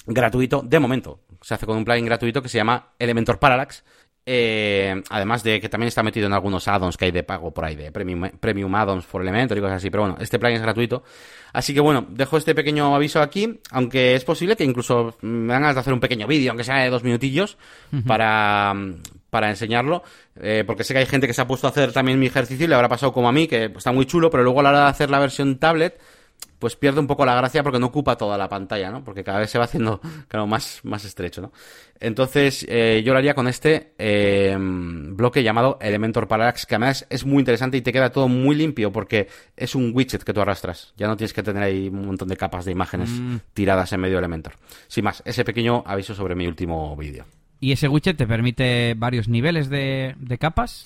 gratuito, 0.06 0.62
de 0.62 0.78
momento. 0.78 1.20
Se 1.42 1.54
hace 1.54 1.66
con 1.66 1.76
un 1.76 1.84
plugin 1.84 2.06
gratuito 2.06 2.42
que 2.42 2.48
se 2.48 2.58
llama 2.58 2.92
Elementor 2.98 3.38
Parallax, 3.38 3.84
eh, 4.24 5.02
además 5.10 5.42
de 5.42 5.60
que 5.60 5.68
también 5.68 5.88
está 5.88 6.02
metido 6.02 6.26
en 6.26 6.32
algunos 6.32 6.68
addons 6.68 6.96
que 6.96 7.06
hay 7.06 7.10
de 7.10 7.24
pago 7.24 7.52
por 7.52 7.64
ahí, 7.64 7.74
de 7.74 7.90
premium, 7.90 8.30
premium 8.38 8.74
addons 8.74 9.04
por 9.06 9.22
Elementor 9.22 9.58
y 9.58 9.60
cosas 9.60 9.76
así. 9.76 9.90
Pero 9.90 10.04
bueno, 10.04 10.16
este 10.20 10.38
plugin 10.38 10.56
es 10.56 10.62
gratuito. 10.62 11.02
Así 11.52 11.74
que 11.74 11.80
bueno, 11.80 12.06
dejo 12.08 12.36
este 12.36 12.54
pequeño 12.54 12.94
aviso 12.94 13.20
aquí, 13.20 13.60
aunque 13.70 14.14
es 14.14 14.24
posible 14.24 14.56
que 14.56 14.64
incluso 14.64 15.16
me 15.22 15.54
hagan 15.54 15.74
de 15.74 15.80
hacer 15.80 15.92
un 15.92 16.00
pequeño 16.00 16.26
vídeo, 16.26 16.50
aunque 16.50 16.64
sea 16.64 16.76
de 16.76 16.90
dos 16.90 17.02
minutillos, 17.02 17.58
para, 18.06 18.74
para 19.28 19.50
enseñarlo, 19.50 20.02
eh, 20.40 20.64
porque 20.66 20.84
sé 20.84 20.94
que 20.94 21.00
hay 21.00 21.06
gente 21.06 21.26
que 21.26 21.34
se 21.34 21.42
ha 21.42 21.46
puesto 21.46 21.66
a 21.66 21.70
hacer 21.70 21.92
también 21.92 22.18
mi 22.18 22.26
ejercicio 22.26 22.64
y 22.64 22.68
le 22.68 22.74
habrá 22.74 22.88
pasado 22.88 23.12
como 23.12 23.28
a 23.28 23.32
mí, 23.32 23.48
que 23.48 23.66
está 23.66 23.92
muy 23.92 24.06
chulo, 24.06 24.30
pero 24.30 24.44
luego 24.44 24.60
a 24.60 24.62
la 24.62 24.68
hora 24.70 24.80
de 24.84 24.90
hacer 24.90 25.10
la 25.10 25.18
versión 25.18 25.58
tablet, 25.58 26.00
pues 26.58 26.76
pierde 26.76 27.00
un 27.00 27.08
poco 27.08 27.26
la 27.26 27.34
gracia 27.34 27.64
porque 27.64 27.80
no 27.80 27.86
ocupa 27.86 28.16
toda 28.16 28.38
la 28.38 28.48
pantalla, 28.48 28.90
¿no? 28.90 29.02
Porque 29.02 29.24
cada 29.24 29.40
vez 29.40 29.50
se 29.50 29.58
va 29.58 29.64
haciendo, 29.64 30.00
claro, 30.28 30.46
más, 30.46 30.80
más 30.84 31.04
estrecho, 31.04 31.42
¿no? 31.42 31.52
Entonces, 31.98 32.64
eh, 32.68 33.02
yo 33.04 33.12
lo 33.12 33.18
haría 33.18 33.34
con 33.34 33.48
este 33.48 33.94
eh, 33.98 34.56
bloque 34.58 35.42
llamado 35.42 35.78
Elementor 35.80 36.28
Parallax, 36.28 36.64
que 36.66 36.76
además 36.76 37.04
es 37.10 37.26
muy 37.26 37.40
interesante 37.40 37.76
y 37.76 37.80
te 37.80 37.92
queda 37.92 38.12
todo 38.12 38.28
muy 38.28 38.54
limpio 38.54 38.92
porque 38.92 39.28
es 39.56 39.74
un 39.74 39.92
widget 39.92 40.22
que 40.22 40.32
tú 40.32 40.40
arrastras. 40.40 40.94
Ya 40.96 41.08
no 41.08 41.16
tienes 41.16 41.32
que 41.32 41.42
tener 41.42 41.64
ahí 41.64 41.88
un 41.88 42.06
montón 42.06 42.28
de 42.28 42.36
capas 42.36 42.64
de 42.64 42.70
imágenes 42.70 43.10
mm. 43.10 43.36
tiradas 43.54 43.92
en 43.92 44.00
medio 44.00 44.14
de 44.14 44.20
Elementor. 44.20 44.54
Sin 44.86 45.04
más, 45.04 45.20
ese 45.24 45.44
pequeño 45.44 45.82
aviso 45.84 46.14
sobre 46.14 46.36
mi 46.36 46.46
último 46.46 46.96
vídeo. 46.96 47.24
¿Y 47.58 47.72
ese 47.72 47.88
widget 47.88 48.16
te 48.16 48.26
permite 48.26 48.94
varios 48.96 49.28
niveles 49.28 49.68
de, 49.68 50.14
de 50.18 50.38
capas? 50.38 50.84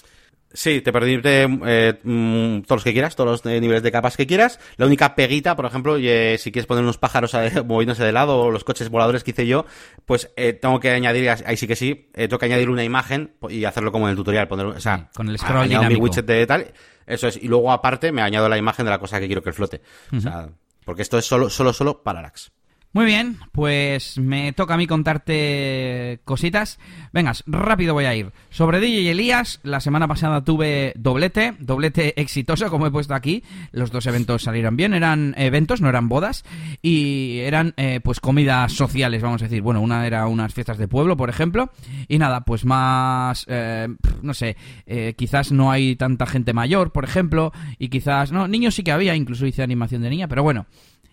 Sí, 0.53 0.81
te 0.81 0.93
permite 0.93 1.43
eh, 1.67 2.01
mm, 2.03 2.63
todos 2.63 2.79
los 2.79 2.85
que 2.85 2.93
quieras, 2.93 3.15
todos 3.15 3.31
los 3.31 3.45
niveles 3.45 3.83
de 3.83 3.93
capas 3.93 4.17
que 4.17 4.27
quieras. 4.27 4.59
La 4.77 4.87
única 4.87 5.15
peguita, 5.15 5.55
por 5.57 5.67
ejemplo, 5.67 5.97
eh, 5.99 6.37
si 6.39 6.51
quieres 6.51 6.67
poner 6.67 6.83
unos 6.83 6.99
pájaros 6.99 7.37
moviéndose 7.67 8.05
de 8.05 8.13
lado 8.13 8.39
o 8.39 8.51
los 8.51 8.65
coches 8.65 8.89
voladores 8.89 9.25
que 9.25 9.33
hice 9.33 9.47
yo, 9.47 9.67
pues 10.07 10.31
eh, 10.37 10.53
tengo 10.55 10.81
que 10.81 10.91
añadir, 10.91 11.29
ahí 11.29 11.57
sí 11.57 11.67
que 11.67 11.77
sí, 11.77 12.11
tengo 12.15 12.39
que 12.39 12.47
añadir 12.47 12.71
una 12.71 12.85
imagen 12.85 13.35
y 13.51 13.65
hacerlo 13.65 13.93
como 13.93 14.07
en 14.07 14.13
el 14.13 14.17
tutorial, 14.17 14.49
poner, 14.49 14.67
o 14.67 14.81
sea, 14.81 15.11
con 15.15 15.29
el 15.29 15.39
scroll 15.39 15.69
dinámico. 15.69 16.01
mi 16.01 16.09
widget 16.09 16.25
de 16.25 16.47
tal, 16.47 16.73
eso 17.07 17.29
es, 17.29 17.37
y 17.37 17.49
luego 17.49 17.71
aparte 17.71 18.13
me 18.13 18.23
añado 18.23 18.49
la 18.49 18.57
imagen 18.57 18.85
de 18.87 18.91
la 18.91 18.99
cosa 18.99 19.21
que 19.21 19.27
quiero 19.27 19.43
que 19.43 19.53
flote. 19.53 19.83
O 20.17 20.21
sea, 20.21 20.49
porque 20.85 21.03
esto 21.03 21.19
es 21.19 21.27
solo, 21.27 21.51
solo, 21.51 21.73
solo 21.73 22.03
Parallax. 22.03 22.53
Muy 22.97 23.05
bien, 23.05 23.37
pues 23.53 24.17
me 24.17 24.55
toca 24.55 24.73
a 24.73 24.77
mí 24.79 24.87
contarte 24.87 26.21
cositas. 26.25 26.79
Vengas, 27.13 27.45
rápido 27.47 27.93
voy 27.93 28.07
a 28.07 28.15
ir. 28.15 28.33
Sobre 28.49 28.81
DJ 28.81 29.03
y 29.03 29.09
Elías, 29.09 29.61
la 29.65 29.81
semana 29.81 30.09
pasada 30.09 30.43
tuve 30.45 30.95
doblete, 30.97 31.57
doblete 31.59 32.19
exitoso, 32.19 32.71
como 32.71 32.87
he 32.87 32.91
puesto 32.91 33.15
aquí. 33.15 33.45
Los 33.71 33.91
dos 33.91 34.07
eventos 34.07 34.45
salieron 34.45 34.79
bien, 34.79 34.95
eran 34.95 35.35
eventos, 35.37 35.83
no 35.83 35.91
eran 35.91 36.09
bodas, 36.09 36.43
y 36.81 37.41
eran 37.41 37.75
eh, 37.77 38.01
pues 38.03 38.19
comidas 38.19 38.73
sociales, 38.73 39.21
vamos 39.21 39.43
a 39.43 39.45
decir. 39.45 39.61
Bueno, 39.61 39.83
una 39.83 40.07
era 40.07 40.27
unas 40.27 40.55
fiestas 40.55 40.79
de 40.79 40.89
pueblo, 40.89 41.19
por 41.19 41.29
ejemplo, 41.29 41.71
y 42.09 42.17
nada, 42.17 42.47
pues 42.47 42.65
más, 42.65 43.45
eh, 43.47 43.89
no 44.23 44.33
sé, 44.33 44.57
eh, 44.87 45.13
quizás 45.19 45.53
no 45.53 45.71
hay 45.71 45.97
tanta 45.97 46.25
gente 46.25 46.55
mayor, 46.55 46.93
por 46.93 47.05
ejemplo, 47.05 47.53
y 47.79 47.91
quizás, 47.91 48.33
no, 48.33 48.49
niños 48.49 48.75
sí 48.75 48.83
que 48.83 48.93
había, 48.93 49.15
incluso 49.15 49.45
hice 49.45 49.63
animación 49.63 50.01
de 50.01 50.09
niña, 50.09 50.29
pero 50.29 50.43
bueno. 50.43 50.65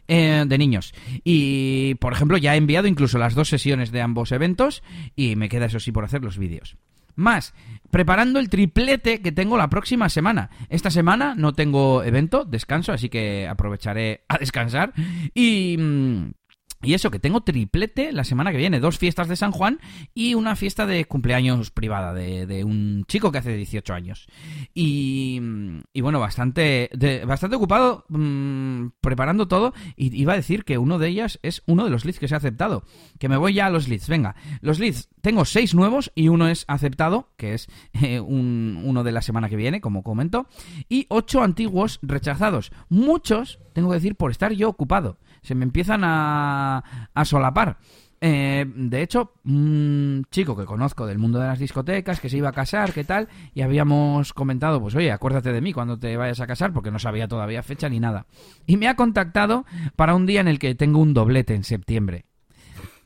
Eh, 0.08 0.44
de 0.46 0.58
niños. 0.58 0.94
Y, 1.24 1.96
por 1.96 2.14
ejemplo, 2.14 2.38
ya 2.38 2.54
he 2.54 2.58
enviado 2.58 2.88
incluso 2.88 3.18
las 3.18 3.36
dos 3.36 3.48
sesiones 3.48 3.92
de 3.92 4.02
ambos 4.02 4.32
eventos 4.32 4.84
y 5.16 5.36
me 5.36 5.48
queda 5.48 5.68
eso 5.68 5.80
sí 5.80 5.92
por 5.92 6.04
hacer 6.04 6.22
los 6.22 6.38
vídeos. 6.38 6.76
Más, 7.16 7.54
preparando 7.92 8.40
el 8.40 8.50
triplete 8.50 9.22
que 9.22 9.32
tengo 9.32 9.56
la 9.56 9.70
próxima 9.70 10.10
semana. 10.10 10.50
Esta 10.70 10.90
semana 10.90 11.36
no 11.36 11.54
tengo 11.54 12.04
evento, 12.04 12.44
descanso, 12.44 12.92
así 12.92 13.10
que 13.10 13.48
aprovecharé 13.48 14.24
a 14.28 14.38
descansar. 14.38 14.94
Y... 15.34 15.78
Mm, 15.78 16.32
y 16.84 16.94
eso, 16.94 17.12
que 17.12 17.20
tengo 17.20 17.42
triplete 17.42 18.12
la 18.12 18.24
semana 18.24 18.52
que 18.52 18.58
viene, 18.58 18.80
dos 18.80 18.98
fiestas 18.98 19.28
de 19.28 19.36
San 19.36 19.52
Juan 19.52 19.80
y 20.14 20.36
una 20.36 20.56
fiesta 20.56 20.86
de 20.86 21.06
cumpleaños 21.06 21.72
privada 21.72 22.14
de, 22.14 22.64
un 22.64 23.06
chico 23.08 23.32
que 23.32 23.38
hace 23.38 23.56
18 23.56 23.94
años. 23.94 24.28
Y, 24.74 25.42
y 25.94 26.02
bueno, 26.02 26.20
bastante, 26.20 26.90
bastante 27.26 27.56
ocupado 27.56 28.06
mm, 28.10 28.88
preparando 29.02 29.48
todo 29.48 29.74
y 29.96 30.16
iba 30.20 30.34
a 30.34 30.38
decir 30.38 30.66
que 30.66 30.78
uno 30.78 31.00
de 31.00 31.08
ellas 31.08 31.40
es 31.42 31.64
uno 31.66 31.86
de 31.86 31.90
los 31.90 32.06
leads 32.06 32.20
que 32.20 32.28
se 32.28 32.36
ha 32.36 32.38
aceptado. 32.38 32.84
Que 33.20 33.30
me 33.30 33.38
voy 33.38 33.54
ya 33.54 33.68
a 33.68 33.70
los 33.70 33.88
leads, 33.88 34.10
venga. 34.10 34.36
Los 34.62 34.80
leads, 34.80 35.10
tengo 35.22 35.46
seis 35.46 35.74
nuevos 35.74 36.12
y 36.16 36.28
uno 36.28 36.48
es 36.48 36.66
aceptado, 36.68 37.30
que 37.38 37.54
es 37.54 37.68
eh, 37.94 38.20
un, 38.20 38.82
uno 38.84 39.04
de 39.04 39.12
la 39.12 39.22
semana 39.22 39.50
que 39.50 39.56
viene, 39.56 39.82
como 39.82 40.04
comento, 40.04 40.48
y 40.90 41.06
ocho 41.10 41.42
antiguos 41.42 42.00
rechazados. 42.02 42.72
Muchos, 42.90 43.60
tengo 43.74 43.90
que 43.90 43.96
decir, 43.96 44.16
por 44.16 44.32
estar 44.32 44.52
yo 44.52 44.70
ocupado 44.70 45.18
se 45.44 45.56
me 45.56 45.64
empiezan 45.64 46.02
a, 46.04 46.84
solapar. 47.24 47.78
Eh, 48.20 48.66
de 48.74 49.02
hecho, 49.02 49.34
un 49.44 50.26
chico 50.32 50.56
que 50.56 50.64
conozco 50.64 51.06
del 51.06 51.20
mundo 51.20 51.40
de 51.40 51.48
las 51.48 51.60
discotecas, 51.60 52.22
que 52.22 52.30
se 52.30 52.38
iba 52.38 52.50
a 52.50 52.54
casar, 52.54 52.94
¿qué 52.94 53.04
tal? 53.04 53.28
Y 53.54 53.62
habíamos 53.62 54.32
comentado, 54.32 54.82
pues 54.82 54.96
oye, 54.96 55.12
acuérdate 55.12 55.52
de 55.52 55.60
mí 55.60 55.74
cuando 55.74 56.00
te 56.00 56.16
vayas 56.16 56.40
a 56.40 56.48
casar, 56.48 56.72
porque 56.72 56.90
no 56.90 57.00
sabía 57.00 57.28
todavía 57.28 57.62
fecha 57.64 57.90
ni 57.90 58.00
nada. 58.00 58.26
Y 58.66 58.78
me 58.78 58.88
ha 58.88 58.96
contactado 58.96 59.66
para 59.98 60.16
un 60.16 60.26
día 60.26 60.40
en 60.40 60.48
el 60.48 60.58
que 60.58 60.74
tengo 60.74 61.00
un 61.00 61.14
doblete 61.14 61.54
en 61.54 61.66
septiembre. 61.66 62.26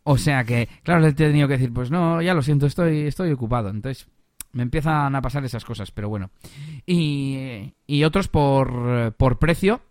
O 0.04 0.18
sea 0.18 0.46
que, 0.46 0.70
claro, 0.84 1.02
le 1.02 1.10
he 1.10 1.14
tenido 1.14 1.48
que 1.48 1.56
decir, 1.56 1.74
pues 1.74 1.90
no, 1.90 2.22
ya 2.22 2.36
lo 2.36 2.44
siento, 2.44 2.68
estoy, 2.68 3.08
estoy 3.08 3.32
ocupado. 3.32 3.70
Entonces, 3.70 4.08
me 4.54 4.64
empiezan 4.64 5.16
a 5.16 5.22
pasar 5.22 5.44
esas 5.44 5.66
cosas, 5.66 5.92
pero 5.92 6.10
bueno. 6.10 6.30
Y, 6.86 7.74
y 7.86 8.04
otros 8.04 8.28
por, 8.28 9.14
por 9.18 9.40
precio, 9.40 9.82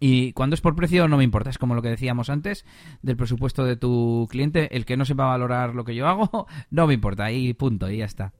y 0.00 0.32
cuando 0.32 0.54
es 0.54 0.60
por 0.60 0.76
precio 0.76 1.08
no 1.08 1.16
me 1.16 1.24
importa, 1.24 1.50
es 1.50 1.58
como 1.58 1.74
lo 1.74 1.82
que 1.82 1.90
decíamos 1.90 2.30
antes 2.30 2.64
del 3.02 3.16
presupuesto 3.16 3.64
de 3.64 3.76
tu 3.76 4.26
cliente, 4.30 4.76
el 4.76 4.84
que 4.84 4.96
no 4.96 5.04
sepa 5.04 5.24
valorar 5.24 5.74
lo 5.74 5.84
que 5.84 5.94
yo 5.94 6.08
hago, 6.08 6.46
no 6.70 6.86
me 6.86 6.94
importa, 6.94 7.24
ahí 7.24 7.52
punto, 7.54 7.90
y 7.90 7.98
ya 7.98 8.04
está. 8.04 8.32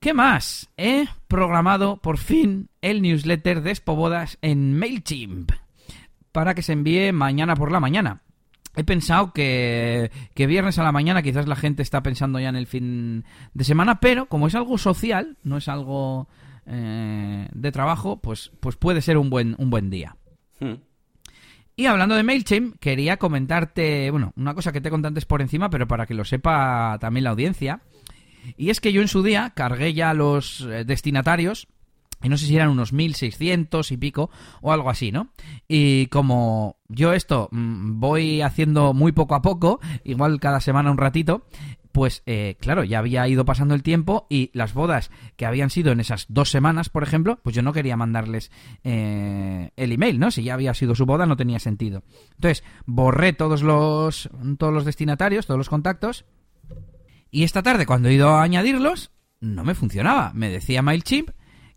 ¿Qué 0.00 0.12
más? 0.12 0.70
He 0.76 1.06
programado 1.28 1.96
por 1.96 2.18
fin 2.18 2.68
el 2.82 3.00
newsletter 3.00 3.62
de 3.62 3.70
Espobodas 3.70 4.38
en 4.42 4.78
MailChimp 4.78 5.50
para 6.30 6.54
que 6.54 6.62
se 6.62 6.74
envíe 6.74 7.12
mañana 7.12 7.56
por 7.56 7.72
la 7.72 7.80
mañana. 7.80 8.20
He 8.76 8.84
pensado 8.84 9.32
que, 9.32 10.10
que, 10.34 10.46
viernes 10.46 10.78
a 10.78 10.82
la 10.82 10.90
mañana 10.90 11.22
quizás 11.22 11.46
la 11.46 11.54
gente 11.56 11.82
está 11.82 12.02
pensando 12.02 12.40
ya 12.40 12.48
en 12.48 12.56
el 12.56 12.66
fin 12.66 13.24
de 13.54 13.64
semana, 13.64 14.00
pero 14.00 14.26
como 14.26 14.48
es 14.48 14.54
algo 14.56 14.78
social, 14.78 15.38
no 15.44 15.56
es 15.58 15.68
algo 15.68 16.28
eh, 16.66 17.48
de 17.52 17.72
trabajo, 17.72 18.20
pues, 18.20 18.50
pues 18.60 18.76
puede 18.76 19.00
ser 19.00 19.16
un 19.16 19.30
buen, 19.30 19.54
un 19.58 19.70
buen 19.70 19.90
día. 19.90 20.16
Hmm. 20.64 20.80
Y 21.76 21.86
hablando 21.86 22.14
de 22.14 22.22
MailChimp, 22.22 22.78
quería 22.78 23.16
comentarte, 23.16 24.10
bueno, 24.10 24.32
una 24.36 24.54
cosa 24.54 24.70
que 24.70 24.80
te 24.80 24.90
conté 24.90 25.08
antes 25.08 25.24
por 25.24 25.42
encima, 25.42 25.70
pero 25.70 25.88
para 25.88 26.06
que 26.06 26.14
lo 26.14 26.24
sepa 26.24 26.98
también 27.00 27.24
la 27.24 27.30
audiencia. 27.30 27.82
Y 28.56 28.70
es 28.70 28.80
que 28.80 28.92
yo 28.92 29.02
en 29.02 29.08
su 29.08 29.22
día 29.22 29.52
cargué 29.56 29.92
ya 29.92 30.14
los 30.14 30.60
eh, 30.60 30.84
destinatarios, 30.84 31.66
y 32.22 32.28
no 32.28 32.38
sé 32.38 32.46
si 32.46 32.54
eran 32.54 32.68
unos 32.68 32.92
1600 32.92 33.90
y 33.90 33.96
pico, 33.96 34.30
o 34.60 34.72
algo 34.72 34.88
así, 34.88 35.10
¿no? 35.10 35.30
Y 35.66 36.06
como 36.06 36.76
yo 36.88 37.12
esto 37.12 37.48
mm, 37.50 37.98
voy 37.98 38.40
haciendo 38.40 38.94
muy 38.94 39.10
poco 39.10 39.34
a 39.34 39.42
poco, 39.42 39.80
igual 40.04 40.38
cada 40.38 40.60
semana 40.60 40.92
un 40.92 40.98
ratito, 40.98 41.46
pues 41.94 42.24
eh, 42.26 42.56
claro, 42.58 42.82
ya 42.82 42.98
había 42.98 43.28
ido 43.28 43.44
pasando 43.44 43.72
el 43.72 43.84
tiempo 43.84 44.26
y 44.28 44.50
las 44.52 44.74
bodas 44.74 45.12
que 45.36 45.46
habían 45.46 45.70
sido 45.70 45.92
en 45.92 46.00
esas 46.00 46.26
dos 46.28 46.50
semanas, 46.50 46.88
por 46.88 47.04
ejemplo, 47.04 47.38
pues 47.44 47.54
yo 47.54 47.62
no 47.62 47.72
quería 47.72 47.96
mandarles 47.96 48.50
eh, 48.82 49.70
el 49.76 49.92
email, 49.92 50.18
¿no? 50.18 50.32
Si 50.32 50.42
ya 50.42 50.54
había 50.54 50.74
sido 50.74 50.96
su 50.96 51.06
boda 51.06 51.24
no 51.24 51.36
tenía 51.36 51.60
sentido. 51.60 52.02
Entonces, 52.34 52.64
borré 52.84 53.32
todos 53.32 53.62
los, 53.62 54.28
todos 54.58 54.74
los 54.74 54.84
destinatarios, 54.84 55.46
todos 55.46 55.56
los 55.56 55.68
contactos 55.68 56.24
y 57.30 57.44
esta 57.44 57.62
tarde 57.62 57.86
cuando 57.86 58.08
he 58.08 58.14
ido 58.14 58.30
a 58.30 58.42
añadirlos, 58.42 59.12
no 59.38 59.62
me 59.62 59.76
funcionaba. 59.76 60.32
Me 60.34 60.50
decía 60.50 60.82
MailChimp 60.82 61.30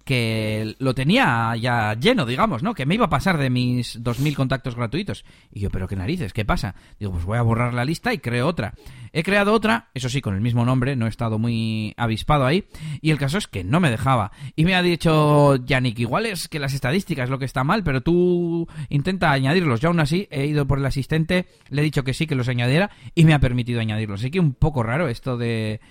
que 0.08 0.76
lo 0.80 0.96
tenía 0.96 1.54
ya 1.60 1.94
lleno, 1.94 2.26
digamos, 2.26 2.64
¿no? 2.64 2.74
Que 2.74 2.86
me 2.86 2.96
iba 2.96 3.08
a 3.08 3.10
pasar 3.10 3.38
de 3.38 3.50
mis 3.50 4.02
2.000 4.02 4.36
contactos 4.36 4.74
gratuitos. 4.74 5.26
Y 5.52 5.60
yo, 5.60 5.70
pero 5.70 5.86
qué 5.86 5.98
narices, 5.98 6.32
¿qué 6.32 6.46
pasa? 6.46 6.76
Digo, 6.98 7.12
pues 7.12 7.26
voy 7.26 7.38
a 7.38 7.42
borrar 7.42 7.74
la 7.74 7.84
lista 7.84 8.14
y 8.14 8.20
creo 8.20 8.48
otra. 8.48 8.74
He 9.12 9.22
creado 9.22 9.52
otra, 9.52 9.90
eso 9.94 10.08
sí, 10.08 10.22
con 10.22 10.34
el 10.34 10.40
mismo 10.40 10.64
nombre, 10.64 10.96
no 10.96 11.08
he 11.08 11.10
estado 11.10 11.40
muy 11.40 11.94
avispado 11.98 12.46
ahí. 12.46 12.64
Y 13.02 13.12
el 13.12 13.18
caso 13.18 13.38
es 13.38 13.48
que 13.48 13.66
no 13.66 13.82
me 13.82 13.92
dejaba. 13.92 14.32
Y 14.56 14.64
me 14.64 14.76
ha 14.76 14.82
dicho 14.82 15.58
Yannick, 15.58 16.00
igual 16.00 16.26
es 16.26 16.48
que 16.48 16.60
las 16.60 16.74
estadísticas 16.74 17.26
es 17.26 17.30
lo 17.30 17.38
que 17.38 17.46
está 17.46 17.66
mal, 17.66 17.84
pero 17.84 18.00
tú 18.00 18.66
intenta 18.88 19.32
añadirlos. 19.32 19.82
Yo 19.82 19.90
aún 19.90 20.00
así 20.00 20.30
he 20.32 20.46
ido 20.46 20.66
por 20.68 20.80
el 20.80 20.86
asistente, 20.86 21.48
le 21.70 21.82
he 21.82 21.86
dicho 21.86 22.06
que 22.06 22.14
sí, 22.14 22.28
que 22.28 22.36
los 22.36 22.48
añadiera 22.48 22.92
y 23.14 23.26
me 23.26 23.34
ha 23.34 23.40
permitido 23.40 23.82
añadirlos. 23.82 24.22
Así 24.22 24.32
que 24.32 24.40
un 24.40 24.54
poco 24.54 24.84
raro 24.84 25.10
esto 25.10 25.36
de 25.36 25.82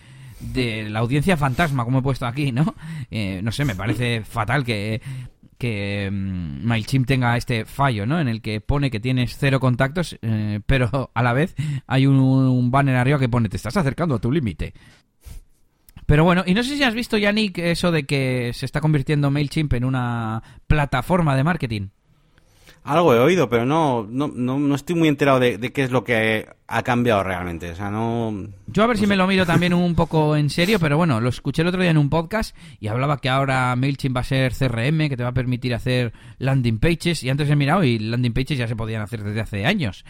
de 0.40 0.88
la 0.88 1.00
audiencia 1.00 1.36
fantasma, 1.36 1.84
como 1.84 2.00
he 2.00 2.02
puesto 2.02 2.26
aquí, 2.26 2.52
¿no? 2.52 2.74
Eh, 3.10 3.40
no 3.42 3.52
sé, 3.52 3.64
me 3.64 3.74
parece 3.74 4.22
fatal 4.24 4.64
que, 4.64 5.00
que 5.58 6.08
um, 6.10 6.62
MailChimp 6.64 7.06
tenga 7.06 7.36
este 7.36 7.64
fallo, 7.64 8.06
¿no? 8.06 8.20
En 8.20 8.28
el 8.28 8.42
que 8.42 8.60
pone 8.60 8.90
que 8.90 9.00
tienes 9.00 9.36
cero 9.38 9.60
contactos, 9.60 10.18
eh, 10.22 10.60
pero 10.66 11.10
a 11.14 11.22
la 11.22 11.32
vez 11.32 11.54
hay 11.86 12.06
un, 12.06 12.70
banner 12.70 12.96
arriba 12.96 13.18
que 13.18 13.28
pone 13.28 13.48
te 13.48 13.56
estás 13.56 13.76
acercando 13.76 14.16
a 14.16 14.20
tu 14.20 14.30
límite. 14.30 14.74
Pero 16.04 16.22
bueno, 16.22 16.44
y 16.46 16.54
no 16.54 16.62
sé 16.62 16.76
si 16.76 16.84
has 16.84 16.94
visto, 16.94 17.16
Yannick, 17.16 17.58
eso 17.58 17.90
de 17.90 18.04
que 18.04 18.52
se 18.54 18.64
está 18.64 18.80
convirtiendo 18.80 19.30
MailChimp 19.30 19.72
en 19.72 19.84
una 19.84 20.42
plataforma 20.68 21.36
de 21.36 21.44
marketing. 21.44 21.88
Algo 22.86 23.12
he 23.12 23.18
oído, 23.18 23.48
pero 23.48 23.66
no, 23.66 24.06
no, 24.08 24.28
no, 24.28 24.74
estoy 24.76 24.94
muy 24.94 25.08
enterado 25.08 25.40
de, 25.40 25.58
qué 25.72 25.82
es 25.82 25.90
lo 25.90 26.04
que 26.04 26.48
ha 26.68 26.82
cambiado 26.84 27.24
realmente. 27.24 27.70
O 27.72 27.74
sea, 27.74 27.90
no. 27.90 28.46
Yo 28.68 28.84
a 28.84 28.86
ver 28.86 28.96
si 28.96 29.08
me 29.08 29.16
lo 29.16 29.26
miro 29.26 29.44
también 29.44 29.74
un 29.74 29.94
poco 29.96 30.36
en 30.36 30.50
serio, 30.50 30.78
pero 30.78 30.96
bueno, 30.96 31.20
lo 31.20 31.28
escuché 31.28 31.62
el 31.62 31.68
otro 31.68 31.82
día 31.82 31.90
en 31.90 31.98
un 31.98 32.10
podcast 32.10 32.56
y 32.78 32.86
hablaba 32.86 33.18
que 33.18 33.28
ahora 33.28 33.74
MailChimp 33.74 34.16
va 34.16 34.20
a 34.20 34.24
ser 34.24 34.52
CRM, 34.52 35.08
que 35.08 35.16
te 35.16 35.24
va 35.24 35.30
a 35.30 35.34
permitir 35.34 35.74
hacer 35.74 36.12
landing 36.38 36.78
pages. 36.78 37.24
Y 37.24 37.30
antes 37.30 37.50
he 37.50 37.56
mirado 37.56 37.82
y 37.82 37.98
landing 37.98 38.32
pages 38.32 38.56
ya 38.56 38.68
se 38.68 38.76
podían 38.76 39.02
hacer 39.02 39.24
desde 39.24 39.40
hace 39.40 39.66
años. 39.66 40.04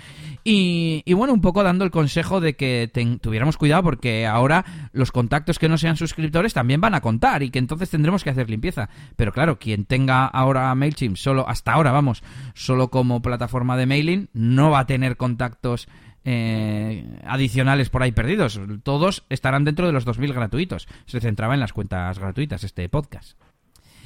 Y, 0.45 1.03
y 1.07 1.15
bueno, 1.15 1.33
un 1.33 1.41
poco 1.41 1.63
dando 1.63 1.83
el 1.83 1.91
consejo 1.91 2.41
de 2.43 2.57
que 2.57 2.91
tuviéramos 3.23 3.57
cuidado 3.57 3.85
porque 3.85 4.27
ahora 4.27 4.91
los 4.93 5.13
contactos 5.13 5.59
que 5.59 5.71
no 5.71 5.79
sean 5.79 5.97
suscriptores 5.97 6.53
también 6.53 6.83
van 6.83 6.95
a 6.95 7.01
contar 7.01 7.43
y 7.43 7.51
que 7.51 7.59
entonces 7.59 7.89
tendremos 7.89 8.23
que 8.23 8.29
hacer 8.29 8.51
limpieza. 8.51 8.91
Pero 9.17 9.33
claro, 9.33 9.59
quien 9.59 9.87
tenga 9.87 10.27
ahora 10.27 10.75
MailChimp 10.75 11.17
solo, 11.17 11.49
hasta 11.49 11.73
ahora, 11.73 11.91
vamos 11.91 12.23
solo 12.67 12.91
como 12.91 13.23
plataforma 13.23 13.77
de 13.77 13.87
mailing, 13.87 14.29
no 14.33 14.71
va 14.71 14.81
a 14.81 14.87
tener 14.87 15.17
contactos 15.17 15.89
eh, 16.25 17.21
adicionales 17.25 17.89
por 17.89 18.03
ahí 18.03 18.13
perdidos. 18.13 18.61
Todos 18.83 19.25
estarán 19.29 19.65
dentro 19.65 19.87
de 19.87 19.93
los 19.93 20.07
2.000 20.07 20.35
gratuitos. 20.35 20.89
Se 21.07 21.21
centraba 21.21 21.55
en 21.55 21.61
las 21.61 21.73
cuentas 21.73 22.19
gratuitas 22.19 22.65
este 22.65 22.89
podcast. 22.89 23.39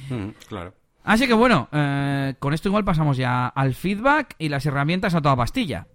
Mm, 0.09 0.29
claro. 0.47 0.73
Así 1.03 1.27
que 1.27 1.33
bueno, 1.33 1.67
eh, 1.71 2.35
con 2.37 2.53
esto 2.53 2.69
igual 2.69 2.85
pasamos 2.85 3.17
ya 3.17 3.47
al 3.47 3.73
feedback 3.73 4.35
y 4.37 4.49
las 4.49 4.65
herramientas 4.67 5.15
a 5.15 5.21
toda 5.21 5.35
pastilla. 5.35 5.87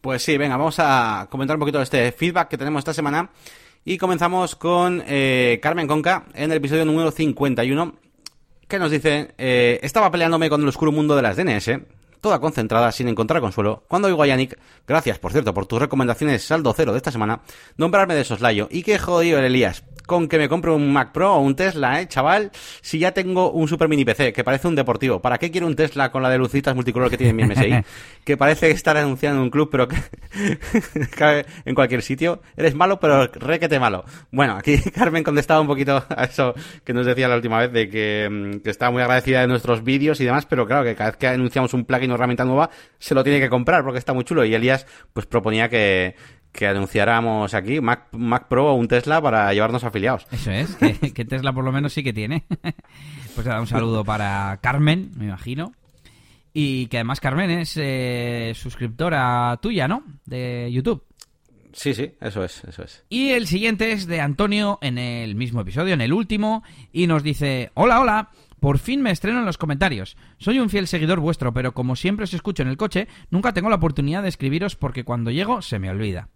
Pues 0.00 0.22
sí, 0.22 0.36
venga, 0.36 0.56
vamos 0.56 0.76
a 0.80 1.28
comentar 1.30 1.56
un 1.56 1.60
poquito 1.60 1.78
de 1.78 1.84
este 1.84 2.12
feedback 2.12 2.48
que 2.48 2.58
tenemos 2.58 2.80
esta 2.80 2.92
semana. 2.92 3.30
Y 3.84 3.98
comenzamos 3.98 4.56
con 4.56 5.02
eh, 5.06 5.60
Carmen 5.62 5.86
Conca 5.86 6.24
en 6.34 6.50
el 6.50 6.56
episodio 6.56 6.84
número 6.84 7.10
51 7.10 8.03
que 8.68 8.78
nos 8.78 8.90
dice, 8.90 9.34
eh, 9.38 9.78
estaba 9.82 10.10
peleándome 10.10 10.50
con 10.50 10.62
el 10.62 10.68
oscuro 10.68 10.92
mundo 10.92 11.16
de 11.16 11.22
las 11.22 11.36
DNS, 11.36 11.80
toda 12.20 12.40
concentrada 12.40 12.90
sin 12.90 13.08
encontrar 13.08 13.40
consuelo, 13.40 13.84
cuando 13.88 14.08
oigo 14.08 14.22
a 14.22 14.26
Yannick, 14.26 14.58
gracias 14.86 15.18
por 15.18 15.32
cierto 15.32 15.52
por 15.52 15.66
tus 15.66 15.78
recomendaciones 15.78 16.42
saldo 16.42 16.72
cero 16.74 16.92
de 16.92 16.98
esta 16.98 17.12
semana, 17.12 17.42
nombrarme 17.76 18.14
de 18.14 18.24
soslayo. 18.24 18.68
Y 18.70 18.82
qué 18.82 18.98
jodido 18.98 19.38
el 19.38 19.44
Elías, 19.44 19.84
con 20.06 20.28
que 20.28 20.38
me 20.38 20.48
compre 20.48 20.70
un 20.70 20.92
Mac 20.92 21.12
Pro 21.12 21.34
o 21.34 21.40
un 21.40 21.56
Tesla, 21.56 22.00
¿eh, 22.00 22.08
chaval? 22.08 22.50
Si 22.80 22.98
ya 22.98 23.12
tengo 23.12 23.50
un 23.50 23.68
super 23.68 23.88
mini 23.88 24.04
PC, 24.04 24.32
que 24.32 24.44
parece 24.44 24.68
un 24.68 24.74
deportivo. 24.74 25.20
¿Para 25.20 25.38
qué 25.38 25.50
quiero 25.50 25.66
un 25.66 25.76
Tesla 25.76 26.10
con 26.10 26.22
la 26.22 26.30
de 26.30 26.38
lucitas 26.38 26.74
multicolor 26.74 27.10
que 27.10 27.16
tiene 27.16 27.32
mi 27.32 27.44
MSI? 27.44 27.72
que 28.24 28.36
parece 28.36 28.70
estar 28.70 28.96
anunciando 28.96 29.38
en 29.38 29.44
un 29.44 29.50
club, 29.50 29.68
pero 29.70 29.88
que 29.88 29.96
cabe 31.16 31.46
en 31.64 31.74
cualquier 31.74 32.02
sitio. 32.02 32.42
Eres 32.56 32.74
malo, 32.74 33.00
pero 33.00 33.26
requete 33.26 33.78
malo. 33.78 34.04
Bueno, 34.30 34.56
aquí 34.56 34.78
Carmen 34.94 35.24
contestaba 35.24 35.60
un 35.60 35.66
poquito 35.66 36.04
a 36.08 36.24
eso 36.24 36.54
que 36.84 36.92
nos 36.92 37.06
decía 37.06 37.28
la 37.28 37.36
última 37.36 37.58
vez, 37.58 37.72
de 37.72 37.88
que, 37.88 38.28
mm, 38.30 38.60
que 38.60 38.70
estaba 38.70 38.90
muy 38.90 39.02
agradecida 39.02 39.40
de 39.40 39.46
nuestros 39.46 39.82
vídeos 39.82 40.20
y 40.20 40.24
demás, 40.24 40.46
pero 40.46 40.66
claro, 40.66 40.84
que 40.84 40.94
cada 40.94 41.10
vez 41.10 41.16
que 41.16 41.28
anunciamos 41.28 41.74
un 41.74 41.84
plugin 41.84 42.10
o 42.10 42.14
herramienta 42.14 42.44
nueva, 42.44 42.70
se 42.98 43.14
lo 43.14 43.24
tiene 43.24 43.40
que 43.40 43.48
comprar 43.48 43.82
porque 43.82 43.98
está 43.98 44.12
muy 44.12 44.24
chulo. 44.24 44.44
Y 44.44 44.54
Elías, 44.54 44.86
pues 45.12 45.26
proponía 45.26 45.68
que, 45.68 46.14
que 46.54 46.68
anunciáramos 46.68 47.52
aquí 47.52 47.80
Mac, 47.80 48.06
Mac 48.12 48.46
Pro 48.48 48.72
o 48.72 48.74
un 48.74 48.86
Tesla 48.86 49.20
para 49.20 49.52
llevarnos 49.52 49.82
afiliados. 49.82 50.26
Eso 50.30 50.52
es, 50.52 50.76
que, 50.76 51.24
Tesla 51.24 51.52
por 51.52 51.64
lo 51.64 51.72
menos 51.72 51.92
sí 51.92 52.04
que 52.04 52.12
tiene. 52.12 52.44
pues 53.34 53.46
un 53.46 53.66
saludo 53.66 54.04
para 54.04 54.58
Carmen, 54.62 55.10
me 55.16 55.26
imagino. 55.26 55.72
Y 56.52 56.86
que 56.86 56.98
además 56.98 57.18
Carmen 57.18 57.50
es 57.50 57.76
eh, 57.76 58.52
suscriptora 58.54 59.58
tuya, 59.60 59.88
¿no? 59.88 60.04
De 60.24 60.70
YouTube. 60.72 61.04
Sí, 61.72 61.92
sí, 61.92 62.12
eso 62.20 62.44
es, 62.44 62.62
eso 62.62 62.84
es. 62.84 63.04
Y 63.08 63.30
el 63.30 63.48
siguiente 63.48 63.90
es 63.90 64.06
de 64.06 64.20
Antonio 64.20 64.78
en 64.80 64.96
el 64.96 65.34
mismo 65.34 65.60
episodio, 65.60 65.94
en 65.94 66.00
el 66.00 66.12
último, 66.12 66.62
y 66.92 67.08
nos 67.08 67.24
dice, 67.24 67.72
hola, 67.74 68.00
hola, 68.00 68.30
por 68.60 68.78
fin 68.78 69.02
me 69.02 69.10
estreno 69.10 69.40
en 69.40 69.44
los 69.44 69.58
comentarios. 69.58 70.16
Soy 70.38 70.60
un 70.60 70.70
fiel 70.70 70.86
seguidor 70.86 71.18
vuestro, 71.18 71.52
pero 71.52 71.74
como 71.74 71.96
siempre 71.96 72.22
os 72.22 72.34
escucho 72.34 72.62
en 72.62 72.68
el 72.68 72.76
coche, 72.76 73.08
nunca 73.30 73.52
tengo 73.52 73.70
la 73.70 73.76
oportunidad 73.76 74.22
de 74.22 74.28
escribiros 74.28 74.76
porque 74.76 75.02
cuando 75.02 75.32
llego 75.32 75.60
se 75.60 75.80
me 75.80 75.90
olvida. 75.90 76.28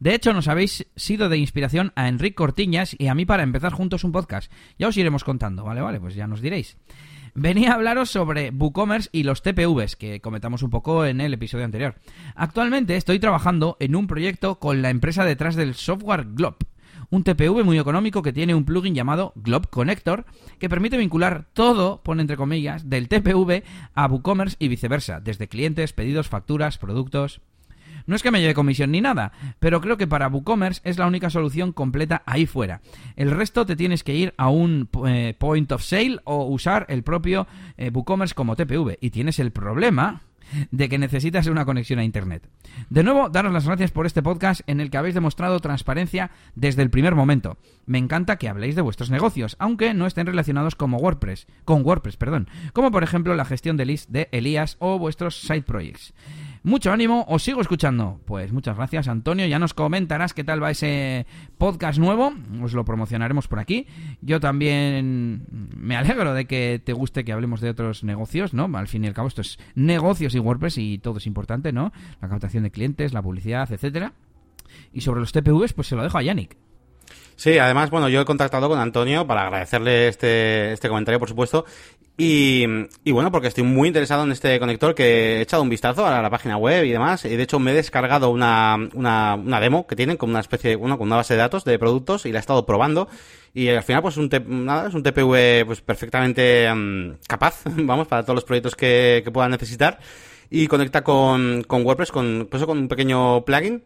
De 0.00 0.14
hecho, 0.14 0.32
nos 0.32 0.48
habéis 0.48 0.86
sido 0.96 1.28
de 1.28 1.38
inspiración 1.38 1.92
a 1.96 2.08
Enrique 2.08 2.34
Cortiñas 2.34 2.94
y 2.98 3.08
a 3.08 3.14
mí 3.14 3.24
para 3.24 3.42
empezar 3.42 3.72
juntos 3.72 4.04
un 4.04 4.12
podcast. 4.12 4.52
Ya 4.78 4.88
os 4.88 4.96
iremos 4.96 5.24
contando, 5.24 5.64
¿vale? 5.64 5.80
Vale, 5.80 6.00
pues 6.00 6.14
ya 6.14 6.26
nos 6.26 6.40
diréis. 6.40 6.76
Venía 7.36 7.72
a 7.72 7.74
hablaros 7.74 8.10
sobre 8.10 8.50
WooCommerce 8.50 9.08
y 9.10 9.24
los 9.24 9.42
TPVs, 9.42 9.96
que 9.96 10.20
comentamos 10.20 10.62
un 10.62 10.70
poco 10.70 11.04
en 11.04 11.20
el 11.20 11.34
episodio 11.34 11.64
anterior. 11.64 11.96
Actualmente 12.36 12.96
estoy 12.96 13.18
trabajando 13.18 13.76
en 13.80 13.96
un 13.96 14.06
proyecto 14.06 14.60
con 14.60 14.82
la 14.82 14.90
empresa 14.90 15.24
detrás 15.24 15.56
del 15.56 15.74
software 15.74 16.26
Glob, 16.34 16.58
un 17.10 17.24
TPV 17.24 17.64
muy 17.64 17.78
económico 17.78 18.22
que 18.22 18.32
tiene 18.32 18.54
un 18.54 18.64
plugin 18.64 18.94
llamado 18.94 19.32
Glob 19.34 19.68
Connector 19.68 20.26
que 20.60 20.68
permite 20.68 20.96
vincular 20.96 21.46
todo, 21.52 22.02
pone 22.02 22.22
entre 22.22 22.36
comillas, 22.36 22.88
del 22.88 23.08
TPV 23.08 23.64
a 23.94 24.06
WooCommerce 24.06 24.56
y 24.60 24.68
viceversa, 24.68 25.20
desde 25.20 25.48
clientes, 25.48 25.92
pedidos, 25.92 26.28
facturas, 26.28 26.78
productos. 26.78 27.40
No 28.06 28.16
es 28.16 28.22
que 28.22 28.30
me 28.30 28.40
lleve 28.40 28.54
comisión 28.54 28.90
ni 28.90 29.00
nada, 29.00 29.32
pero 29.58 29.80
creo 29.80 29.96
que 29.96 30.06
para 30.06 30.28
WooCommerce 30.28 30.80
es 30.84 30.98
la 30.98 31.06
única 31.06 31.30
solución 31.30 31.72
completa 31.72 32.22
ahí 32.26 32.46
fuera. 32.46 32.80
El 33.16 33.30
resto 33.30 33.64
te 33.66 33.76
tienes 33.76 34.04
que 34.04 34.14
ir 34.14 34.34
a 34.36 34.48
un 34.48 34.88
eh, 35.06 35.34
point 35.38 35.70
of 35.72 35.82
sale 35.82 36.20
o 36.24 36.44
usar 36.44 36.86
el 36.88 37.02
propio 37.02 37.46
eh, 37.76 37.90
WooCommerce 37.92 38.34
como 38.34 38.56
TPV. 38.56 38.98
Y 39.00 39.10
tienes 39.10 39.38
el 39.38 39.52
problema 39.52 40.22
de 40.70 40.88
que 40.88 40.98
necesitas 40.98 41.46
una 41.46 41.64
conexión 41.64 41.98
a 41.98 42.04
Internet. 42.04 42.48
De 42.90 43.02
nuevo, 43.02 43.28
daros 43.28 43.52
las 43.52 43.66
gracias 43.66 43.90
por 43.90 44.06
este 44.06 44.22
podcast 44.22 44.60
en 44.66 44.80
el 44.80 44.90
que 44.90 44.98
habéis 44.98 45.14
demostrado 45.14 45.60
transparencia 45.60 46.30
desde 46.54 46.82
el 46.82 46.90
primer 46.90 47.14
momento. 47.14 47.56
Me 47.86 47.98
encanta 47.98 48.36
que 48.36 48.48
habléis 48.48 48.74
de 48.74 48.82
vuestros 48.82 49.10
negocios, 49.10 49.56
aunque 49.58 49.94
no 49.94 50.06
estén 50.06 50.26
relacionados 50.26 50.74
como 50.74 50.98
WordPress, 50.98 51.46
con 51.64 51.84
WordPress, 51.84 52.16
perdón, 52.16 52.48
como 52.72 52.90
por 52.90 53.02
ejemplo 53.02 53.34
la 53.34 53.44
gestión 53.44 53.76
de 53.76 53.86
list 53.86 54.10
de 54.10 54.28
Elías 54.32 54.76
o 54.78 54.98
vuestros 54.98 55.40
side 55.40 55.62
projects. 55.62 56.14
Mucho 56.66 56.92
ánimo, 56.92 57.26
os 57.28 57.42
sigo 57.42 57.60
escuchando. 57.60 58.22
Pues 58.24 58.50
muchas 58.50 58.74
gracias, 58.78 59.06
Antonio. 59.06 59.46
Ya 59.46 59.58
nos 59.58 59.74
comentarás 59.74 60.32
qué 60.32 60.44
tal 60.44 60.62
va 60.62 60.70
ese 60.70 61.26
podcast 61.58 61.98
nuevo. 61.98 62.32
Os 62.62 62.72
lo 62.72 62.86
promocionaremos 62.86 63.48
por 63.48 63.58
aquí. 63.58 63.86
Yo 64.22 64.40
también 64.40 65.44
me 65.76 65.94
alegro 65.94 66.32
de 66.32 66.46
que 66.46 66.80
te 66.82 66.94
guste 66.94 67.22
que 67.22 67.32
hablemos 67.32 67.60
de 67.60 67.68
otros 67.68 68.02
negocios, 68.02 68.54
¿no? 68.54 68.64
Al 68.78 68.88
fin 68.88 69.04
y 69.04 69.08
al 69.08 69.12
cabo, 69.12 69.28
esto 69.28 69.42
es 69.42 69.58
negocios 69.74 70.34
y 70.34 70.38
WordPress 70.38 70.78
y 70.78 70.96
todo 70.96 71.18
es 71.18 71.26
importante, 71.26 71.70
¿no? 71.70 71.92
La 72.22 72.30
captación 72.30 72.62
de 72.62 72.70
clientes, 72.70 73.12
la 73.12 73.20
publicidad, 73.20 73.70
etcétera. 73.70 74.14
Y 74.90 75.02
sobre 75.02 75.20
los 75.20 75.32
TPVs, 75.32 75.74
pues 75.74 75.88
se 75.88 75.96
lo 75.96 76.02
dejo 76.02 76.16
a 76.16 76.22
Yannick. 76.22 76.56
Sí, 77.36 77.58
además, 77.58 77.90
bueno, 77.90 78.08
yo 78.08 78.20
he 78.20 78.24
contactado 78.24 78.68
con 78.68 78.78
Antonio 78.78 79.26
para 79.26 79.42
agradecerle 79.42 80.08
este, 80.08 80.72
este 80.72 80.88
comentario, 80.88 81.18
por 81.18 81.28
supuesto, 81.28 81.64
y, 82.16 82.64
y, 83.02 83.10
bueno, 83.10 83.32
porque 83.32 83.48
estoy 83.48 83.64
muy 83.64 83.88
interesado 83.88 84.22
en 84.22 84.30
este 84.30 84.60
conector 84.60 84.94
que 84.94 85.38
he 85.38 85.40
echado 85.40 85.64
un 85.64 85.68
vistazo 85.68 86.06
a 86.06 86.22
la 86.22 86.30
página 86.30 86.56
web 86.56 86.84
y 86.84 86.92
demás. 86.92 87.24
Y 87.24 87.36
de 87.36 87.42
hecho 87.42 87.58
me 87.58 87.72
he 87.72 87.74
descargado 87.74 88.30
una, 88.30 88.76
una, 88.94 89.34
una 89.34 89.60
demo 89.60 89.86
que 89.86 89.96
tienen 89.96 90.16
con 90.16 90.30
una 90.30 90.38
especie 90.38 90.70
de, 90.70 90.76
bueno, 90.76 90.96
con 90.96 91.08
una 91.08 91.16
base 91.16 91.34
de 91.34 91.38
datos 91.38 91.64
de 91.64 91.76
productos 91.76 92.24
y 92.24 92.30
la 92.30 92.38
he 92.38 92.40
estado 92.40 92.64
probando. 92.66 93.08
Y 93.52 93.68
al 93.68 93.82
final, 93.82 94.02
pues 94.02 94.16
un 94.16 94.30
nada, 94.64 94.88
es 94.88 94.94
un 94.94 95.02
TPV 95.02 95.66
pues 95.66 95.80
perfectamente 95.80 96.72
mm, 96.72 97.16
capaz, 97.26 97.62
vamos, 97.66 98.06
para 98.06 98.22
todos 98.22 98.36
los 98.36 98.44
proyectos 98.44 98.76
que, 98.76 99.22
que 99.24 99.32
puedan 99.32 99.50
necesitar. 99.50 99.98
Y 100.50 100.68
conecta 100.68 101.02
con, 101.02 101.64
con 101.64 101.84
WordPress, 101.84 102.12
con, 102.12 102.46
pues, 102.48 102.64
con 102.64 102.78
un 102.78 102.86
pequeño 102.88 103.44
plugin 103.44 103.82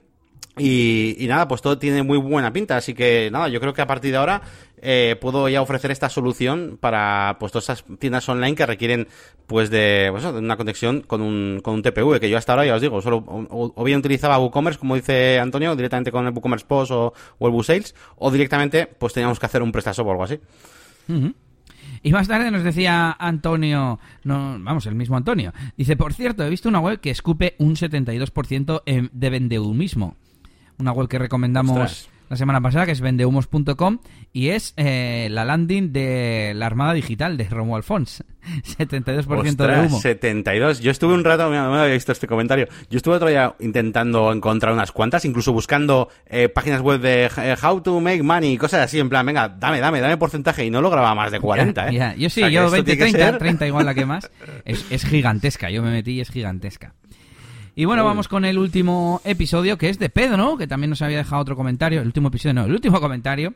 Y, 0.59 1.27
nada, 1.29 1.49
pues 1.49 1.63
todo 1.63 1.79
tiene 1.79 2.03
muy 2.03 2.19
buena 2.19 2.53
pinta, 2.53 2.77
así 2.77 2.95
que 2.95 3.31
nada, 3.31 3.49
yo 3.49 3.61
creo 3.61 3.73
que 3.75 3.83
a 3.83 3.87
partir 3.87 4.11
de 4.11 4.17
ahora 4.17 4.43
eh, 4.81 5.17
puedo 5.21 5.49
ya 5.49 5.63
ofrecer 5.63 5.91
esta 5.91 6.09
solución 6.09 6.79
para 6.81 7.37
pues 7.39 7.53
todas 7.53 7.65
esas 7.65 7.85
tiendas 7.99 8.29
online 8.29 8.55
que 8.55 8.67
requieren 8.67 9.09
pues 9.47 9.71
de, 9.71 10.09
pues, 10.11 10.25
una 10.25 10.57
conexión 10.57 11.03
con 11.03 11.21
un, 11.21 11.61
con 11.63 11.75
un 11.75 11.83
TPV, 11.83 12.21
que 12.21 12.31
yo 12.31 12.39
hasta 12.39 12.53
ahora 12.53 12.67
ya 12.67 12.75
os 12.77 12.83
digo, 12.83 13.01
solo 13.01 13.25
o, 13.27 13.85
bien 13.85 13.99
utilizaba 13.99 14.39
WooCommerce, 14.39 14.79
como 14.79 14.95
dice 14.95 15.39
Antonio, 15.39 15.75
directamente 15.75 16.13
con 16.13 16.27
el 16.27 16.33
WooCommerce 16.33 16.67
Post 16.67 16.93
o, 16.93 17.13
o 17.39 17.47
el 17.47 17.53
WooSales, 17.53 17.95
o 18.17 18.31
directamente 18.31 18.87
pues 18.87 19.13
teníamos 19.13 19.39
que 19.39 19.47
hacer 19.47 19.63
un 19.63 19.73
PrestaShop 19.73 20.07
o 20.07 20.11
algo 20.11 20.25
así. 20.25 20.39
Y 22.03 22.13
más 22.13 22.29
tarde 22.29 22.51
nos 22.51 22.63
decía 22.63 23.17
Antonio, 23.19 23.99
vamos, 24.25 24.87
el 24.87 24.95
mismo 24.95 25.17
Antonio, 25.17 25.53
dice, 25.77 25.97
por 25.97 26.13
cierto, 26.15 26.45
he 26.45 26.51
visto 26.51 26.69
una 26.69 26.81
web 26.81 27.01
que 27.01 27.11
escupe 27.11 27.55
un 27.59 27.75
72% 27.75 28.83
de 29.13 29.31
vendehumismo 29.31 30.17
una 30.79 30.93
web 30.93 31.09
que 31.09 31.19
recomendamos 31.19 32.09
la 32.29 32.37
semana 32.37 32.61
pasada, 32.61 32.85
que 32.85 32.93
es 32.93 33.01
vendehumos.com, 33.01 33.99
y 34.33 34.49
es 34.49 34.75
eh, 34.77 35.29
la 35.31 35.45
landing 35.45 35.93
de 35.93 36.53
la 36.55 36.67
Armada 36.67 36.93
Digital 36.93 37.37
de 37.37 37.45
Romuald 37.45 37.85
Fons. 37.85 38.23
72% 38.79 39.57
de 39.57 39.87
humo. 39.87 40.01
72. 40.01 40.81
Yo 40.81 40.91
estuve 40.91 41.15
un 41.15 41.25
rato, 41.25 41.51
no 41.51 41.75
había 41.75 41.95
visto 41.95 42.13
este 42.13 42.27
comentario. 42.27 42.69
Yo 42.91 42.99
estuve 42.99 43.17
otro 43.17 43.29
día 43.29 43.55
intentando 43.61 44.33
encontrar 44.33 44.73
unas 44.73 44.93
cuantas, 44.93 45.25
incluso 45.25 45.53
buscando 45.53 46.09
eh, 46.27 46.49
páginas 46.49 46.83
web 46.83 47.01
de 47.01 47.31
eh, 47.37 47.57
how 47.63 47.81
to 47.81 47.99
make 48.01 48.23
money 48.23 48.53
y 48.53 48.59
cosas 48.59 48.81
así, 48.81 48.99
en 48.99 49.09
plan, 49.09 49.25
venga, 49.25 49.49
dame, 49.49 49.81
dame, 49.81 50.01
dame 50.01 50.17
porcentaje, 50.19 50.65
y 50.65 50.71
no 50.71 50.83
lograba 50.83 51.15
más 51.15 51.33
de 51.33 51.41
40, 51.41 51.89
¿eh? 51.89 52.15
Yo 52.19 52.29
sí, 52.31 52.43
yo 52.51 52.71
20, 52.71 52.97
30, 52.97 53.39
30 53.39 53.67
igual 53.67 53.87
la 53.87 53.95
que 53.95 54.05
más. 54.05 54.31
Es, 54.65 54.85
es 54.91 55.05
gigantesca, 55.05 55.71
yo 55.71 55.83
me 55.83 55.91
metí 55.91 56.13
y 56.13 56.21
es 56.21 56.31
gigantesca. 56.31 56.95
Y 57.79 57.85
bueno, 57.85 58.05
vamos 58.05 58.27
con 58.27 58.45
el 58.45 58.59
último 58.59 59.21
episodio, 59.23 59.79
que 59.79 59.89
es 59.89 60.01
de 60.01 60.09
Pedro, 60.09 60.57
que 60.57 60.67
también 60.67 60.91
nos 60.91 61.01
había 61.01 61.19
dejado 61.19 61.41
otro 61.41 61.55
comentario. 61.55 62.01
El 62.01 62.09
último 62.09 62.27
episodio, 62.27 62.55
no, 62.55 62.65
el 62.65 62.73
último 62.73 63.01
comentario. 63.01 63.55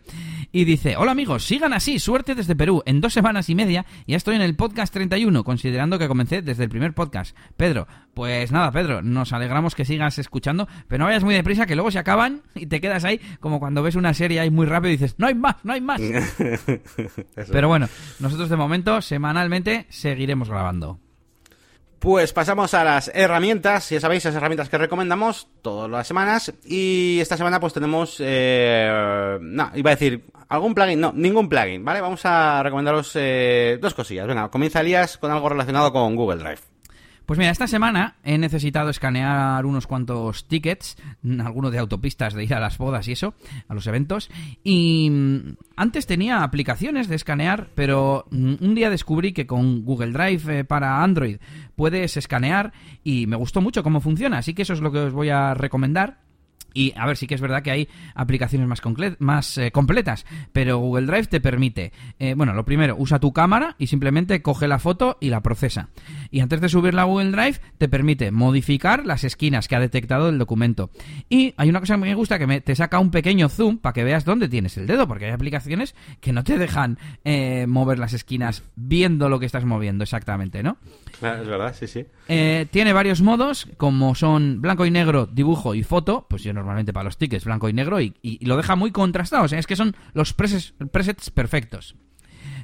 Y 0.53 0.65
dice, 0.65 0.97
hola 0.97 1.11
amigos, 1.11 1.43
sigan 1.43 1.73
así, 1.73 1.99
suerte 1.99 2.37
desde 2.37 2.55
Perú. 2.55 2.85
En 2.87 3.01
dos 3.01 3.13
semanas 3.13 3.51
y 3.51 3.57
media 3.57 3.85
ya 4.07 4.17
estoy 4.17 4.37
en 4.37 4.43
el 4.43 4.55
podcast 4.55 4.95
31, 4.95 5.43
considerando 5.43 5.99
que 5.99 6.07
comencé 6.07 6.41
desde 6.41 6.63
el 6.63 6.71
primer 6.71 6.93
podcast. 6.93 7.37
Pedro, 7.57 7.89
pues 8.15 8.53
nada, 8.53 8.71
Pedro, 8.71 9.03
nos 9.03 9.33
alegramos 9.33 9.75
que 9.75 9.85
sigas 9.85 10.17
escuchando, 10.21 10.69
pero 10.87 11.01
no 11.01 11.07
vayas 11.07 11.25
muy 11.25 11.35
deprisa, 11.35 11.67
que 11.67 11.75
luego 11.75 11.91
se 11.91 11.99
acaban 11.99 12.43
y 12.55 12.67
te 12.67 12.81
quedas 12.81 13.03
ahí 13.03 13.21
como 13.41 13.59
cuando 13.59 13.83
ves 13.83 13.97
una 13.97 14.15
serie 14.15 14.39
ahí 14.39 14.53
muy 14.53 14.67
rápido 14.67 14.91
y 14.91 14.99
dices, 14.99 15.17
no 15.19 15.27
hay 15.27 15.35
más, 15.35 15.57
no 15.65 15.73
hay 15.73 15.81
más. 15.81 16.01
pero 17.51 17.67
bueno, 17.67 17.89
nosotros 18.21 18.49
de 18.49 18.57
momento, 18.57 19.03
semanalmente, 19.03 19.87
seguiremos 19.89 20.49
grabando. 20.49 21.01
Pues 22.03 22.33
pasamos 22.33 22.75
a 22.75 22.83
las 22.83 23.13
herramientas, 23.15 23.91
ya 23.91 24.01
sabéis, 24.01 24.25
esas 24.25 24.35
herramientas 24.35 24.69
que 24.69 24.77
recomendamos 24.77 25.47
todas 25.63 25.89
las 25.89 26.05
semanas. 26.05 26.53
Y 26.65 27.21
esta 27.21 27.37
semana 27.37 27.61
pues 27.61 27.73
tenemos, 27.73 28.17
eh, 28.19 29.39
no, 29.41 29.71
iba 29.77 29.91
a 29.93 29.95
decir, 29.95 30.25
algún 30.49 30.75
plugin, 30.75 30.99
no, 30.99 31.13
ningún 31.15 31.49
plugin, 31.49 31.85
¿vale? 31.85 32.01
Vamos 32.01 32.23
a 32.25 32.61
recomendaros 32.65 33.13
eh, 33.15 33.79
dos 33.81 33.95
cosillas. 33.95 34.27
Venga, 34.27 34.51
comienza 34.51 34.81
Elías 34.81 35.17
con 35.17 35.31
algo 35.31 35.49
relacionado 35.49 35.93
con 35.93 36.17
Google 36.17 36.43
Drive. 36.43 36.72
Pues 37.33 37.39
mira, 37.39 37.51
esta 37.51 37.67
semana 37.67 38.17
he 38.25 38.37
necesitado 38.37 38.91
escanear 38.91 39.65
unos 39.65 39.87
cuantos 39.87 40.47
tickets, 40.49 40.99
algunos 41.43 41.73
de 41.73 41.79
autopistas 41.79 42.35
de 42.35 42.45
ir 42.45 42.53
a 42.53 42.61
las 42.61 42.77
bodas 42.77 43.09
y 43.09 43.13
eso, 43.13 43.33
a 43.69 43.75
los 43.75 43.87
eventos. 43.87 44.29
Y 44.63 45.09
mm, 45.11 45.57
antes 45.75 46.07
tenía 46.07 46.43
aplicaciones 46.43 47.09
de 47.09 47.15
escanear, 47.15 47.71
pero 47.75 48.27
mm, 48.31 48.57
un 48.61 48.75
día 48.75 48.91
descubrí 48.91 49.33
que 49.33 49.47
con 49.47 49.83
Google 49.83 50.13
Drive 50.13 50.59
eh, 50.59 50.65
para 50.65 51.03
Android 51.03 51.39
puedes 51.75 52.19
escanear 52.19 52.75
y 53.03 53.27
me 53.27 53.37
gustó 53.37 53.63
mucho 53.63 53.83
cómo 53.83 54.03
funciona, 54.03 54.37
así 54.37 54.53
que 54.53 54.61
eso 54.61 54.75
es 54.75 54.83
lo 54.83 54.93
que 54.93 54.99
os 54.99 55.15
voy 55.15 55.31
a 55.31 55.55
recomendar. 55.55 56.19
Y 56.75 56.93
a 56.97 57.07
ver, 57.07 57.17
sí 57.17 57.27
que 57.27 57.35
es 57.35 57.41
verdad 57.41 57.63
que 57.63 57.71
hay 57.71 57.89
aplicaciones 58.15 58.69
más, 58.69 58.81
más 59.19 59.59
eh, 59.59 59.71
completas, 59.71 60.25
pero 60.53 60.79
Google 60.79 61.07
Drive 61.07 61.27
te 61.27 61.41
permite, 61.41 61.93
eh, 62.19 62.35
bueno, 62.35 62.53
lo 62.55 62.65
primero, 62.65 62.97
usa 62.99 63.19
tu 63.19 63.33
cámara 63.33 63.77
y 63.79 63.87
simplemente 63.87 64.43
coge 64.43 64.69
la 64.69 64.79
foto 64.79 65.19
y 65.21 65.31
la 65.31 65.43
procesa. 65.43 65.89
Y 66.31 66.41
antes 66.41 66.61
de 66.61 66.69
subirla 66.69 67.03
a 67.03 67.07
Google 67.07 67.31
Drive, 67.31 67.61
te 67.79 67.89
permite 67.89 68.31
modificar 68.31 69.07
las 69.07 69.25
esquinas 69.25 69.69
que 69.69 69.77
ha 69.77 69.81
detectado 69.81 70.29
el 70.29 70.39
documento. 70.39 70.91
Y 71.29 71.55
hay 71.57 71.69
una 71.69 71.81
cosa 71.81 71.95
que 71.95 72.01
me 72.01 72.15
gusta, 72.15 72.39
que 72.39 72.47
me, 72.47 72.61
te 72.61 72.75
saca 72.75 72.99
un 72.99 73.11
pequeño 73.11 73.49
zoom 73.49 73.79
para 73.79 73.93
que 73.93 74.05
veas 74.05 74.25
dónde 74.25 74.49
tienes 74.49 74.77
el 74.77 74.87
dedo, 74.87 75.07
porque 75.07 75.27
hay 75.27 75.33
aplicaciones 75.33 75.95
que 76.21 76.33
no 76.33 76.45
te 76.45 76.59
dejan 76.59 76.99
eh, 77.25 77.67
mover 77.69 77.99
las 77.99 78.13
esquinas 78.13 78.63
viendo 78.77 79.29
lo 79.29 79.39
que 79.39 79.47
estás 79.47 79.65
moviendo 79.65 80.05
exactamente, 80.05 80.63
¿no? 80.63 80.79
Ah, 81.21 81.39
es 81.41 81.47
verdad, 81.47 81.75
sí, 81.79 81.87
sí. 81.87 82.07
tiene 82.71 82.93
varios 82.93 83.21
modos, 83.23 83.69
como 83.77 84.15
son 84.15 84.61
blanco 84.61 84.87
y 84.87 84.91
negro, 84.91 85.27
dibujo 85.27 85.75
y 85.75 85.83
foto, 85.83 86.27
pues 86.29 86.43
yo 86.43 86.53
no 86.53 86.62
normalmente 86.63 86.93
para 86.93 87.05
los 87.05 87.19
tickets, 87.19 87.45
blanco 87.45 87.69
y 87.69 87.73
negro, 87.73 88.01
y, 88.01 88.15
lo 88.43 88.57
deja 88.57 88.77
muy 88.77 88.91
contrastado. 88.91 89.45
O 89.45 89.49
sea, 89.49 89.59
es 89.59 89.67
que 89.67 89.77
son 89.77 89.95
los 90.15 90.33
presets 90.33 91.31
perfectos. 91.31 91.97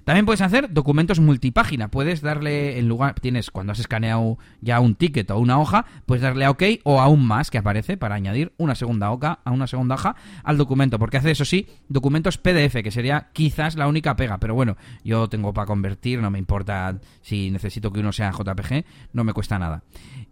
También 0.05 0.25
puedes 0.25 0.41
hacer 0.41 0.73
documentos 0.73 1.21
multipágina. 1.21 1.89
Puedes 1.89 2.23
darle, 2.23 2.79
en 2.79 2.89
lugar, 2.89 3.21
tienes, 3.21 3.51
cuando 3.51 3.73
has 3.73 3.79
escaneado 3.79 4.39
ya 4.63 4.81
un 4.81 4.95
ticket 4.95 5.31
o 5.31 5.39
una 5.39 5.59
hoja, 5.59 5.85
puedes 6.07 6.23
darle 6.23 6.47
a 6.47 6.51
OK 6.51 6.63
o 6.85 7.01
aún 7.01 7.27
más 7.27 7.51
que 7.51 7.59
aparece 7.59 7.97
para 7.97 8.15
añadir 8.15 8.55
una 8.57 8.75
segunda 8.75 9.11
hoja, 9.11 9.41
a 9.45 9.51
una 9.51 9.67
segunda 9.67 9.97
hoja 9.97 10.17
al 10.45 10.57
documento. 10.57 10.99
Porque 10.99 11.19
hace, 11.19 11.31
eso 11.31 11.45
sí, 11.45 11.69
documentos 11.89 12.39
PDF, 12.39 12.83
que 12.83 12.91
sería 12.91 13.29
quizás 13.35 13.77
la 13.77 13.87
única 13.87 14.17
pega. 14.17 14.39
Pero 14.39 14.55
bueno, 14.55 14.79
yo 15.05 15.29
tengo 15.29 15.53
para 15.53 15.67
convertir, 15.67 16.21
no 16.21 16.31
me 16.31 16.39
importa 16.39 16.99
si 17.21 17.51
necesito 17.51 17.93
que 17.93 18.01
uno 18.01 18.13
sea 18.13 18.33
JPG, 18.33 18.85
no 19.13 19.25
me 19.25 19.35
cuesta 19.35 19.59
nada. 19.59 19.83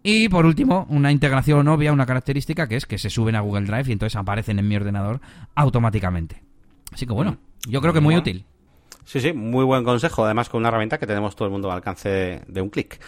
Y 0.09 0.29
por 0.29 0.47
último, 0.47 0.87
una 0.89 1.11
integración 1.11 1.67
obvia, 1.67 1.93
una 1.93 2.07
característica 2.07 2.69
que 2.69 2.77
es 2.77 2.87
que 2.87 2.97
se 2.97 3.11
suben 3.11 3.35
a 3.35 3.41
Google 3.41 3.67
Drive 3.67 3.89
y 3.89 3.93
entonces 3.93 4.15
aparecen 4.15 4.57
en 4.61 4.69
mi 4.69 4.77
ordenador 4.77 5.21
automáticamente. 5.57 6.45
Así 6.93 7.09
que 7.09 7.13
bueno, 7.13 7.39
yo 7.69 7.81
creo 7.81 7.93
que 7.93 7.99
muy 7.99 8.17
útil. 8.17 8.45
Sí, 9.05 9.19
sí, 9.19 9.33
muy 9.33 9.65
buen 9.65 9.83
consejo. 9.83 10.25
Además, 10.25 10.49
con 10.49 10.61
una 10.61 10.69
herramienta 10.69 10.99
que 10.99 11.09
tenemos 11.09 11.35
todo 11.35 11.47
el 11.47 11.51
mundo 11.51 11.73
al 11.73 11.79
alcance 11.79 12.41
de 12.47 12.61
un 12.61 12.71
clic. 12.71 13.01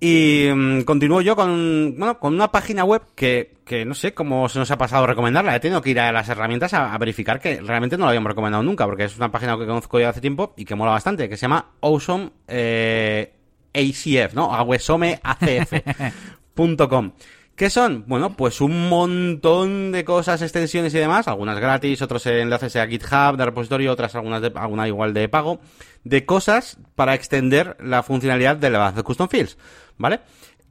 Y 0.00 0.48
mm, 0.50 0.84
continúo 0.84 1.20
yo 1.20 1.36
con, 1.36 1.94
bueno, 1.98 2.18
con 2.18 2.32
una 2.32 2.50
página 2.50 2.84
web 2.84 3.02
que, 3.14 3.58
que, 3.66 3.84
no 3.84 3.92
sé 3.92 4.14
cómo 4.14 4.48
se 4.48 4.58
nos 4.58 4.70
ha 4.70 4.78
pasado 4.78 5.06
recomendarla. 5.06 5.54
He 5.54 5.60
tenido 5.60 5.82
que 5.82 5.90
ir 5.90 6.00
a 6.00 6.10
las 6.10 6.30
herramientas 6.30 6.72
a, 6.72 6.96
verificar 6.96 7.38
que 7.38 7.60
realmente 7.60 7.98
no 7.98 8.04
la 8.04 8.12
habíamos 8.12 8.30
recomendado 8.30 8.64
nunca, 8.64 8.86
porque 8.86 9.04
es 9.04 9.16
una 9.18 9.30
página 9.30 9.58
que 9.58 9.66
conozco 9.66 10.00
ya 10.00 10.08
hace 10.08 10.22
tiempo 10.22 10.54
y 10.56 10.64
que 10.64 10.74
mola 10.74 10.92
bastante, 10.92 11.28
que 11.28 11.36
se 11.36 11.42
llama 11.42 11.72
Awesome 11.82 12.30
eh, 12.48 13.34
ACF, 13.74 14.34
¿no? 14.34 14.54
AwesomeACF.com. 14.54 17.12
¿Qué 17.56 17.70
son? 17.70 18.04
Bueno, 18.08 18.36
pues 18.36 18.60
un 18.60 18.88
montón 18.88 19.92
de 19.92 20.04
cosas, 20.04 20.42
extensiones 20.42 20.92
y 20.92 20.98
demás, 20.98 21.28
algunas 21.28 21.60
gratis, 21.60 22.02
otros 22.02 22.26
enlaces 22.26 22.74
a 22.74 22.88
GitHub 22.88 23.36
de 23.36 23.44
repositorio, 23.44 23.92
otras 23.92 24.16
algunas 24.16 24.42
de, 24.42 24.50
alguna 24.56 24.88
igual 24.88 25.14
de 25.14 25.28
pago, 25.28 25.60
de 26.02 26.26
cosas 26.26 26.78
para 26.96 27.14
extender 27.14 27.76
la 27.78 28.02
funcionalidad 28.02 28.56
del 28.56 28.72
base 28.72 28.96
de 28.96 29.02
Custom 29.04 29.28
Fields, 29.28 29.56
¿vale? 29.98 30.18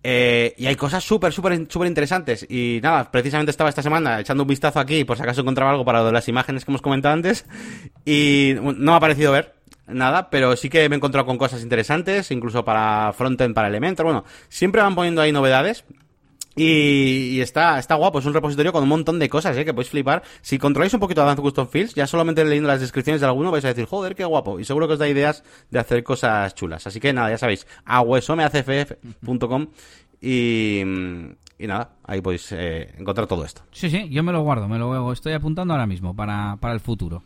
Eh, 0.05 0.55
y 0.57 0.65
hay 0.65 0.75
cosas 0.75 1.05
súper, 1.05 1.31
súper, 1.31 1.67
súper 1.69 1.87
interesantes. 1.87 2.45
Y 2.49 2.81
nada, 2.83 3.09
precisamente 3.09 3.51
estaba 3.51 3.69
esta 3.69 3.81
semana 3.81 4.19
echando 4.19 4.43
un 4.43 4.49
vistazo 4.49 4.81
aquí 4.81 5.05
por 5.05 5.15
si 5.15 5.23
acaso 5.23 5.39
encontraba 5.39 5.71
algo 5.71 5.85
para 5.85 6.11
las 6.11 6.27
imágenes 6.27 6.65
que 6.65 6.71
hemos 6.71 6.81
comentado 6.81 7.13
antes. 7.13 7.45
Y 8.03 8.55
no 8.59 8.73
me 8.73 8.91
ha 8.91 8.99
parecido 8.99 9.31
ver 9.31 9.53
nada, 9.87 10.29
pero 10.29 10.55
sí 10.55 10.69
que 10.69 10.87
me 10.89 10.95
he 10.95 10.97
encontrado 10.97 11.25
con 11.25 11.37
cosas 11.37 11.61
interesantes, 11.61 12.31
incluso 12.31 12.63
para 12.63 13.13
frontend, 13.13 13.53
para 13.53 13.67
Elementor. 13.67 14.05
Bueno, 14.05 14.23
siempre 14.49 14.81
van 14.81 14.95
poniendo 14.95 15.21
ahí 15.21 15.31
novedades. 15.31 15.85
Y, 16.55 17.41
está, 17.41 17.79
está 17.79 17.95
guapo, 17.95 18.19
es 18.19 18.25
un 18.25 18.33
repositorio 18.33 18.71
con 18.71 18.83
un 18.83 18.89
montón 18.89 19.17
de 19.17 19.27
cosas, 19.27 19.57
¿eh? 19.57 19.65
que 19.65 19.73
podéis 19.73 19.89
flipar. 19.89 20.21
Si 20.41 20.59
controláis 20.59 20.93
un 20.93 20.99
poquito 20.99 21.21
Advanced 21.21 21.41
Custom 21.41 21.67
Fields, 21.67 21.95
ya 21.95 22.05
solamente 22.05 22.45
leyendo 22.45 22.67
las 22.67 22.79
descripciones 22.79 23.21
de 23.21 23.27
alguno 23.27 23.49
vais 23.49 23.65
a 23.65 23.69
decir, 23.69 23.85
joder, 23.85 24.13
qué 24.13 24.23
guapo. 24.23 24.59
Y 24.59 24.65
seguro 24.65 24.87
que 24.87 24.93
os 24.93 24.99
da 24.99 25.07
ideas 25.07 25.43
de 25.71 25.79
hacer 25.79 26.03
cosas 26.03 26.53
chulas. 26.53 26.85
Así 26.85 26.99
que 26.99 27.11
nada, 27.11 27.31
ya 27.31 27.39
sabéis, 27.39 27.65
aguesomecff.com 27.85 29.67
y, 30.21 30.81
y 31.57 31.67
nada, 31.67 31.95
ahí 32.03 32.21
podéis 32.21 32.51
eh, 32.51 32.93
encontrar 32.99 33.25
todo 33.25 33.43
esto. 33.43 33.63
Sí, 33.71 33.89
sí, 33.89 34.09
yo 34.09 34.21
me 34.21 34.31
lo 34.31 34.41
guardo, 34.43 34.67
me 34.67 34.77
lo 34.77 35.11
estoy 35.11 35.33
apuntando 35.33 35.73
ahora 35.73 35.87
mismo 35.87 36.15
para, 36.15 36.57
para 36.57 36.75
el 36.75 36.79
futuro. 36.79 37.23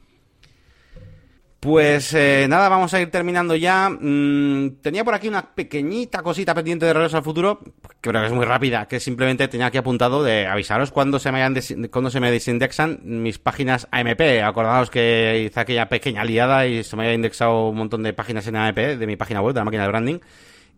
Pues 1.68 2.14
eh, 2.14 2.46
nada, 2.48 2.70
vamos 2.70 2.94
a 2.94 3.02
ir 3.02 3.12
terminando 3.12 3.54
ya. 3.54 3.90
Mm, 3.90 4.78
tenía 4.82 5.04
por 5.04 5.14
aquí 5.14 5.28
una 5.28 5.54
pequeñita 5.54 6.24
cosita 6.24 6.56
pendiente 6.56 6.86
de 6.86 6.94
Regreso 6.94 7.18
al 7.18 7.24
Futuro, 7.24 7.60
que 7.60 8.10
creo 8.10 8.22
que 8.22 8.28
es 8.28 8.32
muy 8.32 8.46
rápida, 8.46 8.88
que 8.88 9.02
simplemente 9.02 9.50
tenía 9.50 9.66
aquí 9.66 9.78
apuntado 9.78 10.24
de 10.24 10.48
avisaros 10.48 10.92
cuando 10.92 11.20
se 11.20 11.30
me, 11.30 11.44
hayan 11.44 11.62
cuando 11.92 12.10
se 12.10 12.22
me 12.22 12.32
desindexan 12.32 13.02
mis 13.04 13.38
páginas 13.38 13.86
AMP. 13.92 14.22
Acordaos 14.46 14.90
que 14.90 15.44
hice 15.46 15.60
aquella 15.60 15.90
pequeña 15.90 16.24
liada 16.24 16.66
y 16.68 16.86
se 16.86 16.96
me 16.96 17.04
había 17.04 17.16
indexado 17.16 17.68
un 17.68 17.76
montón 17.76 18.02
de 18.02 18.14
páginas 18.14 18.48
en 18.48 18.56
AMP 18.56 18.78
de 18.78 19.06
mi 19.06 19.18
página 19.18 19.42
web, 19.42 19.54
de 19.54 19.60
la 19.60 19.66
máquina 19.66 19.84
de 19.84 19.90
branding, 19.90 20.20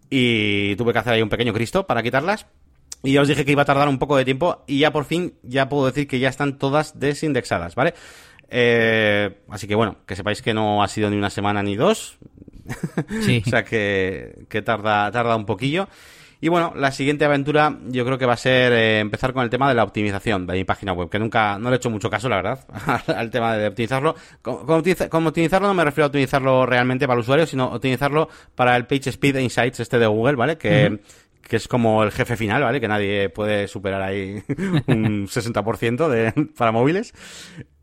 y 0.10 0.76
tuve 0.76 0.92
que 0.92 0.98
hacer 0.98 1.14
ahí 1.14 1.22
un 1.22 1.30
pequeño 1.30 1.54
Cristo 1.54 1.86
para 1.86 2.02
quitarlas. 2.02 2.48
Y 3.04 3.14
ya 3.14 3.22
os 3.22 3.28
dije 3.28 3.46
que 3.46 3.52
iba 3.52 3.62
a 3.62 3.66
tardar 3.66 3.88
un 3.90 4.00
poco 4.00 4.18
de 4.18 4.26
tiempo 4.26 4.64
y 4.66 4.80
ya 4.80 4.92
por 4.92 5.06
fin 5.06 5.36
ya 5.44 5.70
puedo 5.70 5.86
decir 5.86 6.08
que 6.08 6.18
ya 6.18 6.30
están 6.30 6.58
todas 6.58 7.00
desindexadas, 7.00 7.76
¿vale? 7.76 7.94
Eh, 8.50 9.42
así 9.50 9.68
que 9.68 9.76
bueno, 9.76 9.98
que 10.06 10.16
sepáis 10.16 10.42
que 10.42 10.54
no 10.54 10.84
ha 10.84 10.88
sido 10.88 11.10
ni 11.10 11.18
una 11.18 11.30
semana 11.30 11.64
ni 11.64 11.76
dos. 11.76 12.18
o 13.46 13.50
sea 13.50 13.64
que, 13.64 14.46
que 14.48 14.62
tarda, 14.62 15.12
tarda 15.12 15.36
un 15.36 15.46
poquillo. 15.46 15.88
Y 16.42 16.48
bueno, 16.48 16.72
la 16.76 16.92
siguiente 16.92 17.26
aventura 17.26 17.78
yo 17.88 18.06
creo 18.06 18.18
que 18.18 18.26
va 18.26 18.34
a 18.34 18.38
ser 18.38 18.72
eh, 18.72 19.00
empezar 19.00 19.34
con 19.34 19.44
el 19.44 19.50
tema 19.50 19.68
de 19.68 19.76
la 19.76 19.84
optimización 19.84 20.48
de 20.48 20.54
mi 20.54 20.64
página 20.64 20.94
web, 20.94 21.10
que 21.10 21.20
nunca, 21.20 21.60
no 21.60 21.70
le 21.70 21.76
he 21.76 21.78
hecho 21.78 21.90
mucho 21.90 22.10
caso, 22.10 22.30
la 22.30 22.38
verdad, 22.38 22.66
al 23.08 23.30
tema 23.30 23.58
de 23.58 23.68
optimizarlo. 23.68 24.16
Como, 24.42 24.60
optimizarlo 24.76 25.68
no 25.68 25.74
me 25.74 25.84
refiero 25.84 26.06
a 26.06 26.08
optimizarlo 26.08 26.66
realmente 26.66 27.08
para 27.08 27.18
el 27.18 27.22
usuario, 27.22 27.46
sino 27.46 27.66
optimizarlo 27.66 28.30
para 28.56 28.78
el 28.78 28.86
Page 28.88 29.10
Speed 29.10 29.36
Insights 29.36 29.82
este 29.82 30.00
de 30.00 30.08
Google, 30.08 30.36
¿vale? 30.36 30.58
Que, 30.58 31.00
que 31.50 31.56
es 31.56 31.68
como 31.68 32.04
el 32.04 32.12
jefe 32.12 32.38
final, 32.38 32.62
¿vale? 32.62 32.80
Que 32.80 32.88
nadie 32.88 33.30
puede 33.30 33.68
superar 33.68 34.02
ahí 34.04 34.44
un 34.88 35.28
60% 35.28 36.08
de, 36.08 36.32
para 36.56 36.72
móviles. 36.72 37.14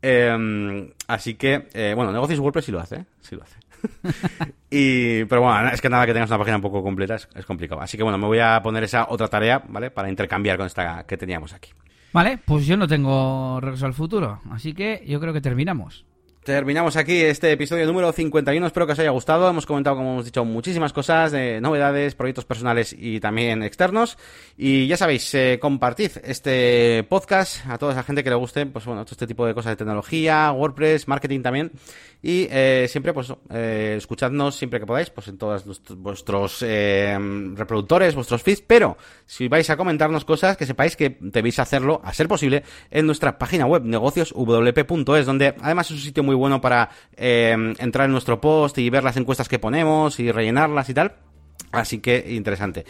Em, 0.01 0.89
así 1.07 1.35
que, 1.35 1.67
eh, 1.73 1.93
bueno, 1.95 2.13
Negocios 2.13 2.39
WordPress 2.39 2.65
sí 2.65 2.71
lo 2.71 2.79
hace, 2.79 2.95
¿eh? 2.95 3.05
sí 3.19 3.35
lo 3.35 3.43
hace. 3.43 3.57
y, 4.71 5.25
pero 5.25 5.41
bueno, 5.41 5.69
es 5.69 5.81
que 5.81 5.89
nada 5.89 6.05
que 6.05 6.13
tengas 6.13 6.29
una 6.29 6.39
página 6.39 6.55
un 6.55 6.61
poco 6.61 6.81
completa 6.81 7.15
es, 7.15 7.27
es, 7.35 7.45
complicado. 7.45 7.81
Así 7.81 7.97
que 7.97 8.03
bueno, 8.03 8.17
me 8.17 8.25
voy 8.25 8.39
a 8.39 8.61
poner 8.63 8.85
esa 8.85 9.07
otra 9.09 9.27
tarea, 9.27 9.61
¿vale? 9.67 9.91
Para 9.91 10.09
intercambiar 10.09 10.57
con 10.57 10.65
esta 10.65 11.05
que 11.05 11.17
teníamos 11.17 11.53
aquí. 11.53 11.71
Vale, 12.13 12.39
pues 12.43 12.65
yo 12.65 12.77
no 12.77 12.87
tengo 12.87 13.59
regreso 13.59 13.85
al 13.85 13.93
futuro, 13.93 14.41
así 14.49 14.73
que 14.73 15.03
yo 15.05 15.19
creo 15.19 15.33
que 15.33 15.41
terminamos. 15.41 16.06
Terminamos 16.47 16.95
aquí 16.95 17.23
este 17.23 17.51
episodio 17.51 17.85
número 17.85 18.09
51. 18.13 18.67
Espero 18.67 18.85
que 18.85 18.93
os 18.93 18.99
haya 18.99 19.09
gustado. 19.09 19.49
Hemos 19.49 19.65
comentado, 19.65 19.97
como 19.97 20.13
hemos 20.13 20.23
dicho, 20.23 20.45
muchísimas 20.45 20.93
cosas, 20.93 21.33
de 21.33 21.59
novedades, 21.59 22.15
proyectos 22.15 22.45
personales 22.45 22.95
y 22.97 23.19
también 23.19 23.63
externos. 23.63 24.17
Y 24.55 24.87
ya 24.87 24.95
sabéis, 24.95 25.35
eh, 25.35 25.59
compartid 25.61 26.11
este 26.23 27.05
podcast 27.09 27.67
a 27.67 27.77
toda 27.77 27.91
esa 27.91 28.03
gente 28.03 28.23
que 28.23 28.29
le 28.29 28.37
guste, 28.37 28.65
pues 28.65 28.85
bueno, 28.85 29.03
todo 29.03 29.11
este 29.11 29.27
tipo 29.27 29.45
de 29.45 29.53
cosas 29.53 29.73
de 29.73 29.75
tecnología, 29.75 30.49
WordPress, 30.53 31.09
marketing 31.09 31.41
también. 31.41 31.73
Y 32.21 32.47
eh, 32.49 32.87
siempre, 32.89 33.13
pues, 33.13 33.31
eh, 33.49 33.95
escuchadnos 33.97 34.55
siempre 34.55 34.79
que 34.79 34.85
podáis, 34.85 35.09
pues 35.09 35.27
en 35.27 35.37
todos 35.37 35.65
vuestros 35.97 36.63
eh, 36.65 37.17
reproductores, 37.55 38.15
vuestros 38.15 38.41
feeds. 38.41 38.61
Pero 38.65 38.97
si 39.25 39.47
vais 39.47 39.69
a 39.69 39.77
comentarnos 39.77 40.25
cosas, 40.25 40.57
que 40.57 40.65
sepáis 40.65 40.95
que 40.95 41.17
debéis 41.19 41.59
hacerlo, 41.59 42.01
a 42.03 42.13
ser 42.13 42.27
posible, 42.27 42.63
en 42.89 43.05
nuestra 43.05 43.37
página 43.37 43.65
web, 43.65 43.83
negocioswp.es, 43.83 45.25
donde 45.25 45.55
además 45.61 45.87
es 45.87 45.91
un 45.91 46.01
sitio 46.01 46.23
muy 46.23 46.35
bueno 46.37 46.61
para 46.61 46.89
entrar 47.17 48.05
en 48.05 48.11
nuestro 48.11 48.39
post 48.39 48.77
y 48.77 48.89
ver 48.89 49.03
las 49.03 49.17
encuestas 49.17 49.49
que 49.49 49.59
ponemos 49.59 50.19
y 50.19 50.31
rellenarlas 50.31 50.89
y 50.89 50.93
tal. 50.93 51.15
Así 51.71 51.99
que 51.99 52.25
interesante. 52.29 52.85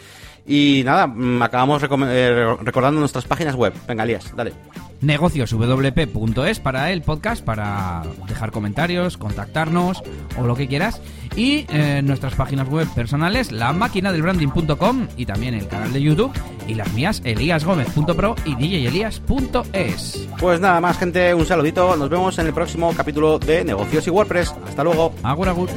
Y 0.46 0.82
nada, 0.84 1.06
mm, 1.06 1.42
acabamos 1.42 1.82
eh, 1.82 2.56
recordando 2.62 3.00
nuestras 3.00 3.24
páginas 3.26 3.54
web. 3.54 3.72
Venga, 3.86 4.04
Lías, 4.06 4.34
dale. 4.34 4.54
negocioswp.es 5.02 6.60
para 6.60 6.90
el 6.90 7.02
podcast, 7.02 7.44
para 7.44 8.02
dejar 8.26 8.50
comentarios, 8.50 9.18
contactarnos 9.18 10.02
o 10.38 10.46
lo 10.46 10.54
que 10.56 10.66
quieras. 10.66 11.02
Y 11.36 11.66
eh, 11.68 12.00
nuestras 12.02 12.34
páginas 12.34 12.68
web 12.68 12.88
personales, 12.94 13.52
la 13.52 13.72
máquina 13.72 14.10
del 14.10 14.22
branding.com 14.22 15.08
y 15.16 15.26
también 15.26 15.54
el 15.54 15.68
canal 15.68 15.92
de 15.92 16.00
YouTube. 16.00 16.32
Y 16.66 16.74
las 16.74 16.92
mías, 16.94 17.20
eliasgomez.pro 17.24 18.34
y 18.44 18.54
djelias.es. 18.54 20.28
Pues 20.40 20.60
nada 20.60 20.80
más, 20.80 20.98
gente, 20.98 21.34
un 21.34 21.44
saludito. 21.44 21.94
Nos 21.96 22.08
vemos 22.08 22.38
en 22.38 22.46
el 22.46 22.54
próximo 22.54 22.92
capítulo 22.96 23.38
de 23.38 23.64
Negocios 23.64 24.06
y 24.06 24.10
WordPress. 24.10 24.54
Hasta 24.66 24.82
luego. 24.82 25.14
Agur, 25.22 25.48
agur. 25.48 25.68